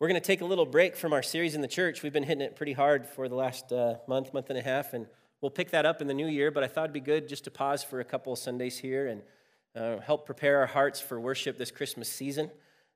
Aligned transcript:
We're 0.00 0.08
going 0.08 0.18
to 0.18 0.26
take 0.26 0.40
a 0.40 0.46
little 0.46 0.64
break 0.64 0.96
from 0.96 1.12
our 1.12 1.22
series 1.22 1.54
in 1.54 1.60
the 1.60 1.68
church. 1.68 2.02
We've 2.02 2.10
been 2.10 2.22
hitting 2.22 2.40
it 2.40 2.56
pretty 2.56 2.72
hard 2.72 3.06
for 3.06 3.28
the 3.28 3.34
last 3.34 3.70
uh, 3.70 3.96
month, 4.08 4.32
month 4.32 4.48
and 4.48 4.58
a 4.58 4.62
half, 4.62 4.94
and 4.94 5.06
we'll 5.42 5.50
pick 5.50 5.72
that 5.72 5.84
up 5.84 6.00
in 6.00 6.06
the 6.06 6.14
new 6.14 6.26
year. 6.26 6.50
But 6.50 6.64
I 6.64 6.68
thought 6.68 6.84
it'd 6.84 6.94
be 6.94 7.00
good 7.00 7.28
just 7.28 7.44
to 7.44 7.50
pause 7.50 7.84
for 7.84 8.00
a 8.00 8.04
couple 8.04 8.32
of 8.32 8.38
Sundays 8.38 8.78
here 8.78 9.08
and 9.08 9.22
uh, 9.76 10.00
help 10.00 10.24
prepare 10.24 10.60
our 10.60 10.66
hearts 10.66 11.02
for 11.02 11.20
worship 11.20 11.58
this 11.58 11.70
Christmas 11.70 12.10
season. 12.10 12.50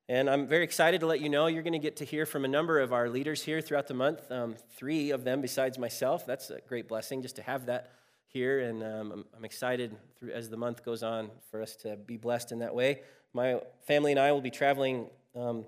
And 0.09 0.30
I'm 0.30 0.46
very 0.46 0.64
excited 0.64 1.01
to 1.01 1.06
let 1.06 1.21
you 1.21 1.29
know 1.29 1.46
you're 1.46 1.62
going 1.62 1.75
to 1.75 1.79
get 1.79 1.96
to 1.96 2.06
hear 2.06 2.25
from 2.25 2.46
a 2.46 2.48
number 2.48 2.80
of 2.80 2.95
our 2.95 3.11
leaders 3.11 3.43
here 3.43 3.61
throughout 3.61 3.87
the 3.87 3.93
month, 3.93 4.23
um, 4.33 4.55
three 4.75 5.11
of 5.11 5.25
them 5.25 5.43
besides 5.43 5.79
myself. 5.79 6.25
That's 6.25 6.49
a 6.49 6.63
great 6.67 6.89
blessing 6.89 7.21
just 7.21 7.37
to 7.37 7.43
have 7.43 7.67
that 7.67 7.91
here. 8.29 8.61
And 8.61 8.83
um, 8.83 9.13
I'm, 9.13 9.25
I'm, 9.37 9.45
excited 9.45 9.95
through, 10.19 10.31
as 10.31 10.49
the 10.49 10.57
month 10.57 10.83
goes 10.83 11.03
on 11.03 11.31
for 11.51 11.61
us 11.61 11.77
to 11.83 11.97
be 11.97 12.17
blessed 12.17 12.51
in 12.51 12.61
that 12.61 12.75
way. 12.75 13.03
My 13.35 13.61
family 13.87 14.13
and 14.13 14.19
I 14.19 14.33
will 14.33 14.41
be 14.41 14.51
traveling 14.51 15.11
um, 15.37 15.67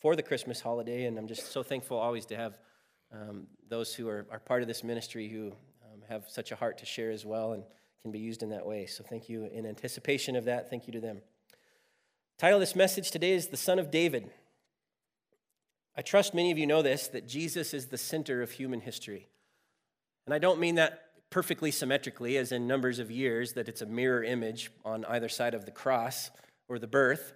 for 0.00 0.14
the 0.14 0.22
Christmas 0.22 0.60
holiday, 0.60 1.04
and 1.06 1.18
I'm 1.18 1.26
just 1.26 1.52
so 1.52 1.62
thankful 1.62 1.98
always 1.98 2.26
to 2.26 2.36
have 2.36 2.58
um, 3.12 3.46
those 3.68 3.94
who 3.94 4.08
are, 4.08 4.26
are 4.30 4.38
part 4.38 4.62
of 4.62 4.68
this 4.68 4.84
ministry 4.84 5.28
who 5.28 5.46
um, 5.46 6.02
have 6.08 6.24
such 6.28 6.52
a 6.52 6.56
heart 6.56 6.78
to 6.78 6.86
share 6.86 7.10
as 7.10 7.24
well 7.24 7.52
and 7.52 7.64
can 8.02 8.12
be 8.12 8.18
used 8.18 8.42
in 8.42 8.50
that 8.50 8.64
way. 8.64 8.86
So 8.86 9.02
thank 9.02 9.28
you 9.28 9.46
in 9.46 9.66
anticipation 9.66 10.36
of 10.36 10.44
that. 10.44 10.70
Thank 10.70 10.86
you 10.86 10.92
to 10.92 11.00
them. 11.00 11.20
Title 12.38 12.60
this 12.60 12.76
message 12.76 13.10
today 13.10 13.32
is 13.32 13.48
The 13.48 13.56
Son 13.56 13.78
of 13.78 13.90
David. 13.90 14.30
I 15.96 16.02
trust 16.02 16.32
many 16.32 16.52
of 16.52 16.58
you 16.58 16.66
know 16.66 16.82
this 16.82 17.08
that 17.08 17.26
Jesus 17.26 17.74
is 17.74 17.86
the 17.86 17.98
center 17.98 18.40
of 18.40 18.52
human 18.52 18.80
history. 18.80 19.26
And 20.26 20.34
I 20.34 20.38
don't 20.38 20.60
mean 20.60 20.76
that 20.76 21.06
perfectly 21.30 21.72
symmetrically, 21.72 22.36
as 22.36 22.52
in 22.52 22.68
numbers 22.68 23.00
of 23.00 23.10
years, 23.10 23.54
that 23.54 23.68
it's 23.68 23.82
a 23.82 23.86
mirror 23.86 24.22
image 24.22 24.70
on 24.84 25.04
either 25.06 25.28
side 25.28 25.54
of 25.54 25.64
the 25.64 25.72
cross 25.72 26.30
or 26.68 26.78
the 26.78 26.86
birth 26.86 27.32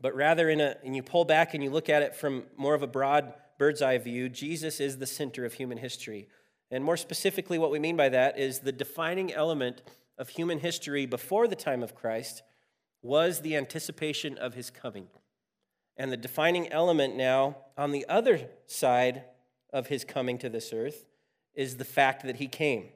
but 0.00 0.14
rather 0.14 0.48
in 0.48 0.60
a, 0.60 0.76
and 0.84 0.94
you 0.94 1.02
pull 1.02 1.24
back 1.24 1.54
and 1.54 1.62
you 1.62 1.70
look 1.70 1.88
at 1.88 2.02
it 2.02 2.14
from 2.14 2.44
more 2.56 2.74
of 2.74 2.82
a 2.82 2.86
broad 2.86 3.32
bird's 3.58 3.82
eye 3.82 3.98
view, 3.98 4.28
Jesus 4.28 4.80
is 4.80 4.98
the 4.98 5.06
center 5.06 5.44
of 5.44 5.54
human 5.54 5.78
history. 5.78 6.28
And 6.70 6.82
more 6.82 6.96
specifically, 6.96 7.58
what 7.58 7.70
we 7.70 7.78
mean 7.78 7.96
by 7.96 8.08
that 8.08 8.38
is 8.38 8.60
the 8.60 8.72
defining 8.72 9.32
element 9.32 9.82
of 10.18 10.28
human 10.28 10.60
history 10.60 11.06
before 11.06 11.46
the 11.46 11.56
time 11.56 11.82
of 11.82 11.94
Christ 11.94 12.42
was 13.02 13.40
the 13.40 13.56
anticipation 13.56 14.38
of 14.38 14.54
his 14.54 14.70
coming. 14.70 15.08
And 15.96 16.10
the 16.10 16.16
defining 16.16 16.72
element 16.72 17.16
now 17.16 17.56
on 17.76 17.92
the 17.92 18.06
other 18.08 18.48
side 18.66 19.24
of 19.72 19.88
his 19.88 20.04
coming 20.04 20.38
to 20.38 20.48
this 20.48 20.72
earth 20.72 21.04
is 21.54 21.76
the 21.76 21.84
fact 21.84 22.24
that 22.24 22.36
he 22.36 22.48
came. 22.48 22.88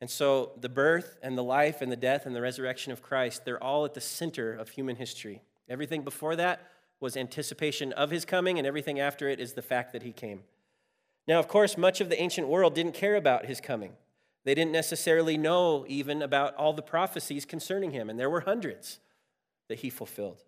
And 0.00 0.10
so 0.10 0.52
the 0.60 0.68
birth 0.68 1.16
and 1.22 1.38
the 1.38 1.42
life 1.42 1.80
and 1.80 1.90
the 1.90 1.96
death 1.96 2.26
and 2.26 2.36
the 2.36 2.42
resurrection 2.42 2.92
of 2.92 3.02
Christ, 3.02 3.44
they're 3.44 3.62
all 3.62 3.84
at 3.84 3.94
the 3.94 4.00
center 4.00 4.52
of 4.52 4.70
human 4.70 4.96
history. 4.96 5.42
Everything 5.68 6.02
before 6.02 6.36
that 6.36 6.60
was 7.00 7.16
anticipation 7.16 7.92
of 7.92 8.10
his 8.10 8.24
coming, 8.24 8.58
and 8.58 8.66
everything 8.66 8.98
after 9.00 9.28
it 9.28 9.40
is 9.40 9.52
the 9.52 9.62
fact 9.62 9.92
that 9.92 10.02
he 10.02 10.12
came. 10.12 10.42
Now, 11.28 11.38
of 11.38 11.48
course, 11.48 11.76
much 11.76 12.00
of 12.00 12.08
the 12.08 12.20
ancient 12.20 12.48
world 12.48 12.74
didn't 12.74 12.94
care 12.94 13.16
about 13.16 13.46
his 13.46 13.60
coming. 13.60 13.92
They 14.44 14.54
didn't 14.54 14.72
necessarily 14.72 15.36
know 15.36 15.84
even 15.88 16.22
about 16.22 16.54
all 16.54 16.72
the 16.72 16.82
prophecies 16.82 17.44
concerning 17.44 17.90
him, 17.90 18.08
and 18.08 18.18
there 18.18 18.30
were 18.30 18.42
hundreds 18.42 19.00
that 19.68 19.80
he 19.80 19.90
fulfilled. 19.90 20.44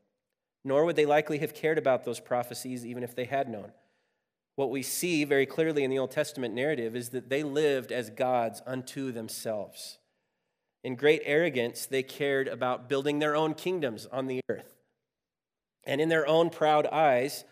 Nor 0.64 0.84
would 0.84 0.96
they 0.96 1.06
likely 1.06 1.38
have 1.38 1.54
cared 1.54 1.78
about 1.78 2.04
those 2.04 2.20
prophecies 2.20 2.86
even 2.86 3.02
if 3.02 3.14
they 3.14 3.24
had 3.24 3.48
known. 3.48 3.72
What 4.54 4.70
we 4.70 4.82
see 4.82 5.24
very 5.24 5.46
clearly 5.46 5.84
in 5.84 5.90
the 5.90 5.98
Old 5.98 6.10
Testament 6.12 6.54
narrative 6.54 6.94
is 6.96 7.10
that 7.10 7.28
they 7.28 7.42
lived 7.42 7.92
as 7.92 8.10
gods 8.10 8.62
unto 8.66 9.12
themselves. 9.12 9.98
In 10.84 10.94
great 10.94 11.22
arrogance, 11.24 11.86
they 11.86 12.02
cared 12.02 12.48
about 12.48 12.88
building 12.88 13.18
their 13.18 13.36
own 13.36 13.54
kingdoms 13.54 14.06
on 14.06 14.26
the 14.26 14.40
earth. 14.48 14.77
And 15.88 16.02
in 16.02 16.10
their 16.10 16.28
own 16.28 16.50
proud 16.50 16.86
eyes, 16.86 17.44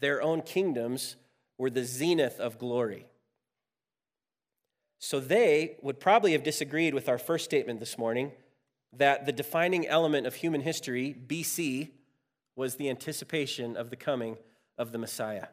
their 0.00 0.20
own 0.20 0.42
kingdoms 0.42 1.14
were 1.56 1.70
the 1.70 1.84
zenith 1.84 2.40
of 2.40 2.58
glory. 2.58 3.06
So 4.98 5.20
they 5.20 5.76
would 5.80 6.00
probably 6.00 6.32
have 6.32 6.42
disagreed 6.42 6.92
with 6.92 7.08
our 7.08 7.18
first 7.18 7.44
statement 7.44 7.78
this 7.78 7.96
morning 7.96 8.32
that 8.92 9.26
the 9.26 9.32
defining 9.32 9.86
element 9.86 10.26
of 10.26 10.34
human 10.34 10.62
history, 10.62 11.16
BC, 11.26 11.90
was 12.56 12.74
the 12.74 12.90
anticipation 12.90 13.76
of 13.76 13.90
the 13.90 13.96
coming 13.96 14.38
of 14.76 14.90
the 14.90 14.98
Messiah. 14.98 15.46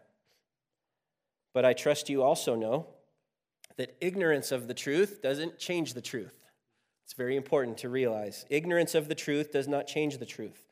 But 1.54 1.64
I 1.64 1.74
trust 1.74 2.10
you 2.10 2.24
also 2.24 2.56
know 2.56 2.88
that 3.78 3.96
ignorance 4.02 4.52
of 4.52 4.68
the 4.68 4.74
truth 4.74 5.22
doesn't 5.22 5.60
change 5.60 5.94
the 5.94 6.02
truth. 6.02 6.44
It's 7.04 7.14
very 7.14 7.36
important 7.36 7.78
to 7.80 7.90
realize. 7.90 8.48
Ignorance 8.50 8.96
of 8.96 9.10
the 9.10 9.16
truth 9.16 9.52
does 9.52 9.68
not 9.68 9.86
change 9.86 10.18
the 10.18 10.26
truth. 10.26 10.64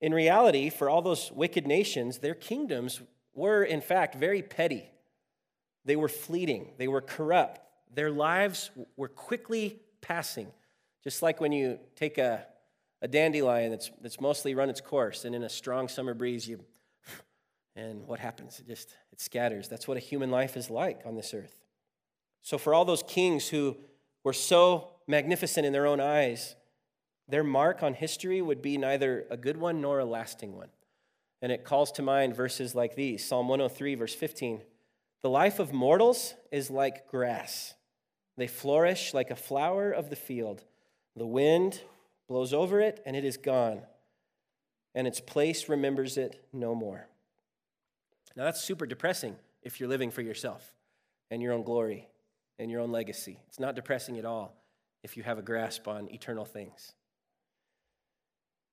In 0.00 0.14
reality, 0.14 0.70
for 0.70 0.88
all 0.88 1.02
those 1.02 1.32
wicked 1.32 1.66
nations, 1.66 2.18
their 2.18 2.34
kingdoms 2.34 3.00
were, 3.34 3.62
in 3.64 3.80
fact, 3.80 4.14
very 4.14 4.42
petty. 4.42 4.90
They 5.84 5.96
were 5.96 6.08
fleeting, 6.08 6.72
they 6.76 6.88
were 6.88 7.00
corrupt. 7.00 7.60
Their 7.94 8.10
lives 8.10 8.70
were 8.96 9.08
quickly 9.08 9.80
passing. 10.00 10.48
Just 11.02 11.22
like 11.22 11.40
when 11.40 11.52
you 11.52 11.78
take 11.96 12.18
a, 12.18 12.44
a 13.00 13.08
dandelion 13.08 13.70
that's, 13.70 13.90
that's 14.02 14.20
mostly 14.20 14.54
run 14.54 14.68
its 14.68 14.80
course, 14.80 15.24
and 15.24 15.34
in 15.34 15.42
a 15.42 15.48
strong 15.48 15.88
summer 15.88 16.12
breeze, 16.14 16.46
you, 16.46 16.60
and 17.76 18.06
what 18.06 18.18
happens? 18.18 18.60
It 18.60 18.66
just 18.66 18.94
it 19.12 19.20
scatters. 19.20 19.68
That's 19.68 19.88
what 19.88 19.96
a 19.96 20.00
human 20.00 20.30
life 20.30 20.56
is 20.56 20.68
like 20.68 21.00
on 21.06 21.14
this 21.14 21.32
earth. 21.32 21.54
So, 22.42 22.58
for 22.58 22.74
all 22.74 22.84
those 22.84 23.02
kings 23.02 23.48
who 23.48 23.76
were 24.24 24.32
so 24.32 24.90
magnificent 25.06 25.66
in 25.66 25.72
their 25.72 25.86
own 25.86 26.00
eyes, 26.00 26.54
their 27.28 27.44
mark 27.44 27.82
on 27.82 27.94
history 27.94 28.40
would 28.40 28.62
be 28.62 28.78
neither 28.78 29.26
a 29.30 29.36
good 29.36 29.56
one 29.56 29.80
nor 29.80 29.98
a 29.98 30.04
lasting 30.04 30.56
one. 30.56 30.68
And 31.42 31.52
it 31.52 31.64
calls 31.64 31.92
to 31.92 32.02
mind 32.02 32.34
verses 32.34 32.74
like 32.74 32.96
these 32.96 33.24
Psalm 33.24 33.48
103, 33.48 33.94
verse 33.94 34.14
15. 34.14 34.62
The 35.22 35.30
life 35.30 35.58
of 35.58 35.72
mortals 35.72 36.34
is 36.50 36.70
like 36.70 37.08
grass, 37.08 37.74
they 38.36 38.46
flourish 38.46 39.12
like 39.12 39.30
a 39.30 39.36
flower 39.36 39.90
of 39.90 40.10
the 40.10 40.16
field. 40.16 40.62
The 41.16 41.26
wind 41.26 41.82
blows 42.28 42.54
over 42.54 42.80
it, 42.80 43.02
and 43.04 43.16
it 43.16 43.24
is 43.24 43.36
gone, 43.36 43.82
and 44.94 45.08
its 45.08 45.18
place 45.18 45.68
remembers 45.68 46.16
it 46.16 46.44
no 46.52 46.76
more. 46.76 47.08
Now, 48.36 48.44
that's 48.44 48.62
super 48.62 48.86
depressing 48.86 49.34
if 49.62 49.80
you're 49.80 49.88
living 49.88 50.12
for 50.12 50.22
yourself 50.22 50.72
and 51.28 51.42
your 51.42 51.52
own 51.52 51.64
glory 51.64 52.06
and 52.60 52.70
your 52.70 52.80
own 52.80 52.92
legacy. 52.92 53.40
It's 53.48 53.58
not 53.58 53.74
depressing 53.74 54.16
at 54.18 54.24
all 54.24 54.54
if 55.02 55.16
you 55.16 55.24
have 55.24 55.38
a 55.38 55.42
grasp 55.42 55.88
on 55.88 56.08
eternal 56.12 56.44
things. 56.44 56.94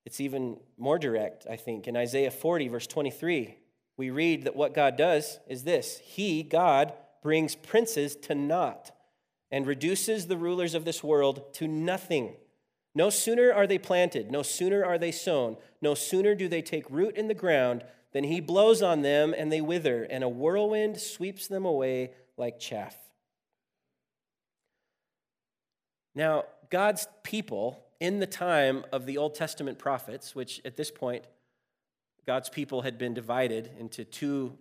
It's 0.06 0.22
even 0.22 0.58
more 0.78 1.00
direct, 1.00 1.48
I 1.50 1.56
think. 1.56 1.88
In 1.88 1.98
Isaiah 1.98 2.32
40, 2.32 2.68
verse 2.68 2.88
23, 2.88 3.58
we 3.98 4.10
read 4.12 4.44
that 4.44 4.56
what 4.56 4.74
God 4.74 4.98
does 4.98 5.40
is 5.48 5.64
this 5.64 6.00
He, 6.04 6.44
God, 6.44 6.94
brings 7.24 7.56
princes 7.56 8.16
to 8.18 8.36
naught 8.36 8.92
and 9.52 9.66
reduces 9.66 10.28
the 10.28 10.38
rulers 10.38 10.76
of 10.76 10.86
this 10.86 11.04
world 11.04 11.54
to 11.56 11.68
nothing. 11.68 12.36
No 12.94 13.10
sooner 13.10 13.52
are 13.52 13.68
they 13.68 13.78
planted, 13.78 14.32
no 14.32 14.42
sooner 14.42 14.86
are 14.86 14.98
they 14.98 15.12
sown, 15.12 15.58
no 15.82 15.96
sooner 15.96 16.36
do 16.36 16.48
they 16.48 16.62
take 16.62 16.90
root 16.90 17.18
in 17.18 17.28
the 17.28 17.34
ground 17.34 17.84
than 18.14 18.24
he 18.24 18.40
blows 18.40 18.82
on 18.82 19.02
them 19.02 19.34
and 19.38 19.52
they 19.52 19.60
wither, 19.60 20.04
and 20.04 20.24
a 20.24 20.30
whirlwind 20.30 21.00
sweeps 21.00 21.48
them 21.48 21.66
away 21.66 22.12
like 22.38 22.60
chaff. 22.60 22.96
Now, 26.14 26.46
God's 26.70 27.08
people 27.24 27.85
in 28.06 28.20
the 28.20 28.28
time 28.28 28.86
of 28.92 29.08
the 29.08 29.18
Old 29.18 29.34
Testament 29.34 29.80
prophets, 29.80 30.36
which 30.36 30.62
at 30.64 30.78
this 30.78 30.92
point, 30.92 31.26
God's 32.28 32.50
people 32.50 32.84
had 32.84 33.00
been 33.00 33.16
divided 33.16 33.72
into 33.80 34.06
two 34.06 34.60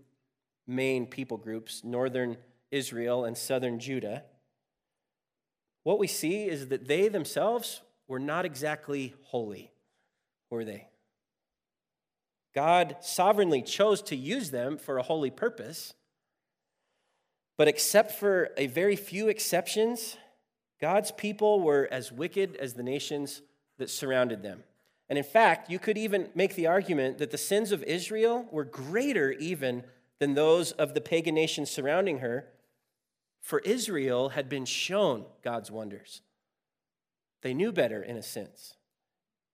main 0.66 1.06
people 1.06 1.36
groups 1.36 1.84
northern 1.84 2.38
Israel 2.70 3.26
and 3.26 3.36
southern 3.36 3.78
Judah. 3.78 4.24
What 5.82 5.98
we 5.98 6.06
see 6.06 6.46
is 6.46 6.68
that 6.68 6.88
they 6.88 7.08
themselves 7.08 7.82
were 8.08 8.18
not 8.18 8.46
exactly 8.46 9.12
holy, 9.24 9.70
were 10.48 10.64
they? 10.64 10.88
God 12.54 12.96
sovereignly 13.02 13.60
chose 13.60 14.00
to 14.04 14.16
use 14.16 14.52
them 14.52 14.78
for 14.78 14.96
a 14.96 15.02
holy 15.02 15.30
purpose, 15.30 15.92
but 17.58 17.68
except 17.68 18.12
for 18.12 18.48
a 18.56 18.68
very 18.68 18.96
few 18.96 19.28
exceptions, 19.28 20.16
God's 20.80 21.12
people 21.12 21.60
were 21.60 21.88
as 21.90 22.12
wicked 22.12 22.56
as 22.56 22.74
the 22.74 22.82
nations 22.82 23.42
that 23.78 23.90
surrounded 23.90 24.42
them. 24.42 24.64
And 25.08 25.18
in 25.18 25.24
fact, 25.24 25.70
you 25.70 25.78
could 25.78 25.98
even 25.98 26.30
make 26.34 26.54
the 26.54 26.66
argument 26.66 27.18
that 27.18 27.30
the 27.30 27.38
sins 27.38 27.72
of 27.72 27.82
Israel 27.82 28.46
were 28.50 28.64
greater 28.64 29.32
even 29.32 29.84
than 30.18 30.34
those 30.34 30.72
of 30.72 30.94
the 30.94 31.00
pagan 31.00 31.34
nations 31.34 31.70
surrounding 31.70 32.20
her, 32.20 32.46
for 33.40 33.58
Israel 33.60 34.30
had 34.30 34.48
been 34.48 34.64
shown 34.64 35.26
God's 35.42 35.70
wonders. 35.70 36.22
They 37.42 37.52
knew 37.52 37.72
better, 37.72 38.02
in 38.02 38.16
a 38.16 38.22
sense. 38.22 38.74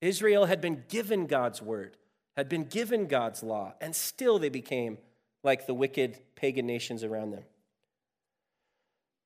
Israel 0.01 0.47
had 0.47 0.61
been 0.61 0.85
given 0.89 1.27
God's 1.27 1.61
word, 1.61 1.97
had 2.37 2.49
been 2.49 2.65
given 2.65 3.07
God's 3.07 3.43
law, 3.43 3.75
and 3.81 3.95
still 3.97 4.39
they 4.39 4.49
became 4.49 4.99
like 5.43 5.67
the 5.67 5.75
wicked 5.75 6.21
pagan 6.37 6.67
nations 6.67 7.03
around 7.03 7.33
them. 7.33 7.43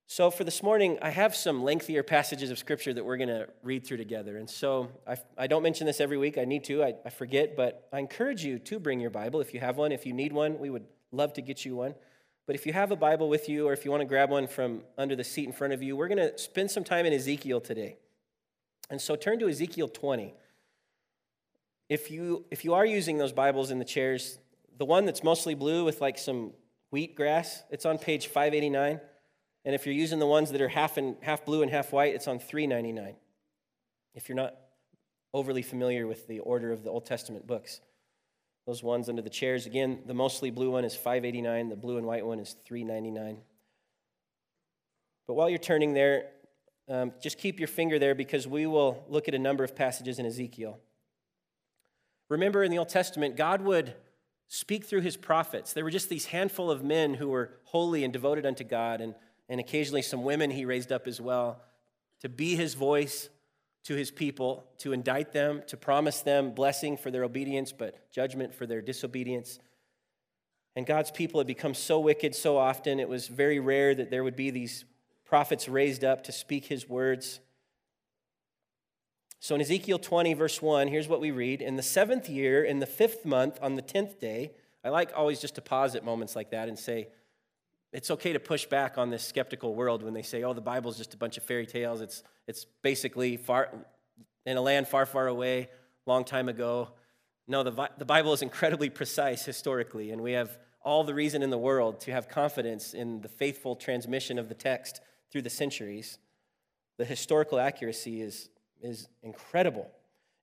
So, 0.07 0.31
for 0.31 0.45
this 0.45 0.63
morning, 0.63 0.99
I 1.01 1.09
have 1.09 1.35
some 1.35 1.63
lengthier 1.63 2.03
passages 2.03 2.51
of 2.51 2.59
Scripture 2.59 2.93
that 2.93 3.03
we're 3.03 3.17
going 3.17 3.31
to 3.31 3.49
read 3.63 3.87
through 3.87 3.97
together. 3.97 4.37
And 4.37 4.49
so, 4.49 4.91
I, 5.07 5.17
I, 5.39 5.47
don't 5.47 5.63
mention 5.63 5.87
this 5.87 5.99
every 5.99 6.19
week. 6.19 6.37
I 6.37 6.45
need 6.45 6.65
to, 6.65 6.85
I, 6.85 6.95
I 7.07 7.09
forget, 7.09 7.57
but 7.57 7.89
I 7.91 8.01
encourage 8.01 8.45
you 8.45 8.59
to 8.59 8.79
bring 8.79 9.01
your 9.01 9.11
Bible 9.11 9.41
if 9.41 9.55
you 9.55 9.61
have 9.61 9.79
one. 9.79 9.93
If 9.93 10.05
you 10.05 10.13
need 10.13 10.33
one, 10.35 10.59
we 10.59 10.69
would 10.69 10.85
love 11.11 11.33
to 11.35 11.43
get 11.43 11.65
you 11.65 11.77
one. 11.77 11.95
But 12.47 12.55
if 12.55 12.67
you 12.67 12.75
have 12.75 12.91
a 12.91 12.97
Bible 12.97 13.31
with 13.31 13.49
you, 13.49 13.67
or 13.67 13.73
if 13.73 13.87
you 13.87 13.91
want 13.91 14.03
to 14.03 14.07
grab 14.07 14.29
one 14.29 14.47
from 14.47 14.83
under 14.99 15.17
the 15.17 15.25
seat 15.25 15.47
in 15.47 15.53
front 15.55 15.73
of 15.73 15.83
you, 15.83 15.97
we're 15.97 16.09
going 16.09 16.19
to 16.19 16.37
spend 16.37 16.71
some 16.71 16.85
time 16.85 17.07
in 17.07 17.15
Ezekiel 17.15 17.63
today. 17.63 17.97
And 18.91 19.01
so, 19.01 19.17
turn 19.17 19.39
to 19.39 19.49
Ezekiel 19.49 19.89
20. 19.89 20.35
If 21.89 22.11
you, 22.11 22.45
if 22.51 22.63
you 22.63 22.75
are 22.75 22.85
using 22.85 23.17
those 23.17 23.33
Bibles 23.33 23.71
in 23.71 23.79
the 23.79 23.85
chairs, 23.87 24.39
the 24.77 24.85
one 24.85 25.07
that's 25.07 25.25
mostly 25.25 25.55
blue 25.55 25.83
with 25.83 26.03
like 26.03 26.19
some 26.19 26.53
wheat 26.91 27.17
grass, 27.17 27.63
it's 27.71 27.87
on 27.87 27.97
page 27.97 28.27
589. 28.27 29.01
And 29.65 29.75
if 29.75 29.87
you're 29.87 29.95
using 29.95 30.19
the 30.19 30.27
ones 30.27 30.51
that 30.53 30.61
are 30.61 30.69
half, 30.69 30.97
and, 30.97 31.17
half 31.23 31.45
blue 31.45 31.63
and 31.63 31.71
half 31.71 31.93
white, 31.93 32.15
it's 32.15 32.29
on 32.29 32.39
399. 32.39 33.17
If 34.15 34.29
you're 34.29 34.37
not 34.37 34.55
overly 35.35 35.63
familiar 35.63 36.07
with 36.07 36.27
the 36.29 36.39
order 36.39 36.73
of 36.73 36.85
the 36.85 36.91
Old 36.91 37.05
Testament 37.05 37.47
books. 37.47 37.81
Those 38.67 38.83
ones 38.83 39.09
under 39.09 39.21
the 39.21 39.29
chairs, 39.29 39.67
again, 39.67 40.01
the 40.07 40.15
mostly 40.15 40.51
blue 40.51 40.71
one 40.71 40.85
is 40.85 40.95
589, 40.95 41.69
the 41.69 41.77
blue 41.77 41.99
and 41.99 42.07
white 42.07 42.25
one 42.25 42.39
is 42.39 42.57
399. 42.65 43.39
But 45.27 45.35
while 45.35 45.51
you're 45.51 45.59
turning 45.59 45.93
there, 45.93 46.31
um, 46.89 47.13
just 47.21 47.39
keep 47.39 47.59
your 47.59 47.67
finger 47.67 47.99
there 47.99 48.15
because 48.15 48.47
we 48.47 48.67
will 48.67 49.05
look 49.09 49.27
at 49.27 49.35
a 49.35 49.39
number 49.39 49.65
of 49.65 49.75
passages 49.75 50.19
in 50.19 50.25
Ezekiel. 50.25 50.79
Remember 52.29 52.63
in 52.63 52.71
the 52.71 52.79
Old 52.79 52.89
Testament, 52.89 53.37
God 53.37 53.61
would 53.63 53.95
speak 54.49 54.85
through 54.85 55.01
his 55.01 55.17
prophets. 55.17 55.73
There 55.73 55.85
were 55.85 55.91
just 55.91 56.09
these 56.09 56.27
handful 56.27 56.71
of 56.71 56.85
men 56.85 57.15
who 57.15 57.29
were 57.29 57.57
holy 57.65 58.05
and 58.05 58.13
devoted 58.13 58.47
unto 58.47 58.65
God, 58.65 59.01
and, 59.01 59.15
and 59.49 59.61
occasionally 59.61 60.03
some 60.03 60.23
women 60.23 60.51
he 60.51 60.65
raised 60.65 60.93
up 60.93 61.07
as 61.07 61.21
well 61.21 61.61
to 62.21 62.29
be 62.29 62.57
his 62.57 62.75
voice 62.75 63.29
to 63.85 63.95
his 63.95 64.11
people, 64.11 64.67
to 64.79 64.93
indict 64.93 65.33
them, 65.33 65.63
to 65.67 65.77
promise 65.77 66.21
them 66.21 66.53
blessing 66.53 66.97
for 66.97 67.11
their 67.11 67.23
obedience, 67.23 67.71
but 67.71 68.11
judgment 68.11 68.55
for 68.55 68.67
their 68.67 68.81
disobedience. 68.81 69.59
And 70.75 70.87
God's 70.87 71.11
people 71.11 71.39
had 71.39 71.47
become 71.47 71.75
so 71.75 72.01
wicked 72.01 72.35
so 72.35 72.57
often, 72.57 72.99
it 72.99 73.09
was 73.09 73.29
very 73.29 73.61
rare 73.61 73.95
that 73.95 74.11
there 74.11 74.25
would 74.25 74.37
be 74.37 74.51
these 74.51 74.85
prophets 75.25 75.69
raised 75.69 76.03
up 76.03 76.25
to 76.25 76.33
speak 76.33 76.67
his 76.67 76.89
words. 76.89 77.41
So 79.39 79.55
in 79.55 79.61
Ezekiel 79.61 79.99
20, 79.99 80.33
verse 80.33 80.63
1, 80.63 80.89
here's 80.89 81.07
what 81.07 81.21
we 81.21 81.31
read 81.31 81.61
In 81.61 81.77
the 81.77 81.83
seventh 81.83 82.29
year, 82.29 82.65
in 82.65 82.79
the 82.79 82.87
fifth 82.87 83.27
month, 83.27 83.59
on 83.61 83.77
the 83.77 83.83
tenth 83.83 84.19
day, 84.19 84.53
I 84.83 84.89
like 84.89 85.13
always 85.15 85.41
just 85.41 85.55
to 85.57 85.61
pause 85.61 85.95
at 85.95 86.05
moments 86.05 86.35
like 86.35 86.51
that 86.51 86.69
and 86.69 86.79
say, 86.79 87.09
it's 87.95 88.11
okay 88.11 88.33
to 88.33 88.41
push 88.41 88.67
back 88.67 88.99
on 88.99 89.09
this 89.09 89.23
skeptical 89.23 89.75
world 89.75 90.03
when 90.03 90.13
they 90.13 90.23
say, 90.23 90.43
oh, 90.43 90.53
the 90.53 90.61
Bible's 90.61 90.99
just 90.99 91.15
a 91.15 91.17
bunch 91.17 91.37
of 91.37 91.45
fairy 91.45 91.65
tales. 91.65 92.01
It's, 92.01 92.25
it's 92.47 92.67
basically 92.83 93.37
far 93.37 93.71
in 94.45 94.57
a 94.57 94.61
land 94.61 94.89
far, 94.89 95.07
far 95.07 95.29
away, 95.29 95.71
long 96.05 96.25
time 96.25 96.49
ago. 96.49 96.91
No, 97.47 97.63
the, 97.63 97.89
the 97.97 98.05
Bible 98.05 98.33
is 98.33 98.43
incredibly 98.43 98.91
precise 98.91 99.45
historically, 99.45 100.11
and 100.11 100.21
we 100.21 100.33
have 100.33 100.59
all 100.83 101.05
the 101.05 101.15
reason 101.15 101.43
in 101.43 101.51
the 101.51 101.59
world 101.59 102.01
to 102.01 102.11
have 102.11 102.29
confidence 102.29 102.93
in 102.93 103.23
the 103.23 103.29
faithful 103.29 103.77
transmission 103.77 104.39
of 104.39 104.49
the 104.49 104.55
text 104.55 105.01
through 105.31 105.43
the 105.43 105.51
centuries. 105.51 106.19
The 106.99 107.05
historical 107.05 107.59
accuracy 107.59 108.21
is 108.21 108.51
is 108.83 109.09
incredible. 109.23 109.91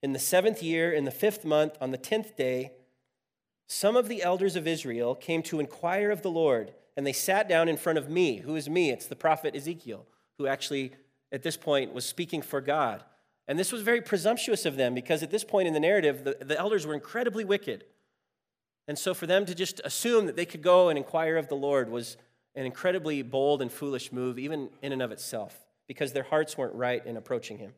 In 0.02 0.14
the 0.14 0.20
seventh 0.20 0.64
year, 0.64 0.92
in 0.92 1.06
the 1.06 1.12
fifth 1.12 1.46
month, 1.46 1.78
on 1.80 1.92
the 1.92 1.98
tenth 1.98 2.36
day, 2.36 2.72
some 3.68 3.96
of 3.96 4.08
the 4.08 4.24
elders 4.24 4.56
of 4.56 4.68
Israel 4.68 5.14
came 5.14 5.44
to 5.44 5.60
inquire 5.60 6.10
of 6.10 6.24
the 6.24 6.32
Lord, 6.32 6.74
and 7.02 7.08
they 7.08 7.14
sat 7.14 7.50
down 7.50 7.68
in 7.68 7.78
front 7.78 7.98
of 7.98 8.12
me. 8.12 8.38
Who 8.38 8.56
is 8.56 8.70
me? 8.70 8.92
It's 8.92 9.08
the 9.08 9.16
prophet 9.16 9.56
Ezekiel, 9.56 10.06
who 10.38 10.46
actually, 10.46 10.92
at 11.32 11.42
this 11.42 11.58
point, 11.58 11.96
was 11.96 12.06
speaking 12.06 12.44
for 12.44 12.62
God. 12.62 13.04
And 13.48 13.58
this 13.58 13.72
was 13.72 13.82
very 13.82 14.02
presumptuous 14.02 14.68
of 14.68 14.76
them 14.76 14.94
because 14.94 15.24
at 15.24 15.32
this 15.32 15.44
point 15.44 15.68
in 15.68 15.74
the 15.74 15.80
narrative, 15.80 16.24
the, 16.24 16.38
the 16.40 16.60
elders 16.60 16.86
were 16.86 16.94
incredibly 16.94 17.44
wicked. 17.44 17.86
And 18.88 19.00
so 19.00 19.16
for 19.16 19.26
them 19.26 19.48
to 19.48 19.56
just 19.56 19.82
assume 19.84 20.28
that 20.28 20.36
they 20.36 20.46
could 20.46 20.62
go 20.62 20.90
and 20.90 20.98
inquire 21.00 21.38
of 21.38 21.48
the 21.48 21.56
Lord 21.56 21.90
was 21.90 22.18
an 22.54 22.68
incredibly 22.68 23.24
bold 23.24 23.64
and 23.64 23.72
foolish 23.72 24.12
move, 24.12 24.38
even 24.38 24.70
in 24.84 24.92
and 24.92 25.02
of 25.02 25.12
itself, 25.12 25.58
because 25.88 26.14
their 26.14 26.22
hearts 26.22 26.56
weren't 26.56 26.76
right 26.76 27.04
in 27.04 27.18
approaching 27.18 27.58
him. 27.58 27.74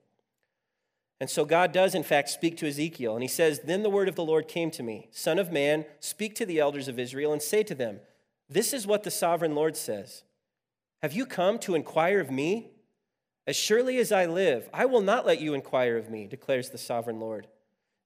And 1.21 1.29
so 1.29 1.45
God 1.45 1.71
does, 1.71 1.95
in 1.95 2.03
fact, 2.03 2.27
speak 2.27 2.57
to 2.57 2.67
Ezekiel. 2.67 3.13
And 3.13 3.23
he 3.23 3.29
says, 3.29 3.61
Then 3.61 3.83
the 3.83 3.89
word 3.89 4.09
of 4.09 4.15
the 4.15 4.25
Lord 4.25 4.49
came 4.49 4.69
to 4.71 4.83
me 4.83 5.07
Son 5.11 5.39
of 5.39 5.49
man, 5.49 5.85
speak 6.01 6.35
to 6.35 6.45
the 6.45 6.59
elders 6.59 6.89
of 6.89 6.99
Israel 6.99 7.31
and 7.31 7.41
say 7.41 7.63
to 7.63 7.73
them, 7.73 8.01
This 8.53 8.71
is 8.71 8.85
what 8.85 9.01
the 9.01 9.09
sovereign 9.09 9.55
Lord 9.55 9.75
says 9.75 10.23
Have 11.01 11.13
you 11.13 11.25
come 11.25 11.57
to 11.59 11.75
inquire 11.75 12.19
of 12.19 12.29
me? 12.29 12.69
As 13.45 13.55
surely 13.55 13.97
as 13.97 14.11
I 14.11 14.25
live, 14.25 14.69
I 14.73 14.85
will 14.85 15.01
not 15.01 15.25
let 15.25 15.41
you 15.41 15.53
inquire 15.53 15.97
of 15.97 16.09
me, 16.09 16.27
declares 16.27 16.69
the 16.69 16.77
sovereign 16.77 17.19
Lord. 17.19 17.47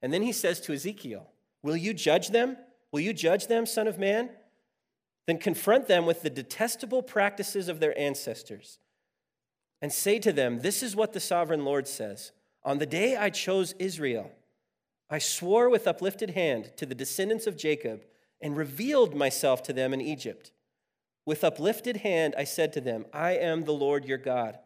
And 0.02 0.12
then 0.12 0.24
he 0.24 0.32
says 0.32 0.60
to 0.62 0.74
Ezekiel, 0.74 1.30
Will 1.62 1.78
you 1.78 1.94
judge 1.94 2.30
them? 2.30 2.58
Will 2.92 3.02
you 3.02 3.14
judge 3.14 3.48
them, 3.48 3.66
Son 3.66 3.88
of 3.88 4.00
man? 4.00 4.30
Then 5.28 5.38
confront 5.38 5.88
them 5.88 6.06
with 6.06 6.22
the 6.22 6.30
detestable 6.30 7.04
practices 7.04 7.68
of 7.68 7.80
their 7.80 7.98
ancestors 8.00 8.80
and 9.82 9.92
say 9.92 10.18
to 10.20 10.32
them, 10.32 10.62
This 10.62 10.82
is 10.82 10.96
what 10.96 11.12
the 11.12 11.20
sovereign 11.20 11.66
Lord 11.66 11.88
says. 11.88 12.32
On 12.64 12.78
the 12.78 12.86
day 12.86 13.18
I 13.18 13.30
chose 13.30 13.76
Israel, 13.80 14.32
I 15.10 15.20
swore 15.20 15.70
with 15.70 15.88
uplifted 15.88 16.32
hand 16.32 16.72
to 16.78 16.86
the 16.86 16.96
descendants 16.96 17.48
of 17.48 17.58
Jacob 17.58 18.04
and 18.42 18.56
revealed 18.56 19.16
myself 19.16 19.64
to 19.64 19.74
them 19.74 19.94
in 19.94 20.02
Egypt. 20.02 20.52
With 21.26 21.44
uplifted 21.44 21.98
hand, 21.98 22.36
I 22.38 22.46
said 22.46 22.72
to 22.74 22.82
them, 22.82 23.06
I 23.12 23.32
am 23.32 23.64
the 23.64 23.74
Lord 23.74 24.06
your 24.06 24.18
God. 24.18 24.58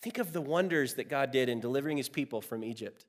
Think 0.00 0.18
of 0.18 0.32
the 0.32 0.40
wonders 0.40 0.94
that 0.94 1.08
God 1.08 1.30
did 1.30 1.48
in 1.48 1.60
delivering 1.60 1.96
his 1.96 2.08
people 2.08 2.40
from 2.40 2.64
Egypt. 2.64 3.06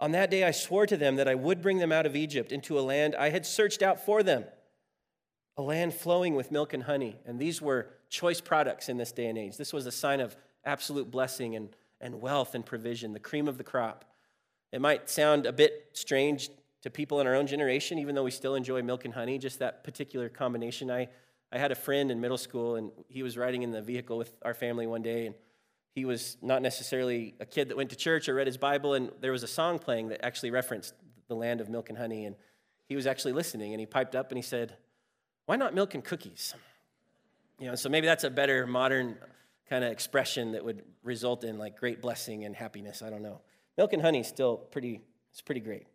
On 0.00 0.12
that 0.12 0.30
day, 0.30 0.44
I 0.44 0.50
swore 0.50 0.86
to 0.86 0.96
them 0.96 1.16
that 1.16 1.28
I 1.28 1.34
would 1.34 1.62
bring 1.62 1.78
them 1.78 1.92
out 1.92 2.06
of 2.06 2.16
Egypt 2.16 2.52
into 2.52 2.78
a 2.78 2.80
land 2.80 3.14
I 3.14 3.30
had 3.30 3.46
searched 3.46 3.82
out 3.82 4.04
for 4.04 4.22
them, 4.22 4.44
a 5.56 5.62
land 5.62 5.94
flowing 5.94 6.34
with 6.34 6.50
milk 6.50 6.72
and 6.72 6.82
honey. 6.82 7.16
And 7.26 7.38
these 7.38 7.60
were 7.60 7.88
choice 8.08 8.40
products 8.40 8.88
in 8.88 8.96
this 8.96 9.12
day 9.12 9.26
and 9.26 9.38
age. 9.38 9.56
This 9.56 9.72
was 9.72 9.86
a 9.86 9.92
sign 9.92 10.20
of 10.20 10.36
absolute 10.64 11.10
blessing 11.10 11.54
and, 11.54 11.76
and 12.00 12.20
wealth 12.20 12.54
and 12.54 12.64
provision, 12.64 13.12
the 13.12 13.20
cream 13.20 13.46
of 13.46 13.58
the 13.58 13.64
crop. 13.64 14.04
It 14.72 14.80
might 14.80 15.08
sound 15.08 15.46
a 15.46 15.52
bit 15.52 15.90
strange 15.92 16.50
to 16.84 16.90
people 16.90 17.18
in 17.20 17.26
our 17.26 17.34
own 17.34 17.46
generation, 17.46 17.98
even 17.98 18.14
though 18.14 18.22
we 18.22 18.30
still 18.30 18.54
enjoy 18.54 18.82
milk 18.82 19.06
and 19.06 19.14
honey, 19.14 19.38
just 19.38 19.58
that 19.58 19.84
particular 19.84 20.28
combination. 20.28 20.90
I, 20.90 21.08
I 21.50 21.56
had 21.56 21.72
a 21.72 21.74
friend 21.74 22.10
in 22.10 22.20
middle 22.20 22.36
school, 22.36 22.76
and 22.76 22.92
he 23.08 23.22
was 23.22 23.38
riding 23.38 23.62
in 23.62 23.70
the 23.70 23.80
vehicle 23.80 24.18
with 24.18 24.30
our 24.42 24.52
family 24.52 24.86
one 24.86 25.00
day, 25.00 25.24
and 25.24 25.34
he 25.94 26.04
was 26.04 26.36
not 26.42 26.60
necessarily 26.60 27.36
a 27.40 27.46
kid 27.46 27.70
that 27.70 27.76
went 27.78 27.88
to 27.88 27.96
church 27.96 28.28
or 28.28 28.34
read 28.34 28.46
his 28.46 28.58
Bible, 28.58 28.92
and 28.92 29.10
there 29.22 29.32
was 29.32 29.42
a 29.42 29.46
song 29.46 29.78
playing 29.78 30.08
that 30.08 30.22
actually 30.22 30.50
referenced 30.50 30.92
the 31.26 31.34
land 31.34 31.62
of 31.62 31.70
milk 31.70 31.88
and 31.88 31.96
honey, 31.96 32.26
and 32.26 32.36
he 32.86 32.96
was 32.96 33.06
actually 33.06 33.32
listening, 33.32 33.72
and 33.72 33.80
he 33.80 33.86
piped 33.86 34.14
up 34.14 34.30
and 34.30 34.36
he 34.36 34.42
said, 34.42 34.76
Why 35.46 35.56
not 35.56 35.74
milk 35.74 35.94
and 35.94 36.04
cookies? 36.04 36.54
You 37.58 37.68
know, 37.68 37.76
so 37.76 37.88
maybe 37.88 38.06
that's 38.06 38.24
a 38.24 38.30
better 38.30 38.66
modern 38.66 39.16
kind 39.70 39.84
of 39.84 39.90
expression 39.90 40.52
that 40.52 40.62
would 40.62 40.82
result 41.02 41.44
in 41.44 41.56
like 41.56 41.80
great 41.80 42.02
blessing 42.02 42.44
and 42.44 42.54
happiness. 42.54 43.00
I 43.00 43.08
don't 43.08 43.22
know. 43.22 43.40
Milk 43.78 43.94
and 43.94 44.02
honey 44.02 44.20
is 44.20 44.26
still 44.26 44.58
pretty, 44.58 45.00
it's 45.30 45.40
pretty 45.40 45.62
great. 45.62 45.86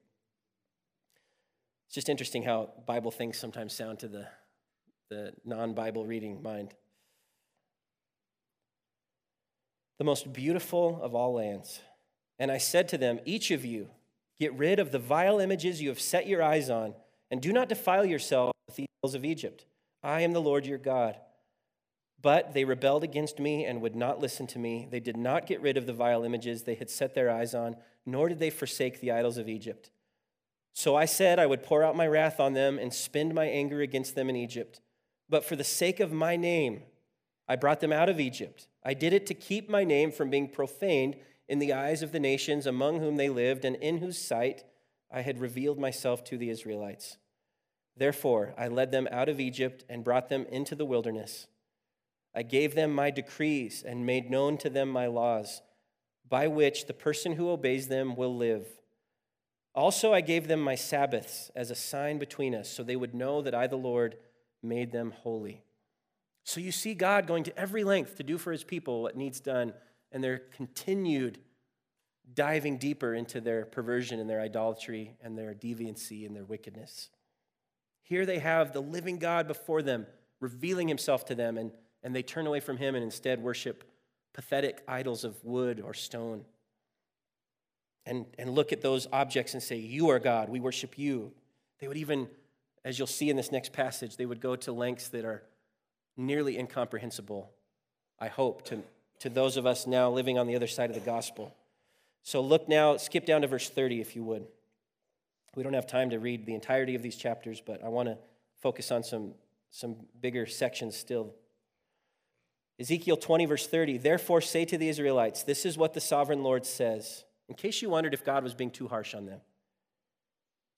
It's 1.89 1.95
just 1.95 2.09
interesting 2.09 2.43
how 2.43 2.69
Bible 2.85 3.09
things 3.09 3.39
sometimes 3.39 3.73
sound 3.73 3.97
to 4.01 4.07
the, 4.07 4.27
the 5.09 5.33
non 5.43 5.73
Bible 5.73 6.05
reading 6.05 6.43
mind. 6.43 6.75
The 9.97 10.03
most 10.03 10.31
beautiful 10.31 11.01
of 11.01 11.15
all 11.15 11.33
lands. 11.33 11.81
And 12.37 12.51
I 12.51 12.59
said 12.59 12.89
to 12.89 12.99
them, 12.99 13.19
Each 13.25 13.49
of 13.49 13.65
you, 13.65 13.89
get 14.39 14.53
rid 14.53 14.77
of 14.77 14.91
the 14.91 14.99
vile 14.99 15.39
images 15.39 15.81
you 15.81 15.89
have 15.89 15.99
set 15.99 16.27
your 16.27 16.43
eyes 16.43 16.69
on, 16.69 16.93
and 17.31 17.41
do 17.41 17.51
not 17.51 17.69
defile 17.69 18.05
yourself 18.05 18.53
with 18.67 18.75
the 18.75 18.85
idols 19.01 19.15
of 19.15 19.25
Egypt. 19.25 19.65
I 20.03 20.21
am 20.21 20.33
the 20.33 20.41
Lord 20.41 20.67
your 20.67 20.77
God. 20.77 21.15
But 22.21 22.53
they 22.53 22.65
rebelled 22.65 23.03
against 23.03 23.39
me 23.39 23.65
and 23.65 23.81
would 23.81 23.95
not 23.95 24.19
listen 24.19 24.45
to 24.45 24.59
me. 24.59 24.87
They 24.91 24.99
did 24.99 25.17
not 25.17 25.47
get 25.47 25.59
rid 25.59 25.75
of 25.75 25.87
the 25.87 25.93
vile 25.93 26.23
images 26.23 26.61
they 26.61 26.75
had 26.75 26.91
set 26.91 27.15
their 27.15 27.31
eyes 27.31 27.55
on, 27.55 27.77
nor 28.05 28.29
did 28.29 28.37
they 28.37 28.51
forsake 28.51 29.01
the 29.01 29.11
idols 29.11 29.39
of 29.39 29.49
Egypt. 29.49 29.89
So 30.73 30.95
I 30.95 31.05
said 31.05 31.39
I 31.39 31.45
would 31.45 31.63
pour 31.63 31.83
out 31.83 31.95
my 31.95 32.07
wrath 32.07 32.39
on 32.39 32.53
them 32.53 32.79
and 32.79 32.93
spend 32.93 33.33
my 33.33 33.45
anger 33.45 33.81
against 33.81 34.15
them 34.15 34.29
in 34.29 34.35
Egypt. 34.35 34.81
But 35.27 35.43
for 35.43 35.55
the 35.55 35.63
sake 35.63 35.99
of 35.99 36.11
my 36.11 36.35
name, 36.35 36.83
I 37.47 37.55
brought 37.55 37.79
them 37.79 37.91
out 37.91 38.09
of 38.09 38.19
Egypt. 38.19 38.67
I 38.83 38.93
did 38.93 39.13
it 39.13 39.25
to 39.27 39.33
keep 39.33 39.69
my 39.69 39.83
name 39.83 40.11
from 40.11 40.29
being 40.29 40.47
profaned 40.47 41.15
in 41.47 41.59
the 41.59 41.73
eyes 41.73 42.01
of 42.01 42.11
the 42.11 42.19
nations 42.19 42.65
among 42.65 42.99
whom 42.99 43.17
they 43.17 43.29
lived 43.29 43.65
and 43.65 43.75
in 43.77 43.97
whose 43.97 44.17
sight 44.17 44.63
I 45.11 45.21
had 45.21 45.39
revealed 45.39 45.79
myself 45.79 46.23
to 46.25 46.37
the 46.37 46.49
Israelites. 46.49 47.17
Therefore, 47.97 48.53
I 48.57 48.67
led 48.67 48.91
them 48.91 49.07
out 49.11 49.27
of 49.27 49.39
Egypt 49.39 49.83
and 49.89 50.03
brought 50.03 50.29
them 50.29 50.45
into 50.49 50.75
the 50.75 50.85
wilderness. 50.85 51.47
I 52.33 52.43
gave 52.43 52.75
them 52.75 52.93
my 52.93 53.09
decrees 53.09 53.83
and 53.85 54.05
made 54.05 54.29
known 54.29 54.57
to 54.59 54.69
them 54.69 54.89
my 54.89 55.07
laws, 55.07 55.61
by 56.27 56.47
which 56.47 56.85
the 56.85 56.93
person 56.93 57.33
who 57.33 57.49
obeys 57.49 57.87
them 57.87 58.15
will 58.15 58.35
live. 58.35 58.67
Also, 59.75 60.13
I 60.13 60.21
gave 60.21 60.47
them 60.47 60.61
my 60.61 60.75
Sabbaths 60.75 61.51
as 61.55 61.71
a 61.71 61.75
sign 61.75 62.17
between 62.17 62.55
us, 62.55 62.69
so 62.69 62.83
they 62.83 62.95
would 62.95 63.13
know 63.13 63.41
that 63.41 63.53
I, 63.53 63.67
the 63.67 63.77
Lord, 63.77 64.17
made 64.61 64.91
them 64.91 65.11
holy. 65.11 65.63
So 66.43 66.59
you 66.59 66.71
see 66.71 66.93
God 66.93 67.27
going 67.27 67.43
to 67.43 67.57
every 67.57 67.83
length 67.83 68.15
to 68.15 68.23
do 68.23 68.37
for 68.37 68.51
his 68.51 68.63
people 68.63 69.03
what 69.03 69.15
needs 69.15 69.39
done, 69.39 69.73
and 70.11 70.23
they're 70.23 70.39
continued 70.39 71.39
diving 72.33 72.77
deeper 72.77 73.13
into 73.13 73.41
their 73.41 73.65
perversion 73.65 74.19
and 74.19 74.29
their 74.29 74.41
idolatry 74.41 75.15
and 75.21 75.37
their 75.37 75.53
deviancy 75.53 76.25
and 76.25 76.35
their 76.35 76.43
wickedness. 76.43 77.09
Here 78.03 78.25
they 78.25 78.39
have 78.39 78.73
the 78.73 78.81
living 78.81 79.19
God 79.19 79.47
before 79.47 79.81
them, 79.81 80.07
revealing 80.39 80.87
himself 80.87 81.25
to 81.25 81.35
them, 81.35 81.57
and, 81.57 81.71
and 82.03 82.15
they 82.15 82.23
turn 82.23 82.47
away 82.47 82.59
from 82.59 82.77
him 82.77 82.95
and 82.95 83.03
instead 83.03 83.41
worship 83.41 83.83
pathetic 84.33 84.83
idols 84.87 85.23
of 85.23 85.43
wood 85.43 85.81
or 85.81 85.93
stone. 85.93 86.45
And, 88.09 88.25
and 88.39 88.49
look 88.49 88.73
at 88.73 88.81
those 88.81 89.07
objects 89.13 89.53
and 89.53 89.61
say, 89.61 89.77
You 89.77 90.09
are 90.09 90.17
God, 90.19 90.49
we 90.49 90.59
worship 90.59 90.97
you. 90.97 91.31
They 91.79 91.87
would 91.87 91.95
even, 91.95 92.27
as 92.83 92.97
you'll 92.97 93.07
see 93.07 93.29
in 93.29 93.35
this 93.35 93.51
next 93.51 93.71
passage, 93.71 94.17
they 94.17 94.25
would 94.25 94.41
go 94.41 94.55
to 94.55 94.71
lengths 94.71 95.09
that 95.09 95.23
are 95.23 95.43
nearly 96.17 96.57
incomprehensible, 96.57 97.51
I 98.19 98.27
hope, 98.27 98.65
to, 98.65 98.81
to 99.19 99.29
those 99.29 99.57
of 99.57 99.67
us 99.67 99.85
now 99.85 100.09
living 100.09 100.39
on 100.39 100.47
the 100.47 100.55
other 100.55 100.67
side 100.67 100.89
of 100.89 100.95
the 100.95 101.01
gospel. 101.01 101.55
So 102.23 102.41
look 102.41 102.67
now, 102.67 102.97
skip 102.97 103.25
down 103.25 103.41
to 103.41 103.47
verse 103.47 103.69
30 103.69 104.01
if 104.01 104.15
you 104.15 104.23
would. 104.23 104.45
We 105.55 105.61
don't 105.61 105.73
have 105.73 105.87
time 105.87 106.09
to 106.09 106.19
read 106.19 106.45
the 106.45 106.55
entirety 106.55 106.95
of 106.95 107.03
these 107.03 107.15
chapters, 107.15 107.61
but 107.63 107.83
I 107.83 107.89
want 107.89 108.09
to 108.09 108.17
focus 108.59 108.91
on 108.91 109.03
some, 109.03 109.33
some 109.69 109.95
bigger 110.19 110.47
sections 110.47 110.97
still. 110.97 111.33
Ezekiel 112.79 113.17
20, 113.17 113.45
verse 113.45 113.67
30 113.67 113.97
Therefore 113.97 114.41
say 114.41 114.65
to 114.65 114.77
the 114.77 114.89
Israelites, 114.89 115.43
This 115.43 115.65
is 115.65 115.77
what 115.77 115.93
the 115.93 116.01
sovereign 116.01 116.43
Lord 116.43 116.65
says, 116.65 117.23
in 117.49 117.55
case 117.55 117.81
you 117.81 117.89
wondered 117.89 118.13
if 118.13 118.23
God 118.23 118.43
was 118.43 118.53
being 118.53 118.71
too 118.71 118.87
harsh 118.87 119.13
on 119.13 119.25
them. 119.25 119.41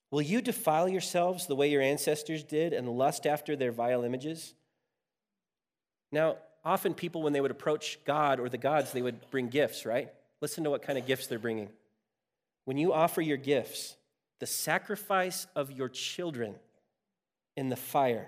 Will 0.09 0.21
you 0.21 0.41
defile 0.41 0.89
yourselves 0.89 1.45
the 1.45 1.55
way 1.55 1.69
your 1.69 1.81
ancestors 1.81 2.43
did 2.43 2.73
and 2.73 2.87
lust 2.89 3.27
after 3.27 3.55
their 3.55 3.71
vile 3.71 4.03
images? 4.03 4.53
Now, 6.11 6.37
often 6.65 6.93
people, 6.93 7.21
when 7.21 7.33
they 7.33 7.41
would 7.41 7.51
approach 7.51 7.99
God 8.05 8.39
or 8.39 8.49
the 8.49 8.57
gods, 8.57 8.91
they 8.91 9.01
would 9.01 9.29
bring 9.31 9.47
gifts, 9.47 9.85
right? 9.85 10.11
Listen 10.41 10.63
to 10.63 10.69
what 10.69 10.81
kind 10.81 10.97
of 10.97 11.05
gifts 11.05 11.27
they're 11.27 11.39
bringing. 11.39 11.69
When 12.65 12.77
you 12.77 12.93
offer 12.93 13.21
your 13.21 13.37
gifts, 13.37 13.95
the 14.39 14.45
sacrifice 14.47 15.47
of 15.55 15.71
your 15.71 15.89
children 15.89 16.55
in 17.55 17.69
the 17.69 17.75
fire, 17.75 18.27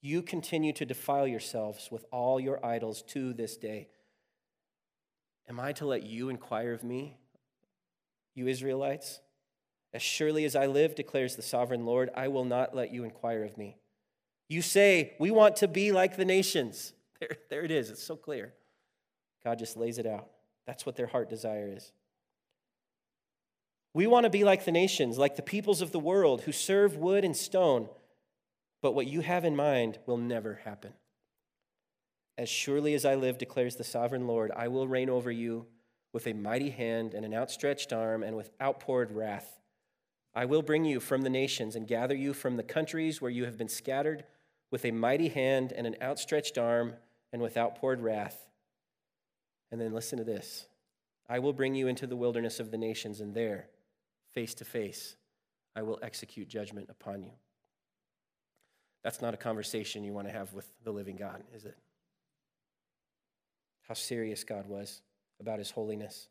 you 0.00 0.22
continue 0.22 0.72
to 0.74 0.86
defile 0.86 1.26
yourselves 1.26 1.88
with 1.90 2.04
all 2.10 2.38
your 2.38 2.64
idols 2.64 3.02
to 3.02 3.32
this 3.32 3.56
day. 3.56 3.88
Am 5.48 5.60
I 5.60 5.72
to 5.72 5.86
let 5.86 6.02
you 6.02 6.28
inquire 6.28 6.72
of 6.72 6.82
me, 6.82 7.16
you 8.34 8.48
Israelites? 8.48 9.20
As 9.94 10.02
surely 10.02 10.44
as 10.44 10.56
I 10.56 10.66
live, 10.66 10.94
declares 10.94 11.36
the 11.36 11.42
sovereign 11.42 11.86
Lord, 11.86 12.10
I 12.14 12.28
will 12.28 12.44
not 12.44 12.74
let 12.74 12.92
you 12.92 13.04
inquire 13.04 13.44
of 13.44 13.56
me. 13.56 13.76
You 14.48 14.60
say, 14.62 15.14
We 15.18 15.30
want 15.30 15.56
to 15.56 15.68
be 15.68 15.92
like 15.92 16.16
the 16.16 16.24
nations. 16.24 16.92
There, 17.18 17.30
there 17.48 17.62
it 17.62 17.70
is. 17.70 17.88
It's 17.88 18.02
so 18.02 18.14
clear. 18.14 18.52
God 19.42 19.58
just 19.58 19.74
lays 19.74 19.96
it 19.96 20.04
out. 20.04 20.28
That's 20.66 20.84
what 20.84 20.96
their 20.96 21.06
heart 21.06 21.30
desire 21.30 21.72
is. 21.74 21.92
We 23.94 24.06
want 24.06 24.24
to 24.24 24.30
be 24.30 24.44
like 24.44 24.66
the 24.66 24.70
nations, 24.70 25.16
like 25.16 25.36
the 25.36 25.42
peoples 25.42 25.80
of 25.80 25.92
the 25.92 25.98
world 25.98 26.42
who 26.42 26.52
serve 26.52 26.98
wood 26.98 27.24
and 27.24 27.34
stone, 27.34 27.88
but 28.82 28.92
what 28.92 29.06
you 29.06 29.22
have 29.22 29.46
in 29.46 29.56
mind 29.56 29.98
will 30.04 30.18
never 30.18 30.60
happen. 30.66 30.92
As 32.38 32.48
surely 32.48 32.94
as 32.94 33.04
I 33.04 33.14
live, 33.14 33.38
declares 33.38 33.76
the 33.76 33.84
sovereign 33.84 34.26
Lord, 34.26 34.50
I 34.54 34.68
will 34.68 34.86
reign 34.86 35.08
over 35.08 35.30
you 35.30 35.66
with 36.12 36.26
a 36.26 36.32
mighty 36.32 36.70
hand 36.70 37.14
and 37.14 37.24
an 37.24 37.34
outstretched 37.34 37.92
arm 37.92 38.22
and 38.22 38.36
with 38.36 38.50
outpoured 38.60 39.12
wrath. 39.12 39.60
I 40.34 40.44
will 40.44 40.62
bring 40.62 40.84
you 40.84 41.00
from 41.00 41.22
the 41.22 41.30
nations 41.30 41.76
and 41.76 41.88
gather 41.88 42.14
you 42.14 42.34
from 42.34 42.56
the 42.56 42.62
countries 42.62 43.22
where 43.22 43.30
you 43.30 43.46
have 43.46 43.56
been 43.56 43.68
scattered 43.68 44.24
with 44.70 44.84
a 44.84 44.90
mighty 44.90 45.28
hand 45.28 45.72
and 45.72 45.86
an 45.86 45.96
outstretched 46.02 46.58
arm 46.58 46.94
and 47.32 47.40
with 47.40 47.56
outpoured 47.56 48.00
wrath. 48.00 48.48
And 49.70 49.80
then 49.80 49.94
listen 49.94 50.18
to 50.18 50.24
this 50.24 50.66
I 51.28 51.38
will 51.38 51.52
bring 51.52 51.74
you 51.74 51.88
into 51.88 52.06
the 52.06 52.16
wilderness 52.16 52.60
of 52.60 52.70
the 52.70 52.78
nations, 52.78 53.20
and 53.20 53.34
there, 53.34 53.68
face 54.32 54.54
to 54.54 54.64
face, 54.64 55.16
I 55.74 55.82
will 55.82 55.98
execute 56.02 56.48
judgment 56.48 56.88
upon 56.90 57.22
you. 57.22 57.32
That's 59.02 59.22
not 59.22 59.34
a 59.34 59.38
conversation 59.38 60.04
you 60.04 60.12
want 60.12 60.28
to 60.28 60.32
have 60.32 60.52
with 60.52 60.70
the 60.84 60.92
living 60.92 61.16
God, 61.16 61.42
is 61.54 61.64
it? 61.64 61.76
How 63.88 63.94
serious 63.94 64.44
God 64.44 64.66
was 64.66 65.02
about 65.40 65.58
his 65.58 65.70
holiness. 65.70 66.28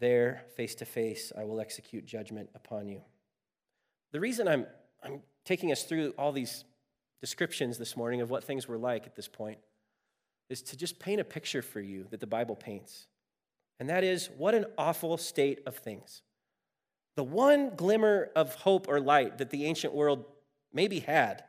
There, 0.00 0.42
face 0.56 0.74
to 0.76 0.84
face, 0.84 1.32
I 1.36 1.44
will 1.44 1.60
execute 1.60 2.04
judgment 2.04 2.50
upon 2.54 2.88
you. 2.88 3.00
The 4.12 4.20
reason 4.20 4.48
I'm, 4.48 4.66
I'm 5.02 5.20
taking 5.44 5.72
us 5.72 5.84
through 5.84 6.14
all 6.18 6.32
these 6.32 6.64
descriptions 7.20 7.78
this 7.78 7.96
morning 7.96 8.20
of 8.20 8.30
what 8.30 8.44
things 8.44 8.68
were 8.68 8.76
like 8.76 9.06
at 9.06 9.16
this 9.16 9.28
point 9.28 9.58
is 10.50 10.62
to 10.62 10.76
just 10.76 10.98
paint 10.98 11.20
a 11.20 11.24
picture 11.24 11.62
for 11.62 11.80
you 11.80 12.06
that 12.10 12.20
the 12.20 12.26
Bible 12.26 12.56
paints. 12.56 13.06
And 13.80 13.88
that 13.88 14.04
is 14.04 14.28
what 14.36 14.54
an 14.54 14.66
awful 14.76 15.16
state 15.16 15.60
of 15.66 15.76
things. 15.76 16.22
The 17.16 17.24
one 17.24 17.74
glimmer 17.76 18.30
of 18.36 18.54
hope 18.56 18.88
or 18.88 19.00
light 19.00 19.38
that 19.38 19.50
the 19.50 19.64
ancient 19.64 19.94
world 19.94 20.24
maybe 20.72 21.00
had 21.00 21.44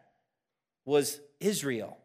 was 0.86 1.20
Israel 1.40 1.98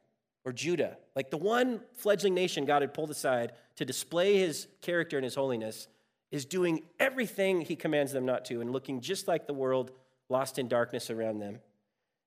or 0.45 0.53
Judah. 0.53 0.97
Like 1.15 1.31
the 1.31 1.37
one 1.37 1.81
fledgling 1.95 2.35
nation 2.35 2.65
God 2.65 2.83
had 2.83 2.95
pulled 2.95 3.11
aside 3.11 3.53
to 3.77 3.85
display 3.85 4.39
his 4.39 4.67
character 4.81 5.17
and 5.17 5.25
his 5.25 5.35
holiness 5.35 5.89
is 6.31 6.45
doing 6.45 6.83
everything 6.99 7.61
he 7.61 7.77
commands 7.77 8.13
them 8.13 8.25
not 8.25 8.45
to 8.47 8.61
and 8.61 8.71
looking 8.71 9.01
just 9.01 9.27
like 9.27 9.47
the 9.47 9.53
world 9.53 9.91
lost 10.29 10.59
in 10.59 10.69
darkness 10.69 11.11
around 11.11 11.41
them. 11.41 11.59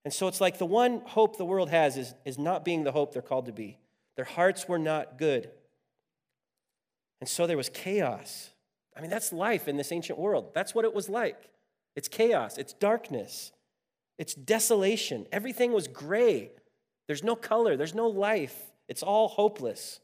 And 0.04 0.14
so 0.14 0.28
it's 0.28 0.42
like 0.42 0.58
the 0.58 0.66
one 0.66 1.02
hope 1.06 1.38
the 1.38 1.46
world 1.46 1.70
has 1.70 1.98
is, 1.98 2.14
is 2.26 2.38
not 2.38 2.66
being 2.66 2.84
the 2.84 2.92
hope 2.92 3.14
they're 3.14 3.22
called 3.22 3.46
to 3.46 3.54
be. 3.54 3.78
Their 4.16 4.26
hearts 4.26 4.68
were 4.68 4.80
not 4.80 5.18
good. 5.18 5.50
And 7.22 7.30
so 7.30 7.48
there 7.48 7.58
was 7.58 7.70
chaos. 7.70 8.50
I 8.96 9.02
mean, 9.02 9.10
that's 9.10 9.32
life 9.32 9.68
in 9.68 9.78
this 9.78 9.92
ancient 9.92 10.20
world. 10.20 10.52
That's 10.54 10.76
what 10.76 10.86
it 10.86 10.94
was 10.94 11.08
like. 11.08 11.50
It's 11.96 12.08
chaos, 12.08 12.58
it's 12.58 12.74
darkness, 12.74 13.52
it's 14.18 14.34
desolation. 14.34 15.26
Everything 15.32 15.72
was 15.72 15.88
gray. 15.88 16.52
There's 17.08 17.24
no 17.24 17.36
color, 17.36 17.76
there's 17.76 17.96
no 17.96 18.08
life. 18.08 18.72
It's 18.88 19.04
all 19.04 19.28
hopeless. 19.28 20.00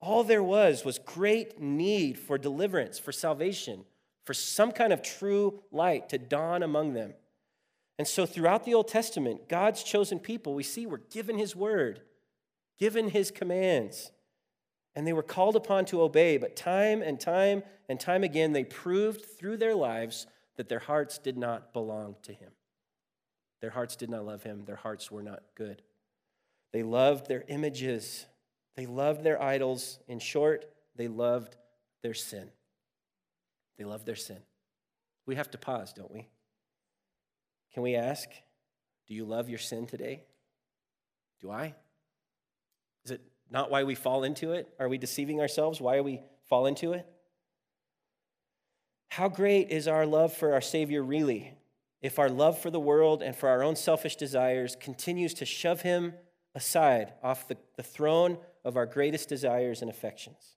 All 0.00 0.24
there 0.24 0.42
was 0.42 0.84
was 0.84 0.98
great 0.98 1.60
need 1.60 2.18
for 2.18 2.38
deliverance, 2.38 2.98
for 2.98 3.12
salvation, 3.12 3.84
for 4.24 4.34
some 4.34 4.72
kind 4.72 4.92
of 4.92 5.02
true 5.02 5.62
light 5.70 6.08
to 6.10 6.18
dawn 6.18 6.62
among 6.62 6.94
them. 6.94 7.14
And 7.98 8.08
so, 8.08 8.24
throughout 8.24 8.64
the 8.64 8.72
Old 8.72 8.88
Testament, 8.88 9.48
God's 9.48 9.82
chosen 9.82 10.18
people, 10.18 10.54
we 10.54 10.62
see, 10.62 10.86
were 10.86 11.02
given 11.10 11.36
His 11.36 11.54
word, 11.54 12.00
given 12.78 13.10
His 13.10 13.30
commands, 13.30 14.10
and 14.96 15.06
they 15.06 15.12
were 15.12 15.22
called 15.22 15.54
upon 15.54 15.84
to 15.86 16.00
obey. 16.00 16.38
But 16.38 16.56
time 16.56 17.02
and 17.02 17.20
time 17.20 17.62
and 17.90 18.00
time 18.00 18.24
again, 18.24 18.54
they 18.54 18.64
proved 18.64 19.26
through 19.26 19.58
their 19.58 19.74
lives 19.74 20.26
that 20.56 20.70
their 20.70 20.78
hearts 20.78 21.18
did 21.18 21.36
not 21.36 21.74
belong 21.74 22.16
to 22.22 22.32
Him. 22.32 22.52
Their 23.60 23.70
hearts 23.70 23.96
did 23.96 24.08
not 24.08 24.24
love 24.24 24.44
Him, 24.44 24.64
their 24.64 24.76
hearts 24.76 25.10
were 25.10 25.22
not 25.22 25.42
good. 25.54 25.82
They 26.72 26.82
loved 26.82 27.26
their 27.28 27.44
images, 27.48 28.26
they 28.76 28.86
loved 28.86 29.24
their 29.24 29.42
idols. 29.42 29.98
In 30.08 30.18
short, 30.18 30.66
they 30.96 31.08
loved 31.08 31.56
their 32.02 32.14
sin. 32.14 32.50
They 33.78 33.84
loved 33.84 34.06
their 34.06 34.16
sin. 34.16 34.38
We 35.26 35.36
have 35.36 35.50
to 35.50 35.58
pause, 35.58 35.92
don't 35.92 36.12
we? 36.12 36.28
Can 37.72 37.82
we 37.82 37.94
ask, 37.94 38.28
do 39.06 39.14
you 39.14 39.24
love 39.24 39.48
your 39.48 39.58
sin 39.58 39.86
today? 39.86 40.24
Do 41.40 41.50
I? 41.50 41.74
Is 43.04 43.12
it 43.12 43.22
not 43.50 43.70
why 43.70 43.84
we 43.84 43.94
fall 43.94 44.24
into 44.24 44.52
it? 44.52 44.68
Are 44.78 44.88
we 44.88 44.98
deceiving 44.98 45.40
ourselves? 45.40 45.80
Why 45.80 45.96
are 45.96 46.02
we 46.02 46.20
fall 46.48 46.66
into 46.66 46.92
it? 46.92 47.06
How 49.08 49.28
great 49.28 49.70
is 49.70 49.88
our 49.88 50.06
love 50.06 50.32
for 50.32 50.52
our 50.52 50.60
Savior 50.60 51.02
really 51.02 51.54
if 52.00 52.18
our 52.18 52.30
love 52.30 52.58
for 52.58 52.70
the 52.70 52.80
world 52.80 53.22
and 53.22 53.36
for 53.36 53.48
our 53.48 53.62
own 53.62 53.76
selfish 53.76 54.16
desires 54.16 54.76
continues 54.80 55.34
to 55.34 55.44
shove 55.44 55.82
him 55.82 56.14
aside 56.54 57.12
off 57.22 57.48
the, 57.48 57.56
the 57.76 57.82
throne 57.82 58.38
of 58.64 58.76
our 58.76 58.86
greatest 58.86 59.28
desires 59.28 59.82
and 59.82 59.90
affections? 59.90 60.56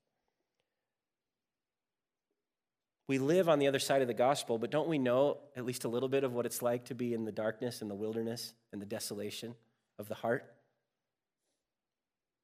We 3.08 3.18
live 3.20 3.50
on 3.50 3.60
the 3.60 3.68
other 3.68 3.80
side 3.80 4.02
of 4.02 4.08
the 4.08 4.14
gospel, 4.14 4.58
but 4.58 4.72
don't 4.72 4.88
we 4.88 4.98
know 4.98 5.38
at 5.56 5.66
least 5.66 5.84
a 5.84 5.90
little 5.90 6.10
bit 6.10 6.24
of 6.24 6.34
what 6.34 6.46
it's 6.46 6.62
like 6.62 6.86
to 6.86 6.96
be 6.96 7.14
in 7.14 7.26
the 7.26 7.32
darkness 7.32 7.82
and 7.82 7.92
the 7.92 7.96
wilderness 7.96 8.54
and 8.72 8.82
the 8.82 8.86
desolation 8.86 9.56
of 10.00 10.08
the 10.08 10.16
heart? 10.16 10.54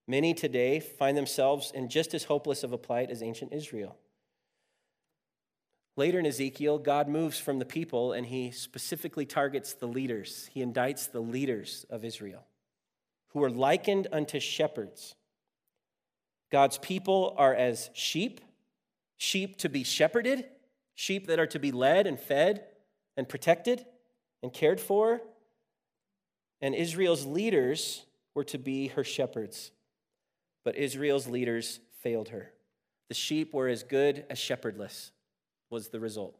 Many 0.07 0.33
today 0.33 0.79
find 0.79 1.15
themselves 1.15 1.71
in 1.73 1.87
just 1.87 2.13
as 2.13 2.25
hopeless 2.25 2.63
of 2.63 2.73
a 2.73 2.77
plight 2.77 3.09
as 3.09 3.21
ancient 3.21 3.53
Israel. 3.53 3.95
Later 5.95 6.17
in 6.17 6.25
Ezekiel, 6.25 6.79
God 6.79 7.07
moves 7.07 7.39
from 7.39 7.59
the 7.59 7.65
people 7.65 8.13
and 8.13 8.25
he 8.25 8.51
specifically 8.51 9.25
targets 9.25 9.73
the 9.73 9.85
leaders. 9.85 10.49
He 10.51 10.65
indicts 10.65 11.11
the 11.11 11.19
leaders 11.19 11.85
of 11.89 12.03
Israel, 12.03 12.45
who 13.29 13.43
are 13.43 13.49
likened 13.49 14.07
unto 14.11 14.39
shepherds. 14.39 15.15
God's 16.51 16.77
people 16.77 17.35
are 17.37 17.53
as 17.53 17.89
sheep 17.93 18.41
sheep 19.19 19.57
to 19.57 19.69
be 19.69 19.83
shepherded, 19.83 20.45
sheep 20.95 21.27
that 21.27 21.39
are 21.39 21.47
to 21.47 21.59
be 21.59 21.71
led 21.71 22.07
and 22.07 22.19
fed 22.19 22.65
and 23.15 23.29
protected 23.29 23.85
and 24.41 24.51
cared 24.51 24.79
for. 24.79 25.21
And 26.61 26.73
Israel's 26.73 27.25
leaders 27.25 28.05
were 28.33 28.45
to 28.45 28.57
be 28.57 28.87
her 28.87 29.03
shepherds. 29.03 29.71
But 30.63 30.75
Israel's 30.75 31.27
leaders 31.27 31.79
failed 32.01 32.29
her. 32.29 32.51
The 33.09 33.13
sheep 33.13 33.53
were 33.53 33.67
as 33.67 33.83
good 33.83 34.25
as 34.29 34.39
shepherdless, 34.39 35.11
was 35.69 35.89
the 35.89 35.99
result. 35.99 36.37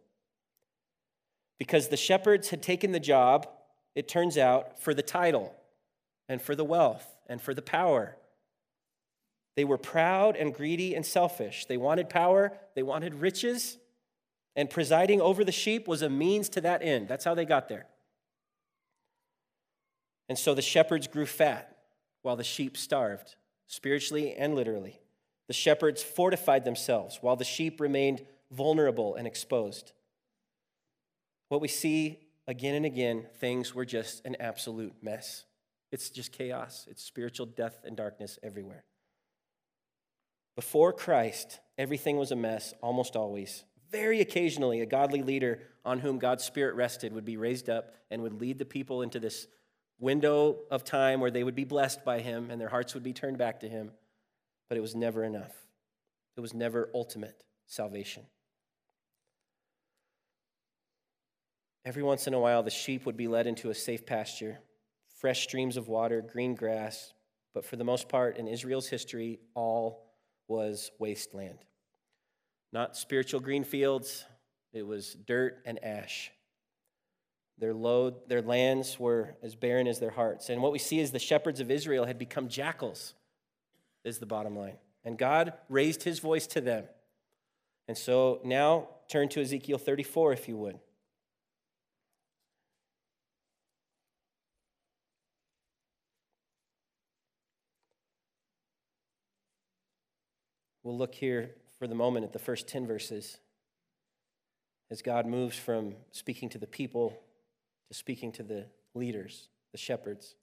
Because 1.57 1.89
the 1.89 1.97
shepherds 1.97 2.49
had 2.49 2.63
taken 2.63 2.91
the 2.91 2.99
job, 2.99 3.47
it 3.95 4.07
turns 4.07 4.37
out, 4.37 4.81
for 4.81 4.93
the 4.93 5.01
title 5.01 5.53
and 6.29 6.41
for 6.41 6.55
the 6.55 6.63
wealth 6.63 7.05
and 7.27 7.41
for 7.41 7.53
the 7.53 7.61
power. 7.61 8.15
They 9.55 9.65
were 9.65 9.77
proud 9.77 10.37
and 10.37 10.53
greedy 10.53 10.95
and 10.95 11.05
selfish. 11.05 11.65
They 11.65 11.75
wanted 11.75 12.09
power, 12.09 12.53
they 12.75 12.83
wanted 12.83 13.15
riches, 13.15 13.77
and 14.55 14.69
presiding 14.69 15.19
over 15.19 15.43
the 15.43 15.51
sheep 15.51 15.87
was 15.87 16.01
a 16.01 16.09
means 16.09 16.47
to 16.49 16.61
that 16.61 16.81
end. 16.81 17.09
That's 17.09 17.25
how 17.25 17.33
they 17.33 17.45
got 17.45 17.67
there. 17.67 17.87
And 20.29 20.37
so 20.37 20.53
the 20.53 20.61
shepherds 20.61 21.07
grew 21.07 21.25
fat 21.25 21.75
while 22.21 22.35
the 22.35 22.43
sheep 22.43 22.77
starved, 22.77 23.35
spiritually 23.67 24.33
and 24.35 24.55
literally. 24.55 25.01
The 25.47 25.53
shepherds 25.53 26.03
fortified 26.03 26.63
themselves 26.63 27.17
while 27.21 27.35
the 27.35 27.43
sheep 27.43 27.81
remained 27.81 28.23
vulnerable 28.51 29.15
and 29.15 29.25
exposed. 29.25 29.93
What 31.47 31.61
we 31.61 31.67
see 31.67 32.19
again 32.47 32.75
and 32.75 32.85
again, 32.85 33.25
things 33.39 33.73
were 33.73 33.85
just 33.85 34.23
an 34.25 34.37
absolute 34.39 34.93
mess. 35.01 35.45
It's 35.91 36.09
just 36.09 36.31
chaos, 36.31 36.87
it's 36.89 37.03
spiritual 37.03 37.47
death 37.47 37.79
and 37.83 37.97
darkness 37.97 38.37
everywhere. 38.43 38.83
Before 40.55 40.93
Christ, 40.93 41.59
everything 41.77 42.17
was 42.17 42.31
a 42.31 42.35
mess 42.35 42.73
almost 42.81 43.15
always. 43.15 43.63
Very 43.91 44.21
occasionally, 44.21 44.81
a 44.81 44.85
godly 44.85 45.23
leader 45.23 45.61
on 45.83 45.99
whom 45.99 46.19
God's 46.19 46.43
Spirit 46.43 46.75
rested 46.75 47.13
would 47.13 47.25
be 47.25 47.37
raised 47.37 47.69
up 47.69 47.93
and 48.11 48.21
would 48.21 48.39
lead 48.39 48.59
the 48.59 48.65
people 48.65 49.01
into 49.01 49.19
this 49.19 49.47
window 49.99 50.59
of 50.69 50.83
time 50.83 51.19
where 51.19 51.31
they 51.31 51.43
would 51.43 51.55
be 51.55 51.63
blessed 51.63 52.05
by 52.05 52.19
him 52.19 52.51
and 52.51 52.59
their 52.61 52.69
hearts 52.69 52.93
would 52.93 53.03
be 53.03 53.13
turned 53.13 53.37
back 53.37 53.61
to 53.61 53.69
him. 53.69 53.91
But 54.67 54.77
it 54.77 54.81
was 54.81 54.95
never 54.95 55.23
enough, 55.23 55.53
it 56.37 56.41
was 56.41 56.53
never 56.53 56.89
ultimate 56.93 57.43
salvation. 57.65 58.23
Every 61.85 62.03
once 62.03 62.27
in 62.27 62.33
a 62.33 62.39
while, 62.39 62.61
the 62.61 62.69
sheep 62.69 63.05
would 63.05 63.17
be 63.17 63.27
led 63.27 63.47
into 63.47 63.69
a 63.69 63.73
safe 63.75 64.05
pasture, 64.05 64.59
fresh 65.19 65.43
streams 65.43 65.75
of 65.75 65.89
water, 65.89 66.21
green 66.21 66.55
grass, 66.55 67.13
but 67.53 67.65
for 67.65 67.75
the 67.75 67.83
most 67.83 68.07
part, 68.07 68.37
in 68.37 68.47
Israel's 68.47 68.87
history, 68.87 69.39
all 69.53 70.13
was 70.47 70.91
wasteland. 70.97 71.59
Not 72.71 72.95
spiritual 72.95 73.41
green 73.41 73.65
fields, 73.65 74.25
it 74.71 74.87
was 74.87 75.13
dirt 75.13 75.61
and 75.65 75.83
ash. 75.83 76.31
Their 77.57 77.73
load, 77.73 78.29
their 78.29 78.41
lands 78.41 78.97
were 78.97 79.35
as 79.43 79.55
barren 79.55 79.87
as 79.87 79.99
their 79.99 80.11
hearts. 80.11 80.49
And 80.49 80.61
what 80.61 80.71
we 80.71 80.79
see 80.79 80.99
is 80.99 81.11
the 81.11 81.19
shepherds 81.19 81.59
of 81.59 81.69
Israel 81.69 82.05
had 82.05 82.17
become 82.17 82.47
jackals, 82.47 83.13
is 84.05 84.19
the 84.19 84.25
bottom 84.25 84.55
line. 84.55 84.77
And 85.03 85.17
God 85.17 85.53
raised 85.67 86.03
his 86.03 86.19
voice 86.19 86.47
to 86.47 86.61
them. 86.61 86.85
And 87.89 87.97
so 87.97 88.39
now 88.45 88.87
turn 89.09 89.27
to 89.29 89.41
Ezekiel 89.41 89.79
34, 89.79 90.31
if 90.31 90.47
you 90.47 90.55
would. 90.55 90.79
We'll 100.83 100.97
look 100.97 101.15
here 101.15 101.51
for 101.77 101.87
the 101.87 101.95
moment 101.95 102.25
at 102.25 102.33
the 102.33 102.39
first 102.39 102.67
10 102.67 102.87
verses 102.87 103.39
as 104.91 105.01
God 105.01 105.25
moves 105.25 105.57
from 105.57 105.95
speaking 106.11 106.49
to 106.49 106.57
the 106.57 106.67
people 106.67 107.19
to 107.87 107.93
speaking 107.93 108.31
to 108.33 108.43
the 108.43 108.65
leaders, 108.93 109.49
the 109.71 109.77
shepherds. 109.77 110.35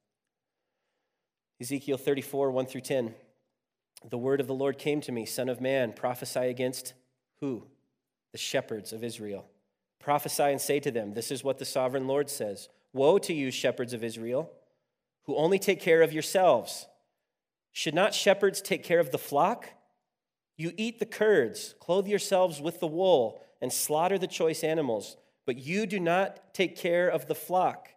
Ezekiel 1.61 1.97
34, 1.97 2.51
1 2.51 2.67
through 2.67 2.81
10. 2.83 3.15
The 4.09 4.19
word 4.19 4.41
of 4.41 4.47
the 4.47 4.55
Lord 4.55 4.79
came 4.79 5.01
to 5.03 5.13
me, 5.13 5.25
Son 5.25 5.49
of 5.49 5.61
man, 5.61 5.93
prophesy 5.93 6.41
against 6.41 6.93
who? 7.41 7.65
The 8.33 8.39
shepherds 8.39 8.93
of 8.93 9.03
Israel. 9.03 9.47
Prophesy 9.99 10.45
and 10.45 10.61
say 10.61 10.81
to 10.81 10.91
them, 10.91 11.15
This 11.15 11.31
is 11.31 11.43
what 11.43 11.59
the 11.59 11.65
sovereign 11.65 12.07
Lord 12.07 12.29
says 12.29 12.69
Woe 12.93 13.19
to 13.19 13.33
you, 13.33 13.51
shepherds 13.51 13.93
of 13.93 14.05
Israel, 14.05 14.51
who 15.25 15.37
only 15.37 15.59
take 15.59 15.81
care 15.81 16.03
of 16.03 16.13
yourselves. 16.13 16.87
Should 17.73 17.95
not 17.95 18.15
shepherds 18.15 18.61
take 18.61 18.85
care 18.85 19.01
of 19.01 19.11
the 19.11 19.19
flock? 19.19 19.69
You 20.57 20.73
eat 20.77 20.99
the 20.99 21.07
curds, 21.07 21.75
clothe 21.81 22.07
yourselves 22.07 22.61
with 22.61 22.81
the 22.81 22.87
wool, 22.87 23.41
and 23.61 23.73
slaughter 23.73 24.19
the 24.19 24.27
choice 24.27 24.65
animals 24.65 25.17
but 25.47 25.57
you 25.57 25.87
do 25.87 26.01
not 26.01 26.53
take 26.53 26.77
care 26.77 27.09
of 27.09 27.29
the 27.29 27.35
flock. 27.35 27.89